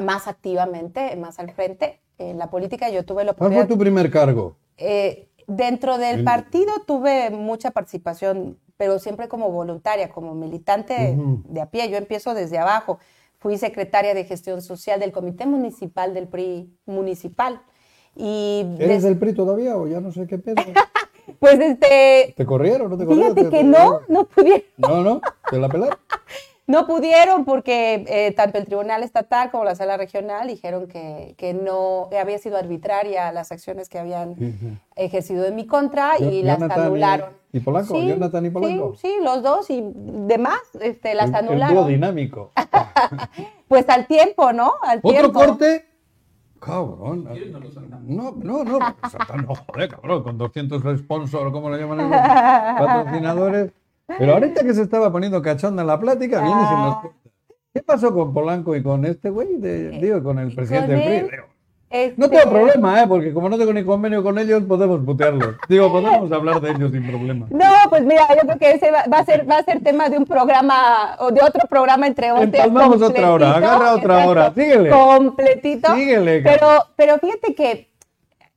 más 0.00 0.26
activamente, 0.26 1.14
más 1.16 1.38
al 1.38 1.50
frente 1.50 2.00
en 2.16 2.38
la 2.38 2.48
política. 2.48 2.88
Yo 2.88 3.04
tuve 3.04 3.24
la 3.24 3.32
oportunidad. 3.32 3.60
¿Cuál 3.60 3.68
fue 3.68 3.76
tu 3.76 3.78
primer 3.78 4.10
cargo? 4.10 4.56
Eh, 4.78 5.28
dentro 5.46 5.98
del 5.98 6.24
partido 6.24 6.72
tuve 6.86 7.30
mucha 7.30 7.72
participación, 7.72 8.58
pero 8.78 8.98
siempre 8.98 9.28
como 9.28 9.50
voluntaria, 9.50 10.08
como 10.08 10.34
militante 10.34 11.14
de 11.44 11.60
a 11.60 11.66
pie. 11.66 11.90
Yo 11.90 11.98
empiezo 11.98 12.32
desde 12.32 12.56
abajo. 12.56 12.98
Fui 13.36 13.58
secretaria 13.58 14.14
de 14.14 14.24
gestión 14.24 14.62
social 14.62 14.98
del 14.98 15.12
Comité 15.12 15.46
Municipal 15.46 16.14
del 16.14 16.26
PRI 16.26 16.72
municipal. 16.86 17.60
Y 18.20 18.66
¿Eres 18.80 19.04
del 19.04 19.16
PRI 19.16 19.32
todavía 19.32 19.76
o 19.76 19.86
ya 19.86 20.00
no 20.00 20.10
sé 20.10 20.26
qué 20.26 20.38
pedo? 20.38 20.56
pues 21.38 21.60
este... 21.60 22.34
¿Te 22.36 22.44
corrieron? 22.44 22.90
¿No 22.90 22.98
te 22.98 23.06
corrieron? 23.06 23.34
Fíjate 23.36 23.56
que 23.56 23.62
no, 23.62 24.00
no 24.08 24.24
pudieron. 24.24 24.62
No, 24.76 25.02
no, 25.02 25.20
¿te 25.48 25.56
la 25.58 25.68
pelaron? 25.68 25.96
no 26.66 26.84
pudieron 26.86 27.44
porque 27.44 28.04
eh, 28.08 28.32
tanto 28.32 28.58
el 28.58 28.64
Tribunal 28.64 29.04
Estatal 29.04 29.52
como 29.52 29.62
la 29.64 29.76
Sala 29.76 29.96
Regional 29.96 30.48
dijeron 30.48 30.88
que, 30.88 31.34
que 31.38 31.54
no 31.54 32.10
había 32.20 32.38
sido 32.38 32.56
arbitraria 32.56 33.30
las 33.30 33.52
acciones 33.52 33.88
que 33.88 34.00
habían 34.00 34.80
ejercido 34.96 35.46
en 35.46 35.54
mi 35.54 35.66
contra 35.66 36.18
y 36.18 36.42
las 36.42 36.60
anularon. 36.60 37.30
¿Y 37.52 37.60
Polanco? 37.60 37.94
Sí, 37.94 38.06
¿Jonathan 38.08 38.44
y 38.46 38.50
Polanco? 38.50 38.94
Sí, 38.96 39.08
sí, 39.08 39.14
los 39.22 39.42
dos 39.42 39.70
y 39.70 39.82
demás 39.94 40.58
este, 40.80 41.14
las 41.14 41.30
El- 41.30 41.36
El 41.36 41.36
anularon. 41.48 41.76
dúo 41.76 41.86
dinámico. 41.86 42.50
Pues 43.68 43.86
al 43.90 44.06
tiempo, 44.06 44.54
¿no? 44.54 44.72
Al 44.80 45.00
Otro 45.02 45.10
tiempo. 45.10 45.32
corte. 45.40 45.87
Cabrón. 46.60 47.28
No, 48.06 48.32
no, 48.36 48.64
no. 48.64 48.78
sea, 48.78 49.36
no, 49.36 49.54
joder, 49.54 49.88
cabrón, 49.88 50.22
con 50.22 50.38
200 50.38 50.98
sponsors, 50.98 51.52
¿cómo 51.52 51.70
le 51.70 51.78
llaman 51.78 52.00
ellos? 52.00 52.10
Patrocinadores. 52.78 53.72
Pero 54.18 54.32
ahorita 54.34 54.62
que 54.64 54.74
se 54.74 54.82
estaba 54.82 55.12
poniendo 55.12 55.40
cachonda 55.42 55.82
en 55.82 55.88
la 55.88 56.00
plática, 56.00 56.42
viene 56.42 56.62
y 56.62 56.66
se 56.66 56.72
nos 56.74 56.94
corta. 56.96 57.16
¿Qué 57.74 57.82
pasó 57.82 58.12
con 58.14 58.32
Polanco 58.32 58.74
y 58.74 58.82
con 58.82 59.04
este 59.04 59.30
güey? 59.30 59.56
De- 59.58 59.90
Digo, 60.00 60.22
con 60.22 60.38
el 60.38 60.54
presidente 60.54 60.92
del 60.94 61.26
PRI. 61.26 61.36
Este, 61.90 62.20
No 62.20 62.28
tengo 62.28 62.50
problema, 62.50 63.02
¿eh? 63.02 63.06
Porque 63.08 63.32
como 63.32 63.48
no 63.48 63.56
tengo 63.56 63.72
ni 63.72 63.82
convenio 63.82 64.22
con 64.22 64.38
ellos, 64.38 64.62
podemos 64.64 65.00
putearlos. 65.04 65.56
Digo, 65.68 65.90
podemos 65.90 66.30
hablar 66.30 66.60
de 66.60 66.72
ellos 66.72 66.92
sin 66.92 67.06
problema. 67.06 67.46
No, 67.48 67.74
pues 67.88 68.04
mira, 68.04 68.26
yo 68.28 68.42
creo 68.42 68.58
que 68.58 68.70
ese 68.72 68.90
va, 68.90 69.04
va 69.10 69.20
a 69.20 69.24
ser 69.24 69.50
va 69.50 69.58
a 69.58 69.62
ser 69.62 69.82
tema 69.82 70.10
de 70.10 70.18
un 70.18 70.26
programa 70.26 71.16
o 71.18 71.30
de 71.30 71.40
otro 71.40 71.66
programa 71.66 72.06
entre 72.06 72.30
hostias. 72.30 72.66
Empalmamos 72.66 73.00
otra 73.00 73.32
hora, 73.32 73.52
completito, 73.52 73.72
agarra 73.72 73.94
otra 73.94 74.14
exacto, 74.14 74.30
hora, 74.30 74.52
síguele. 74.54 74.90
Completito. 74.90 75.94
Síguele, 75.94 76.40
Pero, 76.42 76.68
pero 76.94 77.18
fíjate 77.18 77.54
que, 77.54 77.90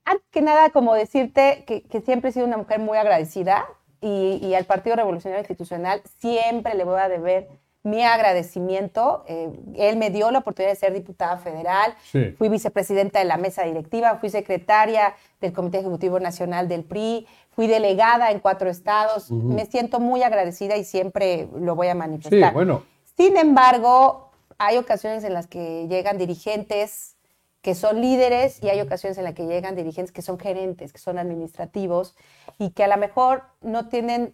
antes 0.03 0.25
que 0.29 0.41
nada, 0.41 0.69
como 0.71 0.93
decirte 0.93 1.63
que, 1.65 1.83
que 1.83 2.01
siempre 2.01 2.31
he 2.31 2.33
sido 2.33 2.45
una 2.45 2.57
mujer 2.57 2.79
muy 2.79 2.97
agradecida 2.97 3.65
y, 4.01 4.39
y 4.41 4.55
al 4.55 4.65
Partido 4.65 4.97
Revolucionario 4.97 5.39
Institucional 5.41 6.01
siempre 6.19 6.75
le 6.75 6.83
voy 6.83 6.99
a 6.99 7.07
deber 7.07 7.47
mi 7.83 8.03
agradecimiento. 8.03 9.23
Eh, 9.27 9.49
él 9.75 9.97
me 9.97 10.09
dio 10.09 10.29
la 10.31 10.39
oportunidad 10.39 10.71
de 10.71 10.75
ser 10.79 10.93
diputada 10.93 11.37
federal, 11.37 11.95
Sí. 12.11 12.31
fui 12.37 12.49
vicepresidenta 12.49 13.19
de 13.19 13.25
la 13.25 13.37
mesa 13.37 13.63
directiva, 13.63 14.17
fui 14.17 14.29
secretaria 14.29 15.15
del 15.39 15.53
Comité 15.53 15.79
Ejecutivo 15.79 16.19
Nacional 16.19 16.67
del 16.67 16.83
PRI, 16.83 17.27
fui 17.49 17.67
delegada 17.67 18.31
en 18.31 18.39
cuatro 18.39 18.69
estados. 18.69 19.31
Me 19.31 19.65
siento 19.65 19.99
muy 19.99 20.23
agradecida 20.23 20.77
y 20.77 20.83
siempre 20.83 21.47
lo 21.59 21.75
voy 21.75 21.87
a 21.87 21.93
Sí, 21.93 21.97
manifestar. 21.97 22.53
bueno. 22.53 22.83
Sin 23.17 23.35
embargo, 23.37 24.29
hay 24.57 24.77
ocasiones 24.77 25.23
en 25.23 25.33
las 25.33 25.47
que 25.47 25.87
llegan 25.87 26.17
dirigentes 26.17 27.15
que 27.61 27.75
son 27.75 28.01
líderes 28.01 28.61
y 28.63 28.69
hay 28.69 28.81
ocasiones 28.81 29.17
en 29.19 29.23
las 29.23 29.33
que 29.35 29.45
llegan 29.45 29.75
dirigentes 29.75 30.11
que 30.11 30.23
son 30.23 30.39
gerentes, 30.39 30.91
que 30.93 30.97
son 30.99 31.19
administrativos 31.19 32.15
y 32.57 32.71
que 32.71 32.83
a 32.83 32.87
lo 32.87 32.97
mejor 32.97 33.43
no 33.61 33.87
tienen 33.87 34.33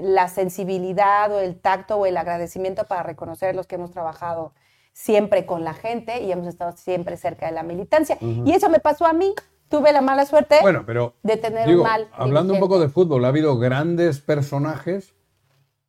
la 0.00 0.28
sensibilidad 0.28 1.32
o 1.32 1.40
el 1.40 1.58
tacto 1.60 1.96
o 1.96 2.06
el 2.06 2.16
agradecimiento 2.16 2.84
para 2.84 3.02
reconocer 3.02 3.54
los 3.54 3.66
que 3.66 3.74
hemos 3.76 3.90
trabajado 3.90 4.52
siempre 4.92 5.46
con 5.46 5.64
la 5.64 5.74
gente 5.74 6.22
y 6.22 6.32
hemos 6.32 6.46
estado 6.46 6.72
siempre 6.76 7.16
cerca 7.16 7.46
de 7.46 7.52
la 7.52 7.62
militancia. 7.62 8.18
Y 8.20 8.52
eso 8.52 8.68
me 8.68 8.80
pasó 8.80 9.06
a 9.06 9.12
mí. 9.12 9.34
Tuve 9.68 9.92
la 9.92 10.00
mala 10.00 10.24
suerte 10.24 10.56
Bueno, 10.62 10.84
pero 10.86 11.14
de 11.22 11.36
tener 11.36 11.68
digo, 11.68 11.82
un 11.82 11.88
mal. 11.88 12.08
hablando 12.12 12.54
un 12.54 12.58
poco 12.60 12.80
de 12.80 12.88
fútbol, 12.88 13.24
ha 13.26 13.28
habido 13.28 13.58
grandes 13.58 14.18
personajes. 14.20 15.14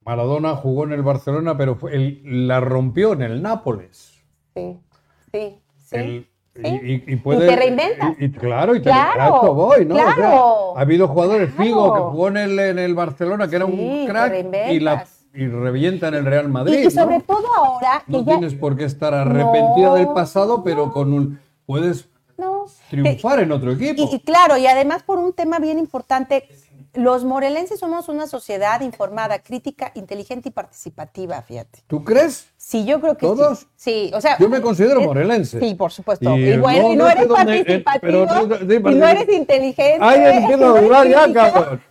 Maradona 0.02 0.56
jugó 0.56 0.84
en 0.84 0.92
el 0.92 1.02
Barcelona, 1.02 1.56
pero 1.58 1.76
fue- 1.76 2.20
la 2.26 2.60
rompió 2.60 3.14
en 3.14 3.22
el 3.22 3.42
Nápoles. 3.42 4.22
Sí, 4.54 4.80
sí, 5.32 5.62
sí. 5.78 5.96
El- 5.96 6.29
sí. 6.64 7.04
y, 7.08 7.14
y- 7.14 7.18
te 7.18 7.56
reinventas. 7.56 8.16
y- 8.20 8.32
claro, 8.32 8.76
y 8.76 8.80
te, 8.80 8.90
Claro, 8.90 9.54
voy, 9.54 9.86
¿no? 9.86 9.96
O 9.96 9.98
sea, 9.98 10.14
claro. 10.16 10.78
ha 10.78 10.82
habido 10.82 11.08
jugadores, 11.08 11.50
Figo, 11.56 11.86
que 11.94 12.00
Claro. 12.00 12.12
jugó 12.12 12.28
en 12.30 12.38
el, 12.38 12.60
en 12.60 12.80
el 12.80 12.94
Barcelona, 12.96 13.48
que 13.48 13.56
era 13.56 13.66
un 13.66 14.06
crack, 14.08 14.34
y, 14.72 14.80
la, 14.80 15.06
y 15.34 15.48
revienta 15.48 16.08
en 16.10 16.16
el 16.16 16.26
Real 16.26 16.50
Madrid. 16.50 16.86
y, 16.88 16.92
sobre 16.92 17.18
¿no? 17.20 17.24
todo 17.24 17.48
ahora 17.56 18.04
que 18.06 18.12
No 18.12 18.20
ya 18.20 18.26
tienes 18.38 18.54
por 18.56 18.76
qué 18.76 18.86
estar 18.86 19.14
arrepentida 19.14 19.88
No, 19.90 19.96
del 19.96 20.08
pasado, 20.10 20.64
pero 20.64 20.92
con 20.92 21.14
un 21.14 21.40
puedes 21.66 22.08
triunfar 22.90 23.40
en 23.42 23.52
otro 23.52 23.72
equipo. 23.74 24.10
Y 24.12 24.20
claro, 24.22 24.58
y 24.58 24.66
además 24.66 25.04
por 25.04 25.20
un 25.20 25.34
tema 25.34 25.60
bien 25.60 25.78
importante, 25.78 26.48
los 26.94 27.24
morelenses 27.24 27.80
somos 27.80 28.10
una 28.10 28.26
sociedad 28.28 28.82
informada, 28.82 29.40
crítica, 29.40 29.92
inteligente 29.96 30.50
y 30.50 30.52
participativa, 30.52 31.42
fíjate. 31.42 31.84
¿Tú 31.88 32.04
crees? 32.04 32.48
Sí, 32.58 32.86
yo 32.86 33.00
creo 33.00 33.16
que 33.18 33.26
¿Todos? 33.26 33.60
sí. 33.60 34.10
Sí, 34.10 34.12
o 34.14 34.22
sea, 34.22 34.38
Yo 34.40 34.50
me 34.50 34.62
considero 34.62 35.00
es- 35.02 35.06
morelense. 35.08 35.60
Sí, 35.60 35.76
por 35.76 35.92
supuesto. 35.92 36.36
Y, 36.36 36.58
bueno, 36.58 36.84
no, 36.88 36.94
y 36.94 36.96
no, 36.96 37.10
eres 37.10 37.26
eh, 37.26 37.28
participativo, 37.84 38.26
pero- 38.28 38.92
y 38.92 38.96
no 38.96 39.08
eres 39.08 39.30
inteligente. 39.30 39.98
Ahí 40.04 40.38
empiezo 40.38 40.76
a 40.76 40.82
dudar 40.82 41.08
ya, 41.08 41.34
cabrón. 41.34 41.82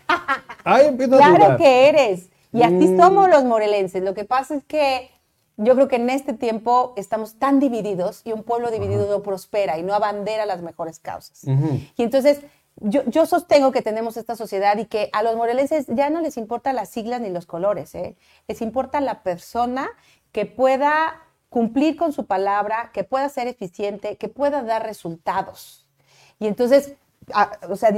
Ahí 0.65 0.87
empiezo 0.87 1.15
a 1.15 1.19
Claro 1.19 1.37
dudar. 1.37 1.57
que 1.57 1.89
eres. 1.89 2.29
Y 2.53 2.63
así 2.63 2.89
Mm. 2.89 2.97
somos 3.01 3.29
los 3.29 3.45
morelenses. 3.45 4.03
Lo 4.03 4.15
que 4.15 4.25
pasa 4.25 4.55
es 4.57 4.65
que 4.65 5.11
yo 5.57 5.75
creo 5.75 5.89
que 5.89 5.97
en 5.97 6.09
este 6.09 6.33
tiempo 6.35 6.95
estamos 6.97 7.39
tan 7.39 7.59
divididos 7.61 8.23
y 8.25 8.33
un 8.33 8.43
pueblo 8.43 8.71
dividido 8.71 9.07
no 9.09 9.23
prospera 9.23 9.77
y 9.79 9.83
no 9.83 9.93
abandera 9.93 10.47
las 10.47 10.63
mejores 10.63 10.99
causas. 10.99 11.43
Y 11.97 12.03
entonces 12.03 12.41
yo, 12.81 13.03
yo 13.07 13.27
sostengo 13.27 13.73
que 13.73 13.83
tenemos 13.83 14.17
esta 14.17 14.37
sociedad 14.37 14.77
y 14.79 14.87
que 14.87 15.11
a 15.13 15.23
los 15.23 15.37
morelenses 15.37 15.87
ya 15.89 16.11
no 16.11 16.21
les 16.21 16.37
importan 16.37 16.77
las 16.77 16.89
siglas 16.89 17.21
ni 17.21 17.31
los 17.31 17.47
colores, 17.47 17.95
¿eh? 17.95 18.17
les 18.47 18.63
importa 18.63 19.01
la 19.01 19.23
persona 19.23 19.89
que 20.33 20.47
pueda 20.47 21.23
cumplir 21.49 21.97
con 21.97 22.13
su 22.13 22.27
palabra, 22.27 22.91
que 22.93 23.05
pueda 23.05 23.29
ser 23.29 23.49
eficiente, 23.49 24.17
que 24.17 24.29
pueda 24.29 24.63
dar 24.63 24.85
resultados. 24.85 25.87
Y 26.39 26.47
entonces, 26.47 26.95
a- 27.33 27.59
o 27.69 27.77
sea, 27.77 27.91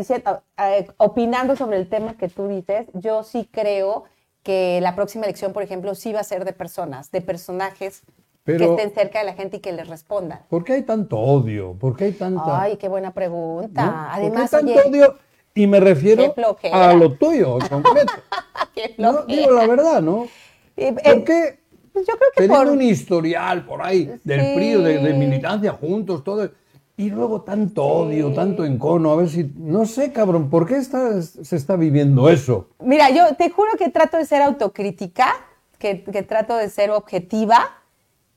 a- 0.56 0.84
opinando 0.98 1.56
sobre 1.56 1.76
el 1.76 1.88
tema 1.88 2.16
que 2.16 2.28
tú 2.28 2.48
dices, 2.48 2.86
yo 2.94 3.22
sí 3.22 3.48
creo 3.50 4.04
que 4.42 4.80
la 4.80 4.94
próxima 4.94 5.24
elección, 5.24 5.52
por 5.52 5.62
ejemplo, 5.62 5.94
sí 5.94 6.12
va 6.12 6.20
a 6.20 6.24
ser 6.24 6.44
de 6.44 6.52
personas, 6.52 7.10
de 7.10 7.20
personajes 7.20 8.02
que 8.44 8.52
Pero- 8.54 8.76
estén 8.76 8.94
cerca 8.94 9.18
de 9.20 9.26
la 9.26 9.34
gente 9.34 9.58
y 9.58 9.60
que 9.60 9.72
les 9.72 9.88
respondan. 9.88 10.40
¿Por 10.48 10.64
qué 10.64 10.74
hay 10.74 10.82
tanto 10.82 11.18
odio? 11.18 11.74
¿Por 11.78 11.96
qué 11.96 12.04
hay 12.04 12.12
tanta... 12.12 12.62
Ay, 12.62 12.76
qué 12.76 12.88
buena 12.88 13.12
pregunta. 13.12 13.84
¿no? 13.84 13.90
¿Por 13.92 14.00
qué 14.00 14.08
Además, 14.12 14.54
hay 14.54 14.60
tanto 14.64 14.80
oye, 14.88 14.88
odio? 15.04 15.14
Y 15.54 15.66
me 15.66 15.80
refiero 15.80 16.34
a 16.72 16.94
lo 16.94 17.12
tuyo 17.14 17.58
en 17.60 17.68
concreto. 17.82 18.12
qué 18.74 18.94
No, 18.98 19.24
digo 19.24 19.50
la 19.52 19.66
verdad, 19.66 20.00
¿no? 20.00 20.26
Eh, 20.76 20.92
¿Por 20.92 21.24
qué 21.24 21.60
pues 21.92 22.06
yo 22.06 22.14
creo 22.16 22.30
que 22.34 22.42
teniendo 22.42 22.64
por... 22.64 22.72
un 22.72 22.82
historial 22.82 23.66
por 23.66 23.82
ahí 23.84 24.10
del 24.24 24.40
Sí. 24.40 24.52
PRI, 24.54 24.72
de, 24.82 24.98
de 24.98 25.14
militancia 25.14 25.72
juntos, 25.72 26.22
todo, 26.22 26.48
y 26.96 27.10
luego 27.10 27.42
tanto 27.42 27.84
odio, 27.84 28.32
tanto 28.32 28.64
encono, 28.64 29.10
a 29.10 29.16
ver 29.16 29.28
si, 29.28 29.50
no 29.56 29.84
sé, 29.86 30.12
cabrón, 30.12 30.48
¿por 30.50 30.66
qué 30.66 30.76
está, 30.76 31.20
se 31.20 31.56
está 31.56 31.74
viviendo 31.76 32.30
eso? 32.30 32.68
Mira, 32.78 33.10
yo 33.10 33.34
te 33.34 33.50
juro 33.50 33.72
que 33.76 33.88
trato 33.90 34.16
de 34.18 34.24
ser 34.24 34.40
autocrítica, 34.40 35.34
que, 35.78 36.04
que 36.04 36.22
trato 36.22 36.56
de 36.56 36.70
ser 36.70 36.90
objetiva. 36.90 37.76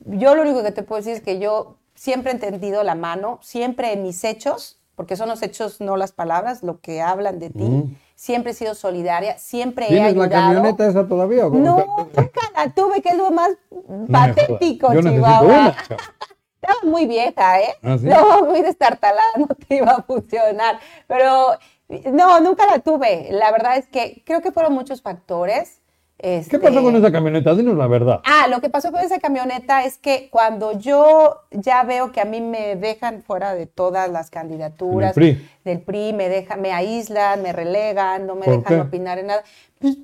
Yo 0.05 0.35
lo 0.35 0.41
único 0.41 0.63
que 0.63 0.71
te 0.71 0.83
puedo 0.83 0.99
decir 1.01 1.13
es 1.13 1.21
que 1.21 1.39
yo 1.39 1.77
siempre 1.95 2.31
he 2.31 2.35
entendido 2.35 2.83
la 2.83 2.95
mano, 2.95 3.39
siempre 3.41 3.93
en 3.93 4.03
mis 4.03 4.23
hechos, 4.23 4.79
porque 4.95 5.15
son 5.15 5.29
los 5.29 5.41
hechos, 5.41 5.81
no 5.81 5.97
las 5.97 6.11
palabras, 6.11 6.61
lo 6.63 6.79
que 6.79 7.01
hablan 7.01 7.39
de 7.39 7.49
ti. 7.49 7.97
Siempre 8.15 8.51
he 8.51 8.55
sido 8.55 8.75
solidaria, 8.75 9.37
siempre 9.37 9.85
he 9.85 9.89
¿Tienes 9.89 10.15
la 10.15 10.23
ayudado. 10.25 10.53
camioneta 10.53 10.87
esa 10.87 11.07
todavía? 11.07 11.43
No, 11.45 11.77
nunca 12.15 12.41
la 12.55 12.69
tuve, 12.73 13.01
que 13.01 13.09
es 13.09 13.17
lo 13.17 13.31
más 13.31 13.51
No 13.87 14.07
patético, 14.07 14.93
Chihuahua. 14.93 15.75
Estaba 16.61 16.79
muy 16.83 17.05
vieja, 17.07 17.59
¿eh? 17.59 17.75
¿Ah, 17.81 17.97
sí? 17.99 18.05
No, 18.05 18.45
muy 18.45 18.61
destartalada, 18.61 19.21
no 19.37 19.47
te 19.47 19.75
iba 19.75 19.91
a 19.91 20.03
funcionar. 20.03 20.79
Pero 21.07 21.57
no, 22.11 22.39
nunca 22.39 22.65
la 22.65 22.79
tuve. 22.79 23.27
La 23.31 23.51
verdad 23.51 23.77
es 23.77 23.87
que 23.87 24.23
creo 24.25 24.41
que 24.41 24.51
fueron 24.51 24.73
muchos 24.73 25.01
factores. 25.01 25.81
¿Qué 26.23 26.37
Este, 26.37 26.57
pasó 26.57 26.81
con 26.81 26.95
esa 26.95 27.11
camioneta? 27.11 27.53
Dinos 27.53 27.75
la 27.77 27.85
verdad. 27.87 28.21
Ah, 28.23 28.47
lo 28.47 28.61
que 28.61 28.69
pasó 28.69 28.93
con 28.93 29.01
esa 29.01 29.19
camioneta 29.19 29.83
es 29.83 29.97
que 29.97 30.29
cuando 30.31 30.71
yo 30.71 31.41
ya 31.51 31.83
veo 31.83 32.13
que 32.13 32.21
a 32.21 32.25
mí 32.25 32.39
me 32.39 32.77
dejan 32.77 33.21
fuera 33.23 33.53
de 33.53 33.65
todas 33.65 34.09
las 34.09 34.29
candidaturas 34.29 35.13
Del 35.15 35.35
PRI. 35.35 35.49
del 35.65 35.81
PRI, 35.81 36.13
me 36.13 36.29
dejan, 36.29 36.61
me 36.61 36.71
aíslan, 36.71 37.41
me 37.41 37.51
relegan, 37.51 38.25
no 38.25 38.35
me 38.35 38.45
¿Por 38.45 38.59
dejan 38.59 38.75
qué? 38.75 38.81
opinar 38.87 39.19
en 39.19 39.27
nada. 39.27 39.43
Pues, 39.79 39.97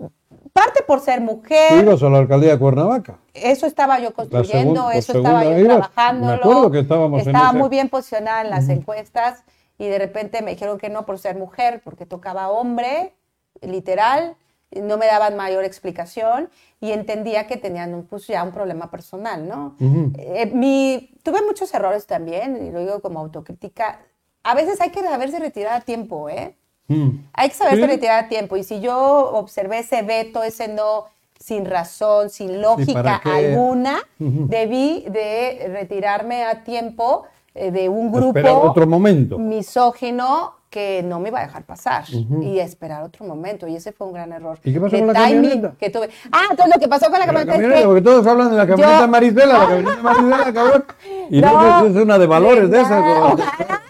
parte 0.51 0.83
por 0.85 0.99
ser 0.99 1.21
mujer, 1.21 1.83
ibas 1.83 2.03
a 2.03 2.09
la 2.09 2.17
alcaldía 2.17 2.51
de 2.51 2.59
Cuernavaca. 2.59 3.17
eso 3.33 3.65
estaba 3.65 3.97
yo 4.01 4.13
construyendo, 4.13 4.91
eso 4.91 5.13
estaba 5.17 5.45
yo 5.45 5.51
ibas. 5.57 5.77
trabajándolo. 5.77 6.31
Me 6.33 6.35
acuerdo 6.41 6.71
que 6.71 6.79
estábamos 6.79 7.21
en 7.21 7.27
Estaba 7.29 7.49
ese- 7.51 7.57
muy 7.59 7.69
bien 7.69 7.87
posicionada 7.87 8.41
en 8.41 8.49
las 8.49 8.67
encuestas 8.67 9.45
y 9.77 9.87
de 9.87 9.97
repente 9.97 10.41
me 10.41 10.51
dijeron 10.51 10.77
que 10.79 10.89
no 10.89 11.05
por 11.05 11.17
ser 11.17 11.37
mujer, 11.37 11.79
porque 11.81 12.05
tocaba 12.05 12.49
hombre, 12.49 13.13
literal, 13.61 14.35
no 14.71 14.97
me 14.97 15.07
daban 15.07 15.35
mayor 15.35 15.63
explicación 15.63 16.49
y 16.79 16.91
entendía 16.91 17.47
que 17.47 17.57
tenían 17.57 17.93
un, 17.93 18.05
pues, 18.05 18.27
ya 18.27 18.43
un 18.43 18.51
problema 18.51 18.91
personal, 18.91 19.47
¿no? 19.47 19.75
Eh, 20.17 20.51
mi, 20.53 21.11
tuve 21.23 21.41
muchos 21.41 21.73
errores 21.73 22.05
también, 22.05 22.65
y 22.67 22.71
lo 22.71 22.79
digo 22.79 22.99
como 23.01 23.19
autocrítica. 23.19 23.99
A 24.43 24.53
veces 24.55 24.79
hay 24.79 24.91
que 24.91 25.01
saberse 25.01 25.39
retirar 25.39 25.73
a 25.73 25.81
tiempo, 25.81 26.29
¿eh? 26.29 26.55
Mm. 26.87 27.09
Hay 27.33 27.49
que 27.49 27.55
saberse 27.55 27.81
Sí. 27.81 27.87
retirar 27.87 28.25
a 28.25 28.27
tiempo. 28.29 28.57
Y 28.57 28.63
si 28.63 28.79
yo 28.79 29.31
observé 29.33 29.79
ese 29.79 30.01
veto, 30.03 30.43
ese 30.43 30.67
no, 30.67 31.05
sin 31.39 31.65
razón, 31.65 32.29
sin 32.29 32.61
lógica 32.61 33.21
alguna, 33.23 33.99
debí 34.17 35.05
de 35.09 35.67
retirarme 35.73 36.43
a 36.45 36.63
tiempo 36.63 37.23
eh, 37.55 37.71
de 37.71 37.89
un 37.89 38.11
grupo 38.11 38.37
Esperar 38.39 38.55
otro 38.61 38.85
momento. 38.85 39.37
misógino 39.39 40.53
que 40.69 41.01
no 41.03 41.19
me 41.19 41.29
iba 41.29 41.39
a 41.39 41.43
dejar 41.43 41.63
pasar 41.63 42.03
y 42.09 42.59
esperar 42.59 43.03
otro 43.03 43.25
momento. 43.25 43.67
Y 43.67 43.75
ese 43.75 43.91
fue 43.91 44.05
un 44.07 44.13
gran 44.13 44.31
error. 44.31 44.59
¿Y 44.63 44.71
qué 44.73 44.79
pasó 44.79 44.95
de 44.95 44.99
con 45.03 45.07
la 45.07 45.13
camioneta? 45.13 45.73
que 45.79 45.89
tuve. 45.89 46.09
Ah, 46.31 46.43
entonces 46.51 46.75
lo 46.75 46.79
que 46.79 46.87
pasó 46.87 47.05
con 47.09 47.13
la 47.19 47.19
La 47.19 47.25
camioneta 47.25 47.51
es 47.53 47.57
camioneta, 47.57 47.81
que 47.81 47.85
porque 47.87 48.01
todos 48.01 48.27
hablan 48.27 48.51
de 48.51 48.57
la 48.57 48.67
camioneta 48.67 48.99
Yo- 49.01 49.07
Marisela, 49.07 49.57
la 49.57 49.59
camioneta 49.67 50.01
Marisela, 50.03 50.53
cabrón. 50.53 50.85
Y 51.31 51.41
no, 51.41 51.85
es 51.87 51.95
una 51.95 52.17
de 52.19 52.27
valores 52.27 52.69
de 52.69 52.81
esas. 52.81 53.03
Ojalá 53.03 53.81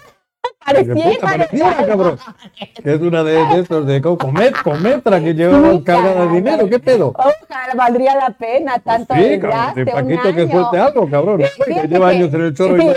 pareciera. 0.65 1.19
pareciera, 1.19 1.85
cabrón. 1.87 2.19
Que 2.83 2.93
es 2.93 3.01
una 3.01 3.23
de, 3.23 3.33
de 3.45 3.59
estos 3.59 3.85
de 3.87 4.01
Comet, 4.01 4.55
Cometra 4.63 5.19
que 5.19 5.33
llevaba 5.33 5.71
Sí, 5.73 5.83
cargada 5.83 6.25
de 6.27 6.33
dinero. 6.35 6.69
¿Qué 6.69 6.79
pedo? 6.79 7.09
Ojalá, 7.09 7.73
valdría 7.75 8.15
la 8.15 8.29
pena 8.29 8.79
tanto 8.79 9.15
Sí, 9.15 9.39
cabrón. 9.39 9.75
De 9.75 9.85
Paquito 9.85 10.33
que 10.35 10.49
suelte 10.49 10.77
algo, 10.77 11.09
cabrón. 11.09 11.41
Que 11.65 11.87
lleva 11.87 12.09
años 12.09 12.33
en 12.33 12.41
el 12.41 12.53
chorro 12.53 12.77
y 12.77 12.81
sí, 12.81 12.87
no- 12.87 12.93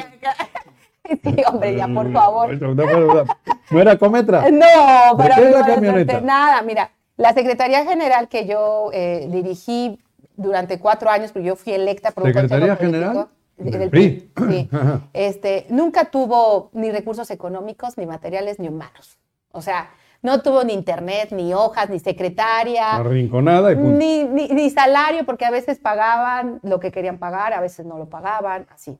sí, 1.24 1.36
hombre, 1.46 1.76
ya, 1.76 1.88
por 1.88 2.12
favor. 2.12 2.60
No, 2.60 2.74
no, 2.74 2.84
no, 2.86 3.14
no. 3.14 3.24
¿No 3.70 3.80
era 3.80 3.96
Cometra? 3.98 4.42
No, 4.50 5.16
¿De 5.16 5.30
qué 5.34 5.48
es 5.48 5.50
la 5.52 5.66
camioneta? 5.66 6.20
nada. 6.20 6.62
Mira, 6.62 6.90
la 7.16 7.32
Secretaría 7.32 7.84
General 7.84 8.28
que 8.28 8.46
yo 8.46 8.90
eh, 8.92 9.28
dirigí 9.30 9.98
durante 10.36 10.78
cuatro 10.78 11.10
años, 11.10 11.32
porque 11.32 11.48
yo 11.48 11.56
fui 11.56 11.72
electa 11.72 12.10
por 12.10 12.24
un 12.24 12.32
¿Secretaría 12.32 12.76
consejo 12.76 12.92
General? 12.92 13.12
político, 13.12 13.32
Del 13.56 13.78
del 13.78 13.90
PRI. 13.90 14.30
sí. 14.48 14.70
Este, 15.12 15.66
nunca 15.70 16.06
tuvo 16.06 16.70
ni 16.72 16.90
recursos 16.90 17.30
económicos, 17.30 17.96
ni 17.98 18.06
materiales, 18.06 18.58
ni 18.58 18.68
humanos. 18.68 19.18
O 19.52 19.60
sea, 19.60 19.90
no 20.22 20.40
tuvo 20.40 20.64
ni 20.64 20.72
internet, 20.72 21.30
ni 21.32 21.52
hojas, 21.52 21.90
ni 21.90 21.98
secretaria. 21.98 22.96
Arrinconada 22.96 23.72
y 23.72 23.74
punto. 23.74 23.98
Ni, 23.98 24.24
ni, 24.24 24.48
ni 24.48 24.70
salario, 24.70 25.24
porque 25.26 25.44
a 25.44 25.50
veces 25.50 25.78
pagaban 25.78 26.60
lo 26.62 26.80
que 26.80 26.90
querían 26.92 27.18
pagar, 27.18 27.52
a 27.52 27.60
veces 27.60 27.84
no 27.86 27.98
lo 27.98 28.08
pagaban, 28.08 28.66
así. 28.72 28.98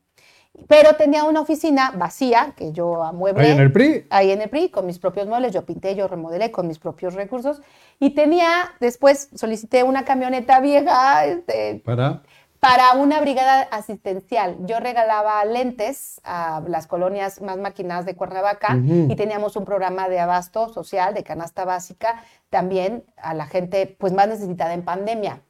Pero 0.69 0.97
tenía 0.97 1.25
una 1.25 1.41
oficina 1.41 1.93
vacía 1.97 2.53
que 2.57 2.73
yo 2.73 3.03
amueblé. 3.03 3.47
Ahí 3.47 3.51
en 3.53 3.61
el 3.61 3.73
PRI. 3.73 4.07
Ahí 4.11 4.31
en 4.33 4.43
el 4.43 4.51
PRI, 4.51 4.69
con 4.69 4.85
mis 4.87 4.99
propios 4.99 5.27
muebles, 5.27 5.53
yo 5.53 5.65
pinté, 5.65 5.95
yo 5.95 6.09
remodelé 6.09 6.51
con 6.51 6.69
mis 6.69 6.79
propios 6.79 7.15
recursos. 7.15 7.63
Y 7.99 8.11
tenía, 8.11 8.73
después 8.79 9.31
solicité 9.35 9.83
una 9.83 10.05
camioneta 10.05 10.61
vieja 10.61 11.25
este, 11.25 11.81
Para. 11.85 12.23
para 12.61 12.93
una 12.95 13.19
brigada 13.21 13.63
asistencial. 13.63 14.57
Yo 14.67 14.79
regalaba 14.79 15.43
lentes 15.47 16.21
a 16.23 16.63
las 16.69 16.87
colonias 16.87 17.41
más 17.41 17.57
marginadas 17.57 18.05
de 18.05 18.15
Cuernavaca 18.15 18.77
Ujú. 18.77 19.11
y 19.11 19.17
teníamos 19.17 19.57
un 19.57 19.65
programa 19.65 20.11
de 20.11 20.21
abasto 20.21 20.69
social, 20.69 21.15
de 21.15 21.25
canasta 21.25 21.65
básica, 21.65 22.23
también 22.51 23.05
a 23.17 23.33
la 23.33 23.47
gente 23.47 23.97
pues 23.99 24.13
más 24.13 24.29
necesitada 24.29 24.75
en 24.75 24.85
pandemia. 24.85 25.41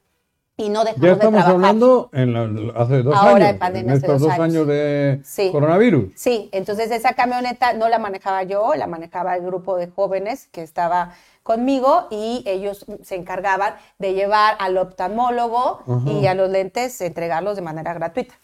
Y 0.55 0.69
no 0.69 0.83
dejamos 0.83 1.01
Ya 1.01 1.07
de 1.09 1.13
estamos 1.15 1.43
hablando 1.45 2.09
en 2.13 2.33
la- 2.33 2.73
hace 2.79 3.01
dos 3.01 3.15
Ahora 3.15 3.47
años. 3.49 3.61
en 3.69 3.75
en 3.77 3.89
estos 3.89 4.21
dos 4.21 4.31
años. 4.31 4.67
de 4.67 5.19
Sí. 5.23 5.49
coronavirus. 5.51 6.11
Sí, 6.15 6.49
entonces 6.51 6.91
esa 6.91 7.13
camioneta 7.13 7.73
no 7.73 7.89
la 7.89 7.97
manejaba 7.97 8.43
yo, 8.43 8.75
la 8.75 8.85
manejaba 8.85 9.35
el 9.35 9.43
grupo 9.43 9.77
de 9.77 9.87
jóvenes 9.87 10.47
que 10.51 10.61
estaba 10.61 11.13
conmigo 11.41 12.07
y 12.11 12.43
ellos 12.45 12.85
se 13.01 13.15
encargaban 13.15 13.73
de 13.97 14.13
llevar 14.13 14.55
al 14.59 14.77
oftalmólogo 14.77 15.81
y 16.05 16.27
a 16.27 16.35
los 16.35 16.49
lentes 16.51 17.01
entregarlos 17.01 17.55
de 17.55 17.61
manera 17.63 17.93
gratuita. 17.95 18.35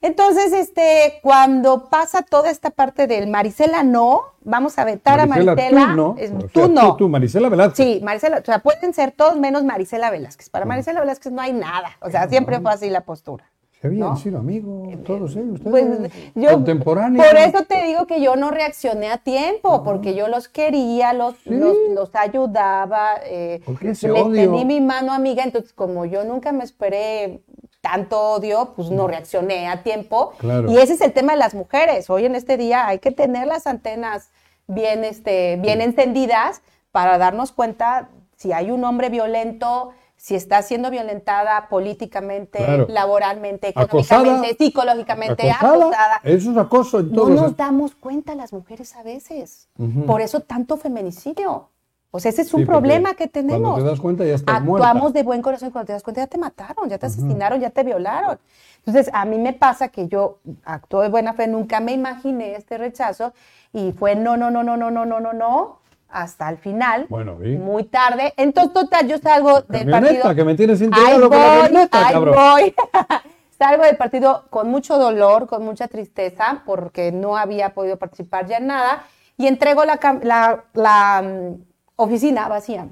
Entonces, 0.00 0.52
este, 0.52 1.18
cuando 1.22 1.88
pasa 1.88 2.22
toda 2.22 2.50
esta 2.50 2.70
parte 2.70 3.08
del 3.08 3.26
Marisela 3.28 3.82
no, 3.82 4.20
vamos 4.42 4.78
a 4.78 4.84
vetar 4.84 5.18
a 5.18 5.26
Marisela. 5.26 5.88
tú 5.90 5.96
no. 5.96 6.14
es- 6.18 6.30
O 6.30 6.40
sea, 6.40 6.48
tú 6.52 6.68
no. 6.72 6.90
Tú, 6.92 6.96
tú, 6.98 7.08
Marisela 7.08 7.48
Velázquez. 7.48 7.76
Sí, 7.84 8.00
Marisela, 8.04 8.38
o 8.38 8.44
sea, 8.44 8.60
pueden 8.60 8.94
ser 8.94 9.10
todos 9.10 9.36
menos 9.38 9.64
Marisela 9.64 10.10
Velázquez. 10.10 10.50
Para 10.50 10.66
Marisela 10.66 11.00
Velázquez 11.00 11.32
no 11.32 11.42
hay 11.42 11.52
nada. 11.52 11.90
O 12.00 12.10
sea, 12.10 12.28
siempre 12.28 12.60
fue 12.60 12.70
así 12.72 12.90
la 12.90 13.00
postura. 13.00 13.44
Se 13.80 13.86
habían 13.86 14.08
¿no? 14.08 14.16
sido 14.16 14.38
amigos, 14.38 14.88
todos 15.04 15.36
ellos, 15.36 15.60
ustedes, 15.60 15.70
Pues 15.70 16.12
yo, 16.34 16.50
contemporáneos. 16.52 17.24
por 17.24 17.36
eso 17.36 17.62
te 17.64 17.84
digo 17.84 18.08
que 18.08 18.20
yo 18.20 18.34
no 18.34 18.50
reaccioné 18.50 19.08
a 19.08 19.18
tiempo, 19.18 19.84
porque 19.84 20.16
yo 20.16 20.26
los 20.26 20.48
quería, 20.48 21.12
los, 21.12 21.34
los, 21.46 21.76
los 21.94 22.12
ayudaba, 22.16 23.20
eh, 23.24 23.60
¿Por 23.64 23.78
qué 23.78 23.90
ese 23.90 24.08
les 24.08 24.20
odio? 24.20 24.32
tendí 24.50 24.64
mi 24.64 24.80
mano 24.80 25.12
amiga, 25.12 25.44
entonces 25.44 25.72
como 25.72 26.04
yo 26.06 26.24
nunca 26.24 26.50
me 26.50 26.64
esperé 26.64 27.40
tanto 27.80 28.20
odio, 28.20 28.72
pues 28.74 28.90
no 28.90 29.06
reaccioné 29.06 29.68
a 29.68 29.82
tiempo. 29.82 30.32
Claro. 30.38 30.70
Y 30.70 30.78
ese 30.78 30.94
es 30.94 31.00
el 31.00 31.12
tema 31.12 31.32
de 31.32 31.38
las 31.38 31.54
mujeres. 31.54 32.10
Hoy 32.10 32.24
en 32.24 32.34
este 32.34 32.56
día 32.56 32.86
hay 32.86 32.98
que 32.98 33.12
tener 33.12 33.46
las 33.46 33.66
antenas 33.66 34.30
bien, 34.66 35.04
este, 35.04 35.56
bien 35.56 35.80
encendidas 35.80 36.62
para 36.90 37.18
darnos 37.18 37.52
cuenta 37.52 38.08
si 38.36 38.52
hay 38.52 38.70
un 38.70 38.84
hombre 38.84 39.08
violento, 39.08 39.90
si 40.16 40.34
está 40.34 40.62
siendo 40.62 40.90
violentada 40.90 41.68
políticamente, 41.68 42.58
Claro. 42.58 42.86
laboralmente, 42.88 43.72
Acosada, 43.74 44.22
económicamente, 44.22 44.64
psicológicamente, 44.64 45.50
Acosada, 45.50 45.74
acosada. 45.84 46.20
Eso 46.24 46.50
es 46.50 46.56
acoso 46.56 46.98
en 47.00 47.12
No 47.12 47.28
nos 47.28 47.56
damos 47.56 47.94
cuenta 47.94 48.34
las 48.34 48.52
mujeres 48.52 48.96
a 48.96 49.02
veces. 49.02 49.68
Por 50.06 50.20
eso 50.20 50.40
tanto 50.40 50.76
feminicidio. 50.76 51.70
O 52.10 52.20
sea, 52.20 52.30
ese 52.30 52.42
es 52.42 52.54
un 52.54 52.64
problema 52.64 53.14
que 53.14 53.28
tenemos. 53.28 53.60
Cuando 53.72 53.84
te 53.84 53.90
das 53.90 54.00
cuenta 54.00 54.24
ya 54.24 54.34
estás 54.34 54.56
Actuamos 54.56 54.94
muerta. 55.02 55.18
de 55.18 55.22
buen 55.24 55.42
corazón 55.42 55.68
y 55.68 55.72
cuando 55.72 55.86
te 55.88 55.92
das 55.92 56.02
cuenta 56.02 56.22
ya 56.22 56.26
te 56.26 56.38
mataron, 56.38 56.88
ya 56.88 56.96
te 56.98 57.06
asesinaron, 57.06 57.60
ya 57.60 57.70
te 57.70 57.82
violaron. 57.84 58.38
Entonces, 58.78 59.10
a 59.12 59.24
mí 59.26 59.36
me 59.38 59.52
pasa 59.52 59.88
que 59.88 60.08
yo 60.08 60.38
actúo 60.64 61.02
de 61.02 61.10
buena 61.10 61.34
fe, 61.34 61.46
nunca 61.46 61.80
me 61.80 61.92
imaginé 61.92 62.54
este 62.54 62.78
rechazo 62.78 63.34
y 63.72 63.92
fue 63.92 64.16
no, 64.16 64.36
no, 64.38 64.50
no, 64.50 64.62
no, 64.62 64.76
no, 64.78 64.90
no, 64.90 65.04
no, 65.04 65.20
no, 65.20 65.32
no, 65.34 65.80
hasta 66.08 66.48
el 66.48 66.56
final, 66.56 67.04
Bueno, 67.10 67.36
vi. 67.36 67.56
muy 67.58 67.84
tarde. 67.84 68.32
Entonces, 68.38 68.72
total, 68.72 69.06
yo 69.06 69.18
salgo 69.18 69.60
del 69.62 69.90
partido. 69.90 70.34
que 70.34 70.44
me 70.44 70.54
tienes 70.54 70.80
Ahí 70.80 70.86
intrigado 70.86 71.28
con 71.28 71.38
la 71.38 71.68
voy, 71.70 71.88
cabrón. 71.90 72.34
voy. 72.34 72.74
Salgo 73.58 73.82
del 73.82 73.96
partido 73.96 74.44
con 74.50 74.70
mucho 74.70 74.96
dolor, 74.98 75.48
con 75.48 75.64
mucha 75.64 75.88
tristeza, 75.88 76.62
porque 76.64 77.10
no 77.12 77.36
había 77.36 77.74
podido 77.74 77.96
participar 77.98 78.46
ya 78.46 78.58
en 78.58 78.68
nada, 78.68 79.02
y 79.36 79.48
entrego 79.48 79.84
la, 79.84 79.98
la, 80.22 80.64
la, 80.74 81.22
mm, 81.22 81.67
oficina 81.98 82.48
vacía, 82.48 82.88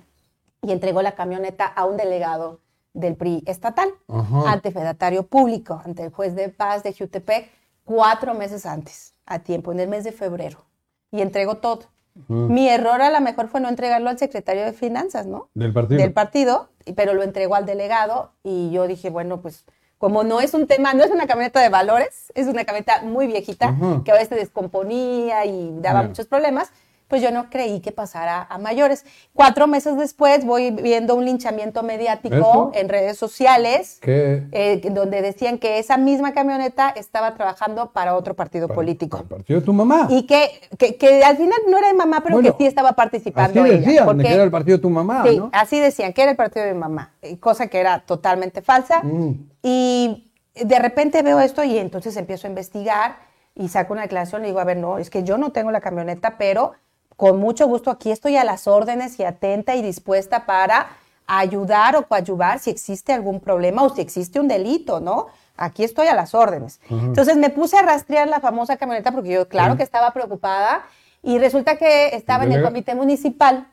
y 0.62 0.72
entrego 0.72 1.00
la 1.00 1.12
camioneta 1.12 1.64
a 1.64 1.84
un 1.84 1.96
delegado 1.96 2.61
del 2.92 3.14
PRI 3.14 3.42
estatal, 3.46 3.88
Ajá. 4.09 4.50
ante 4.50 4.72
fedatario 4.72 5.26
público, 5.26 5.80
ante 5.84 6.04
el 6.04 6.11
juez 6.11 6.34
de 6.34 6.48
paz 6.48 6.82
de 6.82 6.92
Jutepec, 6.92 7.50
cuatro 7.84 8.34
meses 8.34 8.66
antes, 8.66 9.14
a 9.26 9.38
tiempo, 9.38 9.70
en 9.70 9.80
el 9.80 9.88
mes 9.88 10.02
de 10.02 10.12
febrero, 10.12 10.64
y 11.12 11.20
entrego 11.20 11.59
todo. 11.59 11.84
Mi 12.28 12.66
error 12.68 13.02
a 13.02 13.11
lo 13.11 13.20
mejor 13.20 13.48
fue 13.48 13.61
no 13.61 13.68
entregarlo 13.68 14.09
al 14.09 14.18
secretario 14.18 14.64
de 14.64 14.72
Finanzas, 14.72 15.26
¿no? 15.26 15.50
Del 15.52 15.72
partido. 15.74 16.00
del 16.00 16.12
partido, 16.14 16.68
pero 16.96 17.12
lo 17.12 17.22
entregó 17.22 17.54
al 17.57 17.66
delegado 17.66 18.32
y 18.42 18.70
yo 18.70 18.86
dije, 18.86 19.11
bueno, 19.11 19.42
pues 19.42 19.66
como 19.98 20.24
no 20.24 20.40
es 20.40 20.54
un 20.54 20.66
tema, 20.66 20.94
no 20.94 21.04
es 21.04 21.11
una 21.11 21.26
camioneta 21.26 21.61
de 21.61 21.68
valores, 21.68 22.32
es 22.34 22.46
una 22.46 22.64
camioneta 22.64 23.02
muy 23.02 23.26
viejita 23.26 23.68
Ajá. 23.68 24.02
que 24.02 24.12
a 24.12 24.14
veces 24.14 24.38
descomponía 24.38 25.44
y 25.44 25.74
daba 25.80 26.02
muchos 26.04 26.26
problemas, 26.26 26.70
pues 27.09 27.22
yo 27.22 27.30
no 27.30 27.48
creí 27.50 27.80
que 27.80 27.92
pasara 27.92 28.46
a 28.50 28.59
mayores. 28.59 29.04
Cuatro 29.32 29.66
meses 29.66 29.96
después 29.96 30.44
voy 30.44 30.70
viendo 30.72 31.14
un 31.14 31.24
linchamiento 31.24 31.82
mediático 31.82 32.34
¿Eso? 32.36 32.70
en 32.74 32.88
redes 32.88 33.16
sociales 33.16 34.00
eh, 34.02 34.80
donde 34.90 35.22
decían 35.22 35.59
que 35.59 35.78
esa 35.78 35.96
misma 35.98 36.32
camioneta 36.32 36.88
estaba 36.90 37.34
trabajando 37.34 37.92
para 37.92 38.16
otro 38.16 38.34
partido 38.34 38.66
político. 38.68 39.18
El 39.18 39.24
partido 39.24 39.61
de 39.61 39.66
tu 39.66 39.72
mamá. 39.72 40.09
Y 40.11 40.26
que, 40.26 40.61
que, 40.78 40.96
que 40.96 41.22
al 41.22 41.36
final 41.36 41.59
no 41.70 41.78
era 41.78 41.88
de 41.88 41.94
mamá, 41.94 42.20
pero 42.22 42.36
Bueno, 42.36 42.57
que 42.57 42.64
sí 42.64 42.66
estaba 42.66 42.92
participando. 42.94 43.61
Así 43.62 43.70
ella, 43.70 43.80
decían, 43.80 44.04
porque- 44.04 44.24
que 44.24 44.34
era 44.34 44.42
el 44.42 44.50
partido 44.50 44.78
de 44.78 44.82
tu 44.82 44.90
mamá, 44.90 45.24
Sí, 45.28 45.36
¿no? 45.38 45.50
así 45.52 45.78
decían, 45.78 46.12
que 46.12 46.22
era 46.22 46.32
el 46.32 46.36
partido 46.36 46.66
de 46.66 46.74
mi 46.74 46.80
mamá, 46.80 47.12
eh, 47.22 47.38
cosa 47.38 47.68
que 47.68 47.78
era 47.78 48.00
totalmente 48.00 48.62
falsa. 48.62 49.00
Mm. 49.04 49.48
Y 49.62 50.32
de 50.54 50.78
repente 50.78 51.22
veo 51.22 51.38
esto 51.38 51.62
y 51.62 51.78
entonces 51.78 52.16
empiezo 52.16 52.46
a 52.46 52.50
investigar 52.50 53.16
y 53.54 53.68
saco 53.68 53.92
una 53.92 54.02
declaración 54.02 54.42
y 54.44 54.48
digo, 54.48 54.59
a 54.61 54.64
ver, 54.64 54.76
no, 54.76 54.98
es 54.98 55.09
que 55.09 55.22
yo 55.22 55.38
no 55.38 55.50
tengo 55.52 55.70
la 55.70 55.80
camioneta, 55.80 56.36
pero 56.36 56.72
con 57.16 57.38
mucho 57.38 57.66
gusto 57.66 57.90
aquí 57.90 58.10
estoy 58.10 58.36
a 58.36 58.44
las 58.44 58.66
órdenes 58.66 59.18
y 59.18 59.24
atenta 59.24 59.74
y 59.74 59.82
dispuesta 59.82 60.46
para 60.46 60.88
ayudar 61.26 61.96
o 61.96 62.06
coadyuvar 62.06 62.58
si 62.58 62.70
existe 62.70 63.12
algún 63.12 63.40
problema 63.40 63.82
o 63.82 63.94
si 63.94 64.00
existe 64.00 64.38
un 64.38 64.48
delito, 64.48 65.00
¿no? 65.00 65.26
Aquí 65.56 65.82
estoy 65.82 66.06
a 66.06 66.14
las 66.14 66.34
órdenes. 66.34 66.80
Entonces 66.90 67.36
me 67.36 67.50
puse 67.50 67.78
a 67.78 67.82
rastrear 67.82 68.28
la 68.28 68.40
famosa 68.40 68.76
camioneta 68.76 69.10
porque 69.10 69.30
yo, 69.30 69.48
claro 69.48 69.76
que 69.76 69.82
estaba 69.82 70.12
preocupada 70.12 70.84
y 71.22 71.38
resulta 71.38 71.76
que 71.76 72.14
estaba 72.14 72.44
en 72.44 72.52
el 72.52 72.62
comité 72.62 72.94
municipal 72.94 73.66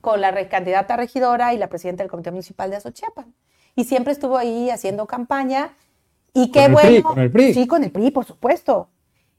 con 0.00 0.20
la 0.20 0.48
candidata 0.48 0.96
regidora 0.96 1.52
y 1.52 1.58
la 1.58 1.66
presidenta 1.66 2.04
del 2.04 2.10
Comité 2.10 2.30
Municipal 2.30 2.70
de 2.70 2.76
Azochiapan. 2.76 3.34
Y 3.74 3.84
siempre 3.84 4.12
estuvo 4.12 4.38
ahí 4.38 4.70
haciendo 4.70 5.06
campaña. 5.06 5.74
Y 6.32 6.52
qué 6.52 6.62
Con 6.62 6.66
el 6.66 6.72
bueno. 6.72 6.88
PRI, 6.88 7.02
con 7.02 7.18
el 7.18 7.32
PRI. 7.32 7.54
Sí, 7.54 7.66
con 7.66 7.82
el 7.82 7.90
PRI, 7.90 8.10
por 8.12 8.24
supuesto. 8.24 8.88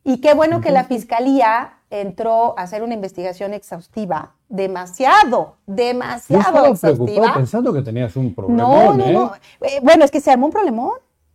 Y 0.03 0.19
qué 0.19 0.33
bueno 0.33 0.59
que 0.59 0.71
la 0.71 0.83
fiscalía 0.83 1.76
entró 1.89 2.57
a 2.57 2.63
hacer 2.63 2.83
una 2.83 2.93
investigación 2.93 3.53
exhaustiva. 3.53 4.33
Demasiado, 4.49 5.55
Yo 5.67 5.73
demasiado 5.75 6.43
preocupado 6.43 6.73
exhaustiva. 6.73 7.33
pensando 7.33 7.73
que 7.73 7.81
tenías 7.81 8.15
un 8.15 8.27
No, 8.27 8.35
problemón, 8.35 8.97
no, 8.97 9.05
¿eh? 9.05 9.13
no. 9.13 9.31
Eh, 9.61 9.79
Bueno, 9.81 10.05
es 10.05 10.11
que 10.11 10.19
se 10.21 10.31
armó 10.31 10.47
un 10.47 10.51
problemón. 10.51 10.91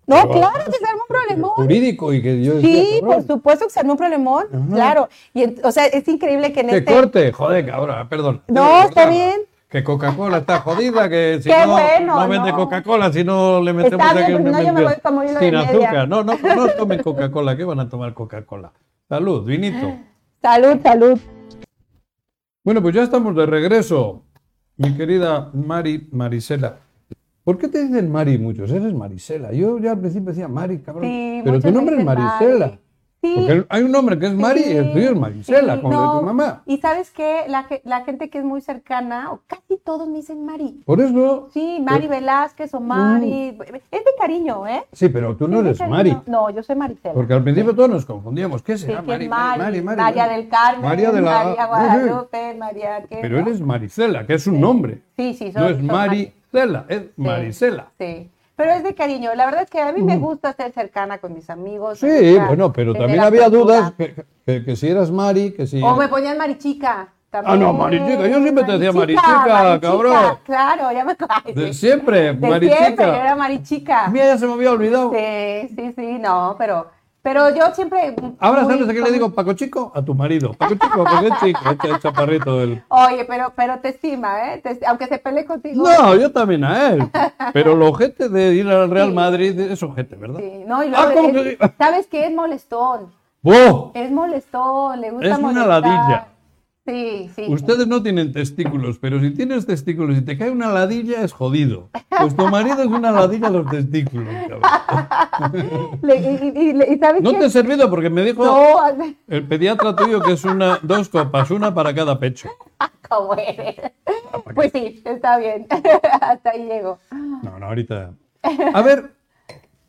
No, 0.06 0.16
Pero- 0.16 0.30
claro 0.32 0.64
que 0.66 0.72
se 0.78 0.84
armó 0.84 1.02
un 1.08 1.08
problemón. 1.08 1.50
Jurídico 1.52 2.12
y 2.12 2.20
que 2.22 2.42
yo 2.42 2.54
decía, 2.54 2.82
Sí, 2.84 3.00
por 3.02 3.22
supuesto 3.26 3.66
que 3.66 3.70
se 3.70 3.80
armó 3.80 3.92
un 3.92 3.98
problemón, 3.98 4.46
claro. 4.70 5.08
Y, 5.32 5.60
o 5.62 5.70
sea, 5.70 5.86
es 5.86 6.06
increíble 6.08 6.52
que 6.52 6.60
en 6.60 6.68
Que 6.68 6.76
este... 6.78 6.92
corte, 6.92 7.32
joder, 7.32 7.66
cabrón, 7.66 8.08
perdón. 8.08 8.42
No, 8.48 8.82
está 8.82 9.06
bien. 9.08 9.42
Que 9.68 9.82
Coca-Cola 9.82 10.38
está 10.38 10.58
jodida, 10.58 11.08
que 11.08 11.38
si 11.42 11.48
Qué 11.48 11.64
no, 11.64 11.72
bueno, 11.72 12.20
no 12.20 12.28
vende 12.28 12.50
no. 12.50 12.56
Coca-Cola, 12.58 13.10
si 13.10 13.24
no 13.24 13.60
le 13.62 13.72
metemos 13.72 14.04
Está 14.06 14.26
bien, 14.26 14.44
no, 14.44 14.60
yo 14.62 14.72
me 14.74 14.84
voy 14.84 14.94
como 15.02 15.22
sin 15.22 15.34
media. 15.38 15.60
azúcar. 15.60 16.08
No, 16.08 16.22
no, 16.22 16.34
no 16.36 16.68
tomen 16.76 17.02
Coca-Cola, 17.02 17.56
¿qué 17.56 17.64
van 17.64 17.80
a 17.80 17.88
tomar 17.88 18.12
Coca-Cola? 18.12 18.72
Salud, 19.08 19.44
vinito. 19.46 19.86
Salud, 20.42 20.80
salud. 20.82 21.20
Bueno, 22.64 22.82
pues 22.82 22.96
ya 22.96 23.04
estamos 23.04 23.36
de 23.36 23.46
regreso, 23.46 24.24
mi 24.76 24.92
querida 24.96 25.52
Mari, 25.54 26.08
Marisela. 26.10 26.78
¿Por 27.44 27.58
qué 27.58 27.68
te 27.68 27.86
dicen 27.86 28.10
Mari 28.10 28.38
muchos? 28.38 28.68
Eres 28.72 28.92
Marisela. 28.92 29.52
Yo 29.52 29.78
ya 29.78 29.92
al 29.92 30.00
principio 30.00 30.30
decía 30.30 30.48
Mari, 30.48 30.78
cabrón. 30.80 31.04
Sí, 31.04 31.42
pero 31.44 31.60
tu 31.60 31.70
nombre 31.70 31.96
es 31.96 32.04
Marisela. 32.04 32.66
Mari. 32.66 32.80
Sí. 33.22 33.34
Porque 33.36 33.64
hay 33.68 33.82
un 33.84 33.92
nombre 33.92 34.18
que 34.18 34.26
es 34.26 34.34
Mari 34.34 34.62
y 34.66 34.72
el 34.72 34.92
tuyo 34.92 35.10
es 35.10 35.16
Marisela, 35.16 35.76
Sí, 35.76 35.80
como 35.80 36.00
de 36.00 36.06
no. 36.06 36.18
tu 36.18 36.26
mamá. 36.26 36.62
Y 36.66 36.78
sabes 36.78 37.12
qué, 37.12 37.44
la, 37.46 37.62
ge- 37.64 37.80
la 37.84 38.00
gente 38.04 38.28
que 38.30 38.38
es 38.38 38.44
muy 38.44 38.60
cercana, 38.60 39.30
o 39.30 39.40
casi 39.46 39.76
todos 39.84 40.08
me 40.08 40.16
dicen 40.16 40.44
Mari. 40.44 40.82
Por 40.84 41.00
eso. 41.00 41.48
Sí, 41.54 41.78
Mari 41.80 42.08
Velázquez 42.08 42.74
o 42.74 42.80
Mari. 42.80 43.56
Es 43.92 44.04
de 44.04 44.10
cariño, 44.18 44.66
¿eh? 44.66 44.82
Sí, 44.92 45.08
pero 45.08 45.36
tú 45.36 45.46
no 45.46 45.60
Es 45.60 45.78
eres. 45.80 45.88
Mari. 45.88 46.16
No, 46.26 46.50
yo 46.50 46.64
soy 46.64 46.74
Maricela. 46.74 47.14
Porque 47.14 47.32
al 47.32 47.44
principio 47.44 47.74
todos 47.76 47.90
nos 47.90 48.04
confundíamos. 48.04 48.60
¿Qué 48.62 48.76
Sí, 48.76 48.86
será 48.86 49.02
que 49.02 49.06
Mari, 49.06 49.24
es 49.24 49.30
Mari, 49.30 49.58
Mari, 49.60 49.82
Mari, 49.82 49.96
María 50.02 50.28
del 50.28 50.48
Carmen, 50.48 50.82
María 50.82 51.12
de 51.12 51.20
la- 51.20 51.44
María 51.44 51.66
Guadalupe, 51.66 52.54
María 52.54 53.02
qué, 53.08 53.18
Pero 53.22 53.36
¿no? 53.40 53.46
eres 53.46 53.60
Marisela, 53.60 54.26
que 54.26 54.34
es 54.34 54.46
un 54.48 54.60
nombre. 54.60 55.00
Sí, 55.16 55.34
sí, 55.34 55.52
No 55.54 55.60
soy- 55.60 55.70
es 55.72 55.76
soy 55.78 55.86
Maricela, 55.86 56.86
es 56.88 57.02
Marisela. 57.16 57.86
Sí, 57.98 58.28
pero 58.56 58.70
es 58.72 58.82
de 58.84 58.94
cariño. 58.94 59.34
La 59.34 59.46
verdad 59.46 59.62
es 59.62 59.70
que 59.70 59.80
a 59.80 59.92
mí 59.92 60.02
me 60.02 60.16
gusta 60.18 60.52
ser 60.52 60.72
cercana 60.72 61.18
con 61.18 61.34
mis 61.34 61.48
amigos. 61.50 61.98
Sí, 61.98 62.06
gusta 62.06 62.46
bueno, 62.46 62.72
pero 62.72 62.94
también 62.94 63.20
había 63.20 63.48
dudas 63.48 63.92
que, 63.96 64.14
que- 64.46 64.64
que 64.64 64.76
si 64.76 64.88
eras 64.88 65.10
Mari, 65.10 65.52
que 65.52 65.66
si... 65.66 65.82
O 65.82 65.94
me 65.96 66.08
ponían 66.08 66.38
marichica. 66.38 67.08
También. 67.30 67.54
Ah, 67.54 67.64
no, 67.64 67.72
marichica, 67.72 68.28
yo 68.28 68.42
siempre 68.42 68.64
te 68.64 68.72
decía 68.72 68.92
marichica, 68.92 69.80
cabrón. 69.80 70.38
Claro, 70.44 70.92
ya 70.92 71.02
me 71.02 71.16
ay, 71.28 71.54
De 71.54 71.72
siempre, 71.72 72.34
De 72.34 72.48
Marichica. 72.48 72.76
siempre, 72.78 73.06
yo 73.06 73.14
era 73.14 73.34
marichica. 73.36 74.08
Mía, 74.08 74.26
ya 74.26 74.36
se 74.38 74.46
me 74.46 74.52
había 74.52 74.70
olvidado. 74.70 75.10
Sí, 75.12 75.68
sí, 75.74 75.92
sí, 75.96 76.18
no, 76.18 76.54
pero, 76.58 76.90
pero 77.22 77.54
yo 77.54 77.72
siempre. 77.74 78.14
Ahora, 78.38 78.64
¿sabes 78.64 78.88
a 78.88 78.92
qué 78.92 79.00
le 79.00 79.12
digo 79.12 79.30
Paco 79.30 79.52
Chico? 79.54 79.92
A 79.94 80.02
tu 80.02 80.14
marido. 80.14 80.52
Paco 80.54 80.74
Chico, 80.74 81.04
es 81.24 81.40
chico, 81.40 81.60
este 81.70 81.90
es 81.92 81.98
chaparrito 82.00 82.58
del... 82.58 82.82
Oye, 82.88 83.24
pero, 83.24 83.52
pero 83.54 83.78
te 83.78 83.90
estima, 83.90 84.52
¿eh? 84.54 84.60
Te- 84.60 84.84
aunque 84.86 85.06
se 85.06 85.18
pelee 85.18 85.44
contigo. 85.44 85.84
No, 85.88 86.14
yo 86.16 86.32
también 86.32 86.64
a 86.64 86.90
él. 86.90 87.08
Pero 87.52 87.76
lo 87.76 87.88
ojete 87.88 88.28
de 88.28 88.54
ir 88.54 88.66
al 88.68 88.90
Real 88.90 89.08
Sí. 89.08 89.14
Madrid 89.14 89.58
es 89.60 89.82
ojete, 89.82 90.16
¿verdad? 90.16 90.40
Sí, 90.40 90.64
no, 90.66 90.82
y 90.82 90.88
Ah, 90.94 91.06
luego 91.06 91.14
¿cómo 91.28 91.38
es- 91.38 91.56
que? 91.58 91.72
¿Sabes 91.78 92.06
qué? 92.08 92.26
Es 92.26 92.32
molestón. 92.34 93.12
¡Oh! 93.44 93.90
Es 93.94 94.10
molestón, 94.10 95.00
le 95.00 95.10
gusta 95.10 95.28
Es 95.28 95.38
una 95.38 95.66
ladilla. 95.66 96.26
Sí, 96.84 97.30
sí. 97.36 97.46
Ustedes 97.48 97.86
no 97.86 98.02
tienen 98.02 98.32
testículos, 98.32 98.98
pero 98.98 99.20
si 99.20 99.30
tienes 99.30 99.66
testículos 99.66 100.18
y 100.18 100.22
te 100.22 100.36
cae 100.36 100.50
una 100.50 100.68
ladilla 100.68 101.22
es 101.22 101.32
jodido. 101.32 101.90
Pues 102.08 102.34
tu 102.36 102.48
marido 102.48 102.80
es 102.82 102.88
una 102.88 103.12
ladilla 103.12 103.46
a 103.46 103.50
los 103.50 103.70
testículos, 103.70 104.34
cabrón. 104.48 105.98
Le- 106.02 106.16
y, 106.16 106.48
y- 106.58 106.70
y- 106.70 106.94
y 106.94 106.98
¿sabes 106.98 107.22
No 107.22 107.30
qué? 107.30 107.38
te 107.38 107.44
he 107.46 107.50
servido 107.50 107.88
porque 107.88 108.10
me 108.10 108.24
dijo 108.24 108.44
No, 108.44 108.80
el 109.28 109.46
pediatra 109.46 109.94
tuyo 109.94 110.20
que 110.22 110.32
es 110.32 110.44
una, 110.44 110.80
dos 110.82 111.08
copas, 111.08 111.52
una 111.52 111.72
para 111.72 111.94
cada 111.94 112.18
pecho. 112.18 112.48
¿cómo 113.08 113.34
eres? 113.34 113.76
Pues 114.54 114.72
sí, 114.72 115.00
está 115.04 115.38
bien. 115.38 115.66
Hasta 116.20 116.50
ahí 116.50 116.64
llego. 116.66 116.98
No, 117.44 117.60
no, 117.60 117.66
ahorita. 117.66 118.12
A 118.74 118.82
ver, 118.82 119.12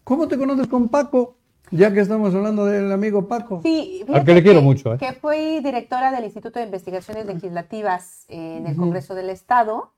¿cómo 0.04 0.28
te 0.28 0.38
conoces 0.38 0.68
con 0.68 0.90
Paco? 0.90 1.38
Ya 1.72 1.92
que 1.94 2.02
estamos 2.02 2.36
hablando 2.36 2.66
del 2.66 2.92
amigo 2.92 3.28
Paco. 3.28 3.62
Sí, 3.64 4.06
Al 4.14 4.24
que 4.24 4.34
le 4.34 4.44
quiero 4.44 4.62
mucho, 4.62 4.94
¿eh? 4.94 4.98
Que 4.98 5.14
fui 5.14 5.60
directora 5.62 6.12
del 6.12 6.26
Instituto 6.26 6.60
de 6.60 6.66
Investigaciones 6.66 7.26
Legislativas 7.26 8.26
en 8.28 8.68
el 8.68 8.76
Congreso 8.76 9.16
del 9.16 9.30
Estado 9.30 9.92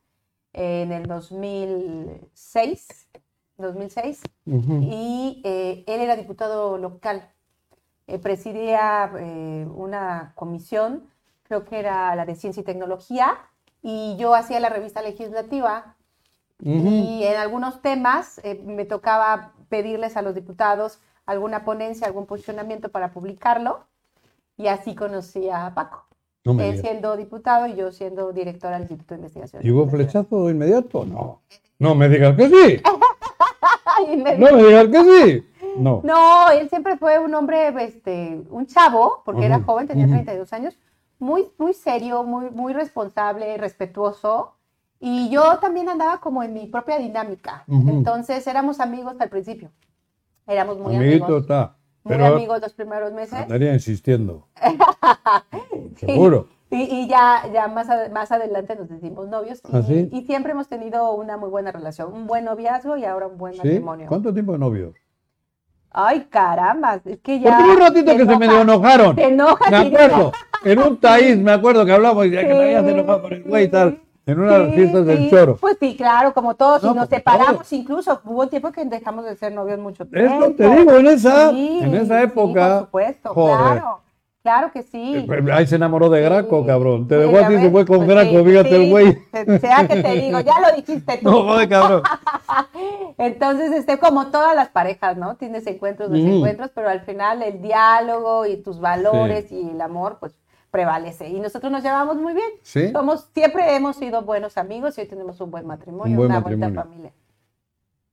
en 0.54 0.92
el 0.92 1.06
2006. 1.08 3.08
2006 3.58 4.22
Ujú. 4.48 4.80
y 4.84 5.42
eh, 5.46 5.84
él 5.88 6.02
era 6.02 6.16
diputado 6.18 6.78
local. 6.78 7.30
Eh, 8.08 8.20
presidía 8.20 9.10
eh, 9.18 9.66
una 9.74 10.34
comisión, 10.36 11.04
creo 11.44 11.64
que 11.66 11.80
era 11.80 12.16
la 12.16 12.26
de 12.26 12.36
Ciencia 12.36 12.62
y 12.62 12.66
Tecnología, 12.66 13.38
y 13.82 14.16
yo 14.20 14.36
hacía 14.36 14.60
la 14.60 14.70
revista 14.70 15.02
legislativa 15.02 15.96
Ujú. 16.64 16.88
y 16.88 17.24
en 17.24 17.38
algunos 17.38 17.82
temas 17.82 18.40
eh, 18.44 18.62
me 18.66 18.86
tocaba 18.86 19.54
pedirles 19.70 20.18
a 20.18 20.22
los 20.22 20.36
diputados 20.36 21.00
alguna 21.26 21.66
ponencia, 21.66 22.08
algún 22.08 22.26
posicionamiento 22.26 22.90
para 22.90 23.12
publicarlo, 23.12 23.86
y 24.58 24.68
así 24.68 24.96
conocí 24.96 25.50
a 25.50 25.74
Paco. 25.74 26.06
No 26.44 26.54
me 26.54 26.70
Él 26.70 26.80
siendo 26.80 27.18
diputado 27.18 27.66
y 27.68 27.76
yo 27.76 27.92
siendo 27.92 28.32
directora 28.32 28.74
del 28.74 28.84
Instituto 28.84 29.16
de 29.16 29.20
Investigación. 29.20 29.66
¿Y 29.66 29.72
hubo 29.72 29.90
flechazo 29.90 30.50
inmediato? 30.50 31.06
No. 31.06 31.42
No 31.80 31.96
me 31.96 32.08
digas 32.08 32.36
que 32.36 32.50
sí. 32.50 32.82
No 34.38 34.52
me 34.52 34.64
digas 34.64 34.88
que 34.90 35.04
sí. 35.04 35.48
No. 35.78 36.02
No, 36.04 36.50
él 36.52 36.70
siempre 36.70 36.98
fue 36.98 37.18
un 37.20 37.34
hombre, 37.34 37.74
este, 37.84 38.42
un 38.50 38.66
chavo, 38.68 39.22
porque 39.26 39.46
era 39.46 39.58
Ujú, 39.58 39.66
joven, 39.66 39.88
tenía 39.88 40.06
ujú. 40.06 40.14
32 40.14 40.54
años, 40.54 40.78
muy, 41.20 41.48
muy 41.58 41.74
serio, 41.74 42.24
muy, 42.24 42.50
muy 42.50 42.74
responsable, 42.74 43.58
respetuoso. 43.58 44.54
Y 45.00 45.30
yo 45.30 45.60
también 45.60 45.90
andaba 45.90 46.20
como 46.20 46.44
en 46.44 46.54
mi 46.54 46.68
propia 46.68 46.98
dinámica. 46.98 47.64
Ujú. 47.68 47.90
Entonces 47.90 48.46
éramos 48.48 48.80
amigos 48.80 49.16
al 49.20 49.30
principio. 49.30 49.72
Éramos 50.48 50.78
muy 50.80 50.96
Amiguito 50.96 51.26
amigos. 51.26 51.42
está. 51.44 51.76
Muy 52.04 52.14
Pero 52.16 52.26
amigos 52.28 52.62
los 52.62 52.74
primeros 52.74 53.12
meses. 53.14 53.34
andaría 53.34 53.74
insistiendo. 53.74 54.48
Seguro. 55.98 56.48
Y, 56.72 56.82
y 56.84 57.08
ya, 57.08 57.44
ya 57.54 57.68
más, 57.68 57.88
más 58.12 58.32
adelante 58.32 58.76
nos 58.76 58.90
decimos 58.90 59.28
novios. 59.28 59.62
Y, 59.72 59.76
¿Ah, 59.76 59.82
sí? 59.82 60.10
y 60.12 60.22
siempre 60.26 60.52
hemos 60.52 60.68
tenido 60.68 61.14
una 61.14 61.38
muy 61.38 61.50
buena 61.50 61.72
relación, 61.72 62.12
un 62.14 62.28
buen 62.28 62.46
noviazgo 62.46 62.98
y 62.98 63.06
ahora 63.06 63.28
un 63.28 63.38
buen 63.38 63.54
¿Sí? 63.54 63.60
matrimonio. 63.60 64.08
¿Cuánto 64.08 64.34
tiempo 64.34 64.52
de 64.54 64.60
novios? 64.60 64.94
Ay, 65.92 66.28
caramba, 66.30 67.00
es 67.06 67.20
que 67.22 67.40
ya. 67.40 67.56
Porque 67.58 67.72
un 67.72 67.80
ratito 67.80 68.18
que 68.18 68.26
se 68.26 68.38
medio 68.38 68.62
enojaron. 68.62 69.16
Se 69.16 69.24
enoja. 69.28 69.70
Me 69.72 69.78
acuerdo. 69.78 70.32
En 70.66 70.80
un 70.80 70.98
taíz 71.00 71.38
me 71.38 71.52
acuerdo 71.54 71.86
que 71.86 71.92
hablamos 71.94 72.26
y 72.26 72.32
que 72.32 72.44
me 72.44 72.64
habías 72.64 72.86
enojado 72.86 73.22
por 73.22 73.34
el 73.34 73.44
güey 73.44 73.64
y 73.66 73.68
tal. 73.70 74.02
En 74.28 74.40
una 74.40 74.54
de 74.54 74.60
las 74.66 74.74
fiestas 74.74 75.06
del 75.06 75.30
choro. 75.30 75.58
Pues 75.58 75.78
sí, 75.80 75.96
claro, 75.96 76.34
como 76.34 76.56
todos, 76.56 76.82
No, 76.84 76.92
y 76.92 76.96
nos 76.96 77.10
separamos, 77.10 77.54
todos. 77.58 77.74
incluso 77.74 78.22
hubo 78.26 78.42
un 78.42 78.50
tiempo 78.50 78.72
que 78.72 78.84
dejamos 78.86 79.24
de 79.26 79.36
ser 79.36 79.54
novios 79.54 79.78
mucho 79.80 80.04
Es 80.04 80.10
tiempo. 80.10 80.40
lo 80.40 80.52
te 80.54 80.68
digo, 80.70 80.94
en 80.98 81.08
esa, 81.08 81.52
Sí, 81.52 81.80
en 81.84 81.96
esa 81.96 82.18
sí, 82.20 82.24
época. 82.26 82.70
por 82.70 82.80
supuesto, 82.86 83.34
joder. 83.36 83.56
claro, 83.58 84.00
claro 84.42 84.72
que 84.72 84.82
sí. 84.82 85.16
Eh, 85.30 85.52
Ahí 85.54 85.68
se 85.68 85.76
enamoró 85.76 86.10
de 86.10 86.22
Graco, 86.22 86.62
Sí, 86.62 86.66
cabrón. 86.68 87.08
Te 87.08 87.18
dejó 87.18 87.38
a 87.38 87.48
ti 87.48 87.58
se 87.58 87.70
fue 87.70 87.86
con 87.86 87.98
pues 87.98 88.10
Graco, 88.10 88.30
sí, 88.32 88.44
fíjate 88.46 88.70
sí, 88.70 88.76
el 88.76 88.90
güey. 88.90 89.18
se- 89.32 89.60
Sea 89.60 89.88
que 89.88 90.02
te 90.02 90.12
digo, 90.14 90.40
ya 90.40 90.60
lo 90.60 90.76
dijiste 90.76 91.18
tú. 91.24 91.30
No, 91.30 91.44
joder, 91.44 91.70
cabrón. 91.70 92.02
Entonces, 93.18 93.72
este, 93.74 93.98
como 94.00 94.28
todas 94.28 94.56
las 94.56 94.70
parejas, 94.70 95.18
¿no? 95.18 95.36
Tienes 95.36 95.66
encuentros, 95.68 96.10
Ujú. 96.10 96.18
desencuentros, 96.18 96.72
pero 96.74 96.90
al 96.90 97.02
final 97.02 97.42
el 97.44 97.62
diálogo 97.62 98.46
y 98.46 98.58
tus 98.58 98.80
valores 98.80 99.52
y 99.52 99.70
el 99.70 99.80
amor, 99.82 100.18
pues 100.20 100.34
prevalece. 100.76 101.30
Y 101.30 101.40
nosotros 101.40 101.72
nos 101.72 101.82
llevamos 101.84 102.18
muy 102.18 102.34
bien. 102.34 102.50
¿Sí? 102.62 102.92
Somos, 102.92 103.30
siempre 103.34 103.76
hemos 103.78 103.96
sido 103.96 104.24
buenos 104.24 104.58
amigos 104.58 104.98
y 104.98 105.02
hoy 105.02 105.08
tenemos 105.08 105.40
un 105.40 105.50
buen 105.50 105.66
matrimonio, 105.66 106.12
Un 106.12 106.18
buen 106.18 106.32
una 106.32 106.42
matrimonio. 106.42 106.68
bonita 106.68 106.84
familia. 106.84 107.12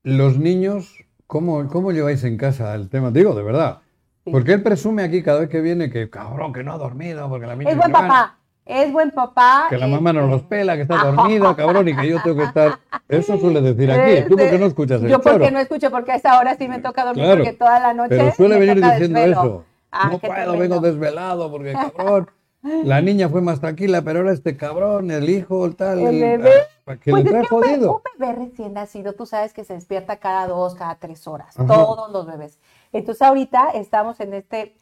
Los 0.04 0.38
niños, 0.38 0.96
¿cómo, 1.26 1.66
¿cómo 1.68 1.90
lleváis 1.90 2.22
en 2.22 2.36
casa 2.36 2.72
el 2.76 2.88
tema? 2.88 3.10
Digo, 3.10 3.34
de 3.34 3.42
verdad. 3.42 3.78
Sí. 4.24 4.30
Porque 4.30 4.52
él 4.52 4.62
presume 4.62 5.02
aquí 5.02 5.24
cada 5.24 5.40
vez 5.40 5.48
que 5.48 5.60
viene 5.60 5.90
que, 5.90 6.08
cabrón, 6.08 6.52
que 6.52 6.62
no 6.62 6.72
ha 6.72 6.78
dormido, 6.78 7.28
porque 7.28 7.46
la 7.46 7.56
niña 7.56 7.70
Es 7.72 7.76
buen 7.76 7.88
que 7.88 7.92
papá, 7.94 8.38
es 8.64 8.92
buen 8.92 9.10
papá. 9.10 9.66
Que 9.68 9.76
la 9.78 9.88
mamá 9.88 10.12
no 10.12 10.28
los 10.28 10.42
pela, 10.44 10.76
que 10.76 10.82
está 10.82 11.02
dormida, 11.04 11.56
cabrón, 11.56 11.88
y 11.88 11.96
que 11.96 12.08
yo 12.08 12.22
tengo 12.22 12.36
que 12.36 12.44
estar. 12.44 12.78
Eso 13.08 13.38
suele 13.38 13.60
decir 13.60 13.90
aquí. 13.90 14.28
¿Tú 14.28 14.36
por 14.36 14.48
qué 14.50 14.58
no 14.58 14.66
escuchas 14.66 15.02
el 15.02 15.08
Yo 15.08 15.20
porque 15.20 15.38
choro? 15.46 15.50
no 15.50 15.58
escucho, 15.58 15.90
porque 15.90 16.12
a 16.12 16.14
esa 16.14 16.38
hora 16.38 16.54
sí 16.54 16.68
me 16.68 16.78
toca 16.78 17.04
dormir, 17.04 17.24
Claro, 17.24 17.38
porque 17.42 17.56
toda 17.56 17.80
la 17.80 17.92
noche 17.92 18.10
Pero 18.10 18.32
suele 18.36 18.58
venir 18.60 18.76
diciendo 18.76 19.18
desvelo. 19.18 19.32
eso. 19.42 19.64
Ah, 19.90 20.08
no 20.12 20.18
puedo, 20.20 20.56
vengo 20.56 20.80
desvelado 20.80 21.50
porque 21.50 21.72
cabrón. 21.72 22.30
La 22.62 23.00
niña 23.00 23.28
fue 23.28 23.40
más 23.42 23.60
tranquila, 23.60 24.02
pero 24.02 24.20
ahora 24.20 24.32
este 24.32 24.56
cabrón, 24.56 25.10
el 25.10 25.28
hijo, 25.28 25.66
el 25.66 25.74
tal. 25.74 25.98
El 25.98 26.20
bebé. 26.20 26.50
ah, 26.86 26.96
Que 26.96 27.10
Pues 27.10 27.24
le 27.24 27.40
es 27.40 27.48
que 27.48 27.54
un 27.54 27.60
bebé, 27.60 27.86
un 27.88 28.00
bebé 28.18 28.32
recién 28.34 28.72
nacido, 28.74 29.14
tú 29.14 29.26
sabes 29.26 29.52
que 29.52 29.64
se 29.64 29.74
despierta 29.74 30.16
cada 30.16 30.46
dos, 30.46 30.74
cada 30.76 30.94
tres 30.96 31.26
horas, 31.26 31.58
Ajá. 31.58 31.66
todos 31.66 32.10
los 32.12 32.26
bebés. 32.26 32.58
Entonces 32.92 33.22
ahorita 33.22 33.70
estamos 33.74 34.20
en 34.20 34.34
este 34.34 34.76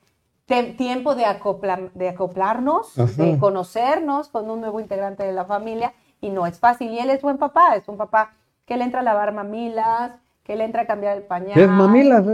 te- 0.46 0.74
tiempo 0.74 1.14
de, 1.14 1.24
acopla- 1.24 1.90
de 1.94 2.08
acoplarnos, 2.10 2.98
Ajá. 2.98 3.22
de 3.22 3.38
conocernos 3.38 4.28
con 4.28 4.50
un 4.50 4.60
nuevo 4.60 4.80
integrante 4.80 5.22
de 5.22 5.32
la 5.32 5.44
familia 5.46 5.94
y 6.20 6.28
no 6.30 6.46
es 6.46 6.58
fácil. 6.58 6.90
Y 6.90 6.98
él 6.98 7.08
es 7.08 7.22
buen 7.22 7.38
papá, 7.38 7.76
es 7.76 7.88
un 7.88 7.96
papá 7.96 8.32
que 8.66 8.76
le 8.76 8.84
entra 8.84 9.00
a 9.00 9.02
lavar 9.04 9.32
mamilas, 9.32 10.12
que 10.44 10.54
le 10.56 10.64
entra 10.64 10.82
a 10.82 10.86
cambiar 10.86 11.16
el 11.16 11.22
pañal. 11.22 11.54
¿Qué 11.54 11.62
es 11.64 11.68
mamilas? 11.70 12.24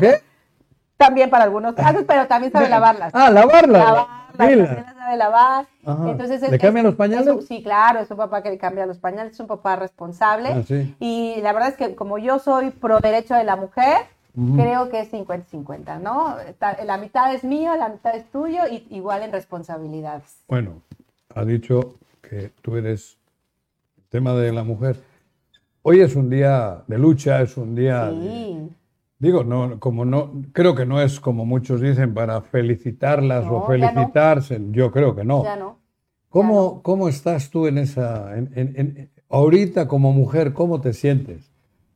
qué? 0.00 0.20
También 1.00 1.30
para 1.30 1.44
algunos 1.44 1.74
casos, 1.84 2.04
pero 2.06 2.26
también 2.26 2.52
sabe 2.52 2.68
lavarlas. 2.68 3.10
Ah, 3.14 3.30
lavarlas. 3.30 3.82
Lavarlas, 3.82 4.36
también 4.36 4.58
las 4.62 4.94
sabe 4.94 5.16
lavar. 5.16 5.66
Ajá. 5.84 6.10
Entonces, 6.10 6.42
¿Le 6.42 6.56
es- 6.56 6.62
cambian 6.62 6.84
los 6.86 6.94
pañales? 6.94 7.26
es 7.26 7.46
sí, 7.46 7.62
claro, 7.62 8.00
es 8.00 8.10
un 8.10 8.18
papá 8.18 8.42
que 8.42 8.50
le 8.50 8.58
cambia 8.58 8.84
los 8.86 8.98
pañales, 8.98 9.32
es 9.32 9.40
un 9.40 9.46
papá 9.46 9.76
responsable. 9.76 10.50
Ah, 10.50 10.62
sí. 10.66 10.94
Y 11.00 11.36
la 11.40 11.52
verdad 11.54 11.70
es 11.70 11.76
que 11.76 11.94
como 11.94 12.18
yo 12.18 12.38
soy 12.38 12.70
pro 12.70 13.00
derecho 13.00 13.34
de 13.34 13.44
la 13.44 13.56
mujer, 13.56 13.96
creo 14.56 14.90
que 14.90 15.00
es 15.00 15.10
50-50, 15.12 16.00
¿no? 16.00 16.36
La 16.84 16.96
mitad 16.98 17.34
es 17.34 17.44
mío, 17.44 17.74
la 17.76 17.88
mitad 17.88 18.14
es 18.14 18.30
tuyo, 18.30 18.60
y 18.70 18.86
igual 18.90 19.22
en 19.22 19.32
responsabilidades. 19.32 20.36
Bueno, 20.48 20.82
ha 21.34 21.44
dicho 21.44 21.94
que 22.22 22.52
tú 22.62 22.76
eres 22.76 23.16
el 23.98 24.04
tema 24.10 24.34
de 24.34 24.52
la 24.52 24.64
mujer. 24.64 24.96
Hoy 25.82 26.00
es 26.02 26.14
un 26.14 26.28
día 26.28 26.82
de 26.86 26.98
lucha, 26.98 27.40
es 27.40 27.56
un 27.56 27.74
día 27.74 28.04
de- 28.04 28.20
Sí. 28.20 28.49
Digo, 29.20 29.44
no, 29.44 29.78
como 29.78 30.04
no, 30.06 30.32
creo 30.52 30.74
que 30.74 30.86
no 30.86 31.00
es 31.00 31.20
como 31.20 31.44
muchos 31.44 31.80
dicen 31.82 32.14
para 32.14 32.40
felicitarlas 32.40 33.44
No, 33.44 33.52
o 33.52 33.60
no. 33.60 33.66
felicitarse. 33.66 34.58
Yo 34.70 34.90
creo 34.90 35.14
que 35.14 35.24
no. 35.24 35.44
Ya 35.44 35.56
no. 35.56 35.78
¿Cómo, 36.30 36.82
¿Cómo 36.82 37.08
estás 37.08 37.50
tú 37.50 37.66
en 37.66 37.76
esa, 37.78 38.36
en, 38.36 38.50
en- 38.54 38.74
en- 38.76 39.10
ahorita 39.28 39.86
como 39.88 40.12
mujer, 40.12 40.52
cómo 40.54 40.80
te 40.80 40.92
sientes? 40.94 41.52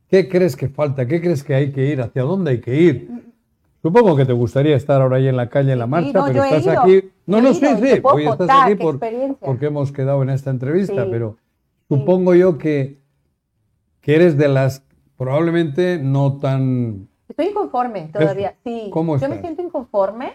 ¿Qué 0.08 0.28
crees 0.28 0.54
que 0.54 0.68
falta? 0.68 1.06
¿Qué 1.06 1.20
crees 1.20 1.42
que 1.42 1.54
hay 1.54 1.72
que 1.72 1.86
ir? 1.86 2.00
¿Hacia 2.02 2.22
dónde 2.22 2.50
hay 2.52 2.60
que 2.60 2.74
ir? 2.78 3.10
Supongo 3.80 4.16
que 4.16 4.26
te 4.26 4.32
gustaría 4.32 4.76
estar 4.76 5.00
ahora 5.00 5.16
ahí 5.16 5.28
en 5.28 5.36
la 5.36 5.48
calle 5.48 5.72
en 5.72 5.78
la 5.78 5.84
Sí, 5.86 5.90
marcha, 5.90 6.12
no, 6.18 6.26
pero 6.26 6.44
estás 6.44 6.66
aquí. 6.78 7.10
No, 7.26 7.40
no, 7.40 7.54
sí, 7.54 7.66
sí, 7.66 8.00
hoy 8.02 8.26
estás 8.26 8.50
aquí 8.50 8.74
por- 8.74 8.98
porque 9.40 9.66
hemos 9.66 9.92
quedado 9.92 10.22
en 10.22 10.28
esta 10.30 10.50
entrevista, 10.50 11.04
Sí. 11.04 11.08
pero 11.10 11.36
supongo 11.88 12.34
yo 12.34 12.58
que, 12.58 12.98
que 14.02 14.14
eres 14.16 14.36
de 14.36 14.48
las 14.48 14.82
probablemente 15.16 15.98
no 16.02 16.38
tan. 16.38 17.08
Estoy 17.34 17.46
inconforme 17.46 18.02
todavía, 18.12 18.54
sí. 18.62 18.90
¿Cómo 18.92 19.18
Yo 19.18 19.28
me 19.28 19.40
siento 19.40 19.60
inconforme 19.60 20.34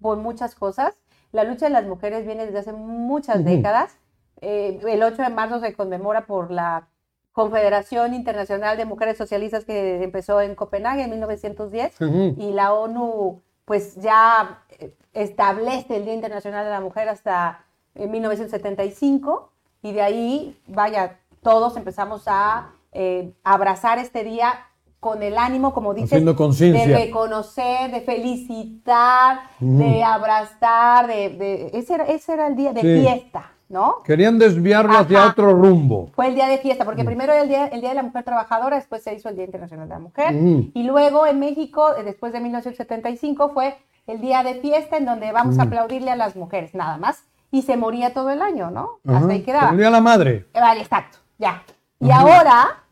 por 0.00 0.18
muchas 0.18 0.54
cosas. 0.54 0.94
La 1.32 1.42
lucha 1.42 1.66
de 1.66 1.72
las 1.72 1.84
mujeres 1.84 2.24
viene 2.24 2.46
desde 2.46 2.60
hace 2.60 2.72
muchas 2.72 3.44
décadas. 3.44 3.98
Eh, 4.40 4.78
el 4.86 5.02
8 5.02 5.20
de 5.20 5.30
marzo 5.30 5.58
se 5.58 5.74
conmemora 5.74 6.26
por 6.26 6.52
la 6.52 6.86
Confederación 7.32 8.14
Internacional 8.14 8.76
de 8.76 8.84
Mujeres 8.84 9.18
Socialistas 9.18 9.64
que 9.64 10.00
empezó 10.00 10.40
en 10.40 10.54
Copenhague 10.54 11.02
en 11.02 11.10
1910 11.10 12.00
Ujú. 12.00 12.34
y 12.38 12.52
la 12.52 12.72
ONU 12.72 13.42
pues 13.64 13.96
ya 13.96 14.62
eh, 14.78 14.94
establece 15.14 15.96
el 15.96 16.04
Día 16.04 16.14
Internacional 16.14 16.64
de 16.64 16.70
la 16.70 16.80
Mujer 16.80 17.08
hasta 17.08 17.64
en 17.96 18.12
1975 18.12 19.50
y 19.82 19.92
de 19.92 20.02
ahí, 20.02 20.62
vaya, 20.68 21.18
todos 21.42 21.76
empezamos 21.76 22.22
a 22.26 22.70
eh, 22.92 23.32
abrazar 23.42 23.98
este 23.98 24.22
día 24.22 24.67
con 25.00 25.22
el 25.22 25.38
ánimo, 25.38 25.72
como 25.72 25.94
dices, 25.94 26.24
de 26.24 26.86
reconocer, 26.96 27.90
de 27.92 28.00
felicitar, 28.00 29.40
de 29.60 30.02
abrazar, 30.02 31.06
de, 31.06 31.28
de- 31.30 31.70
ese, 31.74 31.94
era, 31.94 32.04
ese 32.04 32.32
era 32.32 32.48
el 32.48 32.56
día 32.56 32.72
de 32.72 32.80
Sí. 32.80 33.00
fiesta, 33.02 33.52
¿no? 33.68 34.02
Querían 34.04 34.38
desviarlo 34.38 34.98
hacia 34.98 35.20
Ajá. 35.20 35.30
otro 35.30 35.52
rumbo. 35.52 36.08
Fue 36.14 36.26
el 36.26 36.34
día 36.34 36.48
de 36.48 36.58
fiesta, 36.58 36.82
Mm. 36.84 36.86
porque 36.86 37.04
primero 37.04 37.32
era 37.32 37.42
el 37.42 37.48
día, 37.48 37.66
el 37.68 37.80
día 37.80 37.90
de 37.90 37.94
la 37.94 38.02
Mujer 38.02 38.24
Trabajadora, 38.24 38.76
después 38.76 39.02
se 39.04 39.14
hizo 39.14 39.28
el 39.28 39.36
Día 39.36 39.44
Internacional 39.44 39.88
de 39.88 39.94
la 39.94 40.00
Mujer, 40.00 40.34
y 40.74 40.82
luego 40.82 41.26
en 41.26 41.38
México, 41.38 41.94
eh, 41.96 42.02
después 42.02 42.32
de 42.32 42.40
1975, 42.40 43.50
fue 43.54 43.76
el 44.08 44.20
día 44.20 44.42
de 44.42 44.54
fiesta 44.56 44.96
en 44.96 45.04
donde 45.04 45.30
vamos 45.32 45.58
a 45.58 45.62
Ujú. 45.62 45.68
aplaudirle 45.68 46.10
a 46.10 46.16
las 46.16 46.34
mujeres, 46.34 46.74
nada 46.74 46.96
más, 46.96 47.22
y 47.50 47.62
se 47.62 47.76
moría 47.76 48.12
todo 48.12 48.30
el 48.30 48.42
año, 48.42 48.70
¿no? 48.70 48.98
Ajá. 49.06 49.18
Hasta 49.18 49.32
ahí 49.32 49.42
quedaba. 49.42 49.72
De 49.72 49.90
la 49.90 50.00
madre. 50.00 50.46
Vale, 50.54 50.80
exacto, 50.80 51.18
ya. 51.38 51.62
Y 52.00 52.10
ahora, 52.10 52.82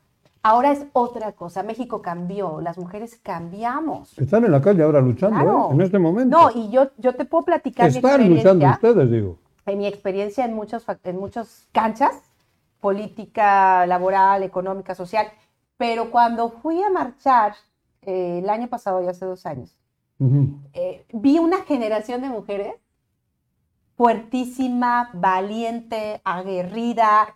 ahora 0.48 0.70
es 0.72 0.86
otra 0.92 1.32
cosa, 1.32 1.62
México 1.62 2.00
cambió, 2.02 2.60
las 2.60 2.78
mujeres 2.78 3.18
cambiamos. 3.22 4.16
Están 4.18 4.44
en 4.44 4.52
la 4.52 4.60
calle 4.60 4.82
ahora 4.82 5.00
luchando, 5.00 5.36
Claro. 5.40 5.68
¿eh? 5.70 5.74
En 5.74 5.80
este 5.80 5.98
momento. 5.98 6.38
No, 6.38 6.50
y 6.54 6.70
yo, 6.70 6.90
yo 6.98 7.14
te 7.16 7.24
puedo 7.24 7.44
platicar 7.44 7.90
mi 7.90 7.96
Están 7.96 8.28
luchando 8.28 8.64
experiencia 8.66 8.70
ustedes, 8.90 9.10
digo. 9.10 9.38
en 9.66 9.78
mi 9.78 9.86
experiencia 9.86 10.44
en 10.44 10.54
muchos, 10.54 10.86
fac- 10.86 11.00
en 11.04 11.18
muchas 11.18 11.68
canchas, 11.72 12.22
política, 12.80 13.86
laboral, 13.86 14.42
económica, 14.44 14.94
social, 14.94 15.26
pero 15.76 16.10
cuando 16.10 16.50
fui 16.50 16.80
a 16.82 16.90
marchar 16.90 17.54
eh, 18.02 18.40
el 18.42 18.48
año 18.48 18.68
pasado, 18.68 19.02
ya 19.02 19.10
hace 19.10 19.24
dos 19.26 19.44
años, 19.46 19.76
eh, 20.72 21.04
vi 21.12 21.38
una 21.38 21.58
generación 21.64 22.22
de 22.22 22.28
mujeres 22.28 22.74
fuertísima, 23.96 25.10
valiente, 25.14 26.20
aguerrida, 26.24 27.34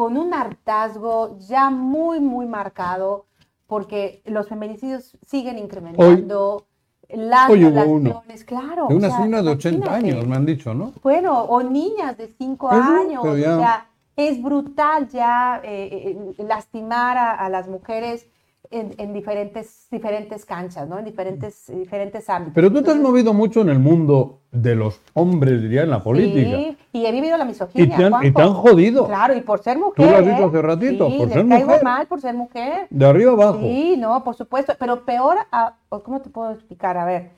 con 0.00 0.16
un 0.16 0.32
hartazgo 0.32 1.36
ya 1.40 1.68
muy, 1.68 2.20
muy 2.20 2.46
marcado, 2.46 3.26
porque 3.66 4.22
los 4.24 4.48
feminicidios 4.48 5.14
siguen 5.26 5.58
incrementando. 5.58 6.64
las 7.10 7.50
Hoy 7.50 7.66
hubo 7.66 7.82
uno. 7.82 8.00
violaciones, 8.00 8.44
claro. 8.44 8.86
De 8.88 8.94
o 8.94 8.96
una 8.96 9.08
sea, 9.10 9.18
señora 9.18 9.42
de 9.42 9.50
80 9.50 9.76
imagínate. 9.76 10.10
años, 10.14 10.26
me 10.26 10.36
han 10.36 10.46
dicho, 10.46 10.72
¿no? 10.72 10.92
Bueno, 11.02 11.42
o 11.42 11.62
niñas 11.62 12.16
de 12.16 12.28
5 12.28 12.70
Eso, 12.70 12.80
años. 12.82 13.38
ya- 13.38 13.56
O 13.56 13.58
sea, 13.60 13.86
es 14.16 14.42
brutal 14.42 15.06
ya 15.08 15.60
eh, 15.64 16.16
eh, 16.38 16.44
lastimar 16.44 17.18
a, 17.18 17.32
a 17.32 17.50
las 17.50 17.68
mujeres 17.68 18.26
en, 18.70 18.94
en 18.98 19.12
diferentes, 19.12 19.88
diferentes 19.90 20.44
canchas, 20.44 20.88
¿no? 20.88 20.98
En 20.98 21.04
diferentes, 21.04 21.66
diferentes 21.74 22.30
ámbitos. 22.30 22.54
Pero 22.54 22.72
tú 22.72 22.82
te 22.82 22.92
has 22.92 22.96
movido 22.98 23.32
mucho 23.34 23.62
en 23.62 23.68
el 23.68 23.78
mundo 23.80 24.40
de 24.52 24.74
los 24.76 25.00
hombres, 25.14 25.60
diría, 25.60 25.82
en 25.82 25.90
la 25.90 26.02
política. 26.02 26.56
Sí, 26.56 26.78
y 26.92 27.06
he 27.06 27.12
vivido 27.12 27.36
la 27.36 27.44
Y 27.44 27.48
misoginia. 27.48 27.96
te, 27.96 28.04
han, 28.04 28.24
y 28.24 28.30
te 28.32 28.42
han 28.42 28.54
jodido. 28.54 29.06
Claro, 29.06 29.34
y 29.36 29.40
por 29.40 29.60
ser 29.62 29.76
Tú 29.76 29.84
mujer. 29.86 30.10
lo 30.10 30.16
has 30.18 30.24
dicho 30.24 30.42
¿eh? 30.42 30.46
hace 30.46 30.62
ratito, 30.62 31.10
Sí, 31.10 31.18
por 31.18 31.28
ser 31.30 31.48
caigo 31.48 31.66
mujer. 31.66 31.84
mal 31.84 32.06
por 32.06 32.20
ser 32.20 32.34
mujer. 32.34 32.86
De 32.90 33.06
arriba 33.06 33.32
abajo. 33.32 33.58
Sí, 33.60 33.96
no, 33.98 34.22
por 34.22 34.34
supuesto. 34.36 34.72
Pero 34.78 35.04
peor, 35.04 35.36
a- 35.50 35.76
¿cómo 36.04 36.20
te 36.20 36.30
puedo 36.30 36.52
explicar? 36.52 36.96
A 36.96 37.04
ver, 37.04 37.30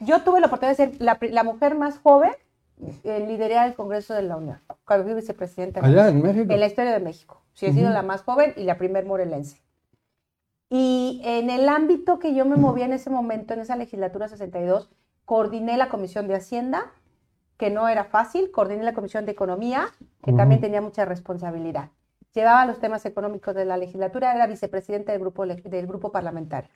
yo 0.00 0.20
tuve 0.20 0.40
la 0.40 0.46
oportunidad 0.48 0.76
de 0.76 0.90
ser 0.92 1.00
la, 1.30 1.44
mujer 1.44 1.74
más 1.76 1.98
joven 1.98 2.32
en 3.04 3.26
liderar 3.26 3.66
el 3.68 3.74
Congreso 3.74 4.14
de 4.14 4.22
la 4.22 4.36
Unión, 4.36 4.58
cuando 4.84 5.04
fui 5.06 5.14
vicepresidenta. 5.14 5.84
Allá 5.84 6.08
en 6.08 6.22
México. 6.22 6.52
En 6.52 6.60
la 6.60 6.66
historia 6.66 6.92
de 6.92 7.00
México. 7.00 7.42
Sí, 7.54 7.66
he 7.66 7.72
sido 7.72 7.90
la 7.90 8.02
más 8.02 8.22
joven 8.22 8.52
y 8.56 8.62
la 8.64 8.76
primer 8.78 9.04
morelense. 9.04 9.60
Y 10.70 11.20
en 11.24 11.50
el 11.50 11.68
ámbito 11.68 12.18
que 12.18 12.34
yo 12.34 12.44
me 12.44 12.56
movía 12.56 12.84
en 12.84 12.92
ese 12.92 13.10
momento, 13.10 13.54
en 13.54 13.60
esa 13.60 13.76
legislatura 13.76 14.28
62, 14.28 14.90
coordiné 15.24 15.76
la 15.76 15.88
Comisión 15.88 16.28
de 16.28 16.34
Hacienda, 16.34 16.92
que 17.56 17.70
no 17.70 17.88
era 17.88 18.04
fácil, 18.04 18.50
coordiné 18.50 18.84
la 18.84 18.94
Comisión 18.94 19.24
de 19.26 19.32
Economía, 19.32 19.88
que 20.22 20.32
también 20.32 20.60
tenía 20.60 20.80
mucha 20.80 21.04
responsabilidad. 21.04 21.90
Llevaba 22.34 22.66
los 22.66 22.78
temas 22.78 23.04
económicos 23.06 23.54
de 23.54 23.64
la 23.64 23.76
legislatura, 23.76 24.34
era 24.34 24.46
vicepresidente 24.46 25.12
del 25.12 25.20
grupo, 25.20 25.46
del 25.46 25.86
grupo 25.86 26.12
parlamentario. 26.12 26.70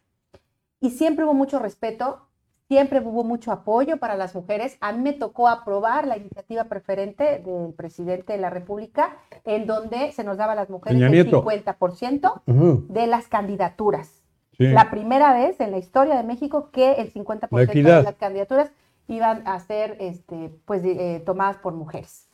Y 0.81 0.91
siempre 0.91 1.25
hubo 1.25 1.35
mucho 1.35 1.59
respeto, 1.59 2.27
siempre 2.73 3.01
hubo 3.01 3.23
mucho 3.23 3.53
apoyo 3.53 3.99
para 3.99 4.17
las 4.17 4.35
mujeres. 4.35 4.79
A 4.81 4.93
mí 4.93 5.03
me 5.03 5.13
tocó 5.13 5.49
aprobar 5.49 6.07
la 6.07 6.17
iniciativa 6.17 6.65
preferente 6.65 7.39
del 7.45 7.75
presidente 7.75 8.33
de 8.33 8.39
la 8.39 8.49
República, 8.49 9.19
en 9.45 9.67
donde 9.67 10.11
se 10.13 10.25
nos 10.25 10.39
daba 10.39 10.53
a 10.53 10.57
las 10.57 10.71
mujeres 10.71 11.03
el 11.03 11.11
Nieto. 11.11 11.45
50% 11.45 12.41
Ujú, 12.47 12.87
de 12.89 13.07
las 13.07 13.29
candidaturas. 13.29 14.23
sí. 14.57 14.69
La 14.69 14.91
primera 14.91 15.35
vez 15.35 15.61
en 15.61 15.71
la 15.71 15.77
historia 15.77 16.17
de 16.17 16.23
México 16.23 16.71
que 16.73 16.93
el 16.93 17.13
50% 17.13 17.83
La 17.83 17.97
de 17.99 18.03
las 18.05 18.15
candidaturas 18.15 18.71
iban 19.07 19.47
a 19.47 19.61
ser 19.61 19.99
este, 20.01 20.51
pues, 20.65 20.83
eh, 20.83 21.23
tomadas 21.27 21.59
por 21.59 21.75
mujeres. 21.75 22.27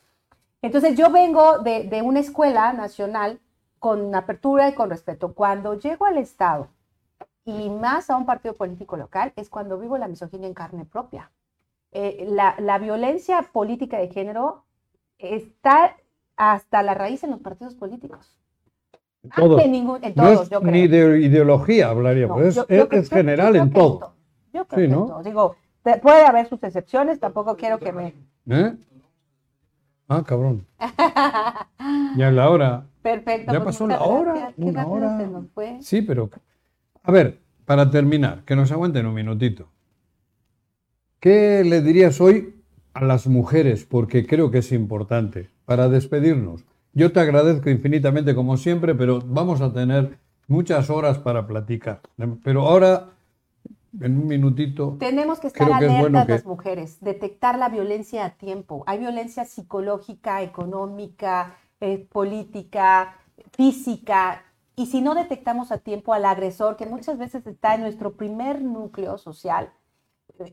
Entonces 0.62 0.97
yo 0.97 1.11
vengo 1.11 1.59
de, 1.59 1.82
de 1.82 2.01
una 2.03 2.20
escuela 2.20 2.72
nacional 2.72 3.41
con 3.80 4.14
apertura 4.14 4.68
y 4.68 4.74
con 4.74 4.89
respeto. 4.89 5.34
Cuando 5.34 5.74
llego 5.74 6.07
al 6.07 6.18
Estado 6.18 6.68
y 7.51 7.71
más 7.71 8.11
a 8.11 8.17
un 8.17 8.27
partido 8.27 8.55
político 8.55 8.97
local 8.97 9.33
es 9.37 9.49
cuando 9.49 9.79
vivo 9.79 9.97
la 9.99 10.09
misoginia 10.09 10.47
en 10.49 10.55
carne 10.55 10.85
propia. 10.85 11.31
Eh, 11.93 12.27
la, 12.29 12.55
la 12.59 12.79
violencia 12.79 13.43
política 13.53 13.99
de 13.99 14.09
género 14.09 14.65
está 15.19 15.97
hasta 16.37 16.83
la 16.83 16.95
raíz 16.95 17.25
en 17.25 17.31
los 17.31 17.41
partidos 17.41 17.75
políticos. 17.75 18.37
Todos. 19.35 19.61
En, 19.63 19.73
ningún, 19.73 19.99
en 20.05 20.13
No 20.15 20.23
todos, 20.25 20.43
es 20.43 20.51
yo 20.51 20.61
creo. 20.61 20.73
ni 20.73 20.87
de 20.89 21.21
ideología 21.21 21.89
hablaríamos, 21.89 22.39
No, 22.39 22.45
es, 22.47 22.55
yo- 22.55 22.67
es- 22.69 22.79
yo 22.79 22.89
creo- 22.89 23.01
es 23.01 23.11
yo- 23.11 23.17
general 23.17 23.57
en 23.57 23.71
todo. 23.73 24.13
Yo 24.53 24.65
creo 24.67 24.85
Sí, 24.87 24.91
que 24.91 24.97
¿no? 24.97 25.07
todo. 25.07 25.23
Digo, 25.23 25.57
puede 26.03 26.25
haber 26.27 26.47
sus 26.49 26.63
excepciones, 26.63 27.19
tampoco 27.19 27.57
quiero 27.57 27.79
que 27.79 27.93
me... 27.93 28.15
¿Eh? 28.49 28.77
Ah, 30.09 30.23
cabrón. 30.27 30.67
Ya 32.17 32.31
la 32.31 32.51
hora. 32.51 32.87
Perfecto. 33.03 33.53
Ya 33.53 33.59
pues 33.63 33.77
pasó 33.77 33.87
la 33.87 34.01
hora, 34.03 34.33
gracias. 34.35 34.55
Una 34.59 34.87
hora. 34.87 35.19
se 35.19 35.27
nos 35.27 35.47
fue. 35.51 35.79
Sí, 35.83 36.03
pero. 36.03 36.31
A 37.09 37.11
ver, 37.11 37.39
para 37.65 37.91
terminar, 37.91 38.45
que 38.45 38.55
nos 38.55 38.71
aguanten 38.71 39.07
un 39.07 39.15
minutito. 39.15 39.71
¿Qué 41.21 41.65
le 41.65 41.81
dirías 41.81 42.21
hoy 42.21 42.61
a 42.93 43.03
las 43.03 43.27
mujeres? 43.27 43.87
Porque 43.87 44.27
creo 44.27 44.51
que 44.51 44.59
es 44.59 44.73
importante 44.73 45.49
para 45.65 45.89
despedirnos. 45.89 46.67
Yo 46.93 47.11
te 47.11 47.21
agradezco 47.21 47.71
infinitamente 47.71 48.35
como 48.35 48.59
siempre, 48.59 48.95
pero 48.95 49.23
vamos 49.25 49.63
a 49.63 49.73
tener 49.73 50.19
muchas 50.49 50.91
horas 50.91 51.17
para 51.19 51.47
platicar. 51.47 52.03
Pero 52.45 52.69
ahora, 52.69 53.09
en 54.03 54.19
un 54.19 54.27
minutito, 54.27 54.99
Tenemos 55.01 55.41
que 55.41 55.47
estar 55.47 55.67
Creo 55.67 55.79
que 55.79 55.87
es 55.87 55.91
alertas 55.91 56.11
bueno 56.11 56.27
que- 56.27 56.33
las 56.33 56.45
mujeres, 56.45 56.99
detectar 57.01 57.59
la 57.59 57.71
violencia 57.71 58.27
a 58.27 58.31
tiempo. 58.37 58.85
Hay 58.87 58.99
violencia 58.99 59.47
psicológica, 59.47 60.43
económica, 60.43 61.57
eh, 61.81 62.07
política, 62.13 63.17
física. 63.57 64.43
Y 64.79 64.87
si 64.87 65.01
no 65.01 65.16
detectamos 65.16 65.72
a 65.72 65.79
tiempo 65.79 66.14
al 66.14 66.24
agresor, 66.24 66.76
que 66.76 66.87
muchas 66.87 67.18
veces 67.18 67.45
está 67.49 67.74
en 67.74 67.81
nuestro 67.81 68.12
primer 68.12 68.62
núcleo 68.62 69.18
social, 69.18 69.72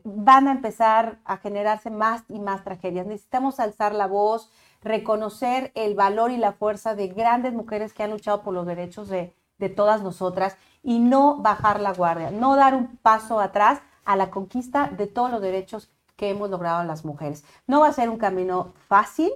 van 0.02 0.48
a 0.48 0.50
empezar 0.50 1.20
a 1.24 1.36
generarse 1.36 1.90
más 1.90 2.24
y 2.26 2.40
más 2.40 2.64
tragedias. 2.64 3.06
Necesitamos 3.06 3.60
alzar 3.60 3.94
la 3.94 4.08
voz, 4.08 4.50
reconocer 4.82 5.70
el 5.76 5.94
valor 5.94 6.32
y 6.32 6.38
la 6.38 6.50
fuerza 6.50 6.96
de 6.96 7.06
grandes 7.06 7.52
mujeres 7.52 7.92
que 7.92 8.02
han 8.02 8.10
luchado 8.10 8.42
por 8.42 8.52
los 8.52 8.66
derechos 8.66 9.08
de, 9.08 9.32
de 9.58 9.68
todas 9.68 10.02
nosotras 10.02 10.56
y 10.82 10.98
no 10.98 11.36
bajar 11.36 11.78
la 11.78 11.92
guardia, 11.92 12.32
no 12.32 12.56
dar 12.56 12.74
un 12.74 12.96
paso 12.96 13.38
atrás 13.38 13.80
a 14.04 14.16
la 14.16 14.32
conquista 14.32 14.88
de 14.88 15.06
todos 15.06 15.30
los 15.30 15.40
derechos 15.40 15.88
que 16.16 16.30
hemos 16.30 16.50
logrado 16.50 16.82
las 16.82 17.04
mujeres. 17.04 17.44
No 17.68 17.78
va 17.78 17.86
a 17.86 17.92
ser 17.92 18.10
un 18.10 18.18
camino 18.18 18.72
fácil, 18.88 19.30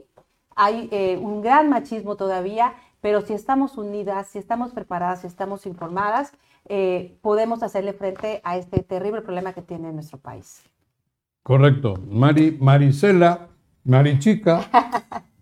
hay 0.57 0.89
eh, 0.91 1.17
un 1.17 1.43
gran 1.43 1.69
machismo 1.69 2.17
todavía, 2.17 2.75
pero 3.01 3.21
si 3.23 3.33
estamos 3.33 3.79
unidas, 3.79 4.29
si 4.29 4.39
estamos 4.39 4.73
preparadas, 4.73 5.23
si 5.23 5.27
estamos 5.27 5.67
informadas, 5.67 6.33
eh, 6.69 7.19
podemos 7.23 7.63
hacerle 7.63 7.93
frente 7.93 8.41
a 8.45 8.57
este 8.57 8.83
terrible 8.83 9.23
problema 9.23 9.53
que 9.53 9.63
tiene 9.63 9.93
nuestro 9.93 10.19
país. 10.19 10.63
correcto. 11.43 11.95
Mari, 12.09 12.59
Marisela, 12.61 13.49
Marichica, 13.85 14.61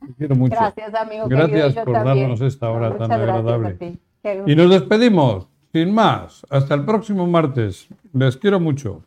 te 0.07 0.15
quiero 0.17 0.37
mucho. 0.37 0.57
Gracias, 0.57 0.95
amigo. 0.95 1.29
Gracias 1.29 1.75
por 1.75 1.93
también. 1.93 2.21
darnos 2.21 2.41
esta 2.41 2.71
hora 2.71 2.91
Muchas 2.91 3.09
tan 3.09 3.21
agradable. 3.21 3.99
Y 4.47 4.55
nos 4.55 4.71
despedimos, 4.71 5.49
sin 5.73 5.93
más. 5.93 6.47
Hasta 6.51 6.75
el 6.75 6.85
próximo 6.85 7.27
martes. 7.27 7.89
Les 8.13 8.37
quiero 8.37 8.61
mucho. 8.61 9.03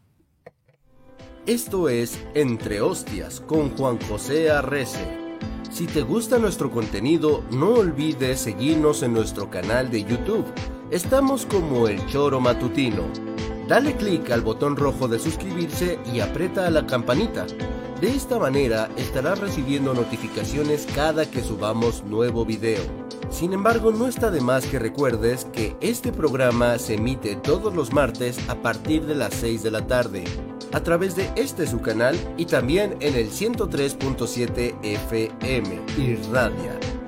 Esto 1.47 1.89
es 1.89 2.23
Entre 2.35 2.81
Hostias 2.81 3.41
con 3.41 3.69
Juan 3.71 3.97
José 4.07 4.51
Arrece. 4.51 5.20
Si 5.71 5.87
te 5.87 6.01
gusta 6.01 6.37
nuestro 6.37 6.69
contenido, 6.69 7.45
no 7.49 7.75
olvides 7.75 8.41
seguirnos 8.41 9.03
en 9.03 9.13
nuestro 9.13 9.49
canal 9.49 9.89
de 9.89 10.03
YouTube. 10.03 10.45
Estamos 10.91 11.45
como 11.45 11.87
El 11.87 12.05
Choro 12.07 12.41
Matutino. 12.41 13.03
Dale 13.69 13.95
clic 13.95 14.31
al 14.31 14.41
botón 14.41 14.75
rojo 14.75 15.07
de 15.07 15.17
suscribirse 15.17 15.97
y 16.13 16.19
aprieta 16.19 16.69
la 16.69 16.85
campanita. 16.85 17.47
De 18.01 18.09
esta 18.09 18.39
manera 18.39 18.89
estarás 18.97 19.39
recibiendo 19.39 19.93
notificaciones 19.93 20.87
cada 20.95 21.29
que 21.29 21.43
subamos 21.43 22.03
nuevo 22.03 22.43
video. 22.43 22.81
Sin 23.29 23.53
embargo, 23.53 23.91
no 23.91 24.07
está 24.07 24.31
de 24.31 24.41
más 24.41 24.65
que 24.65 24.79
recuerdes 24.79 25.45
que 25.53 25.75
este 25.81 26.11
programa 26.11 26.79
se 26.79 26.95
emite 26.95 27.35
todos 27.35 27.75
los 27.75 27.93
martes 27.93 28.39
a 28.49 28.55
partir 28.55 29.05
de 29.05 29.13
las 29.13 29.35
6 29.35 29.61
de 29.61 29.69
la 29.69 29.85
tarde, 29.85 30.23
a 30.73 30.81
través 30.81 31.15
de 31.15 31.31
este 31.35 31.67
su 31.67 31.79
canal 31.79 32.17
y 32.37 32.45
también 32.45 32.97
en 33.01 33.13
el 33.13 33.29
103.7 33.29 34.73
FM 34.81 35.79
Irradia 35.99 37.00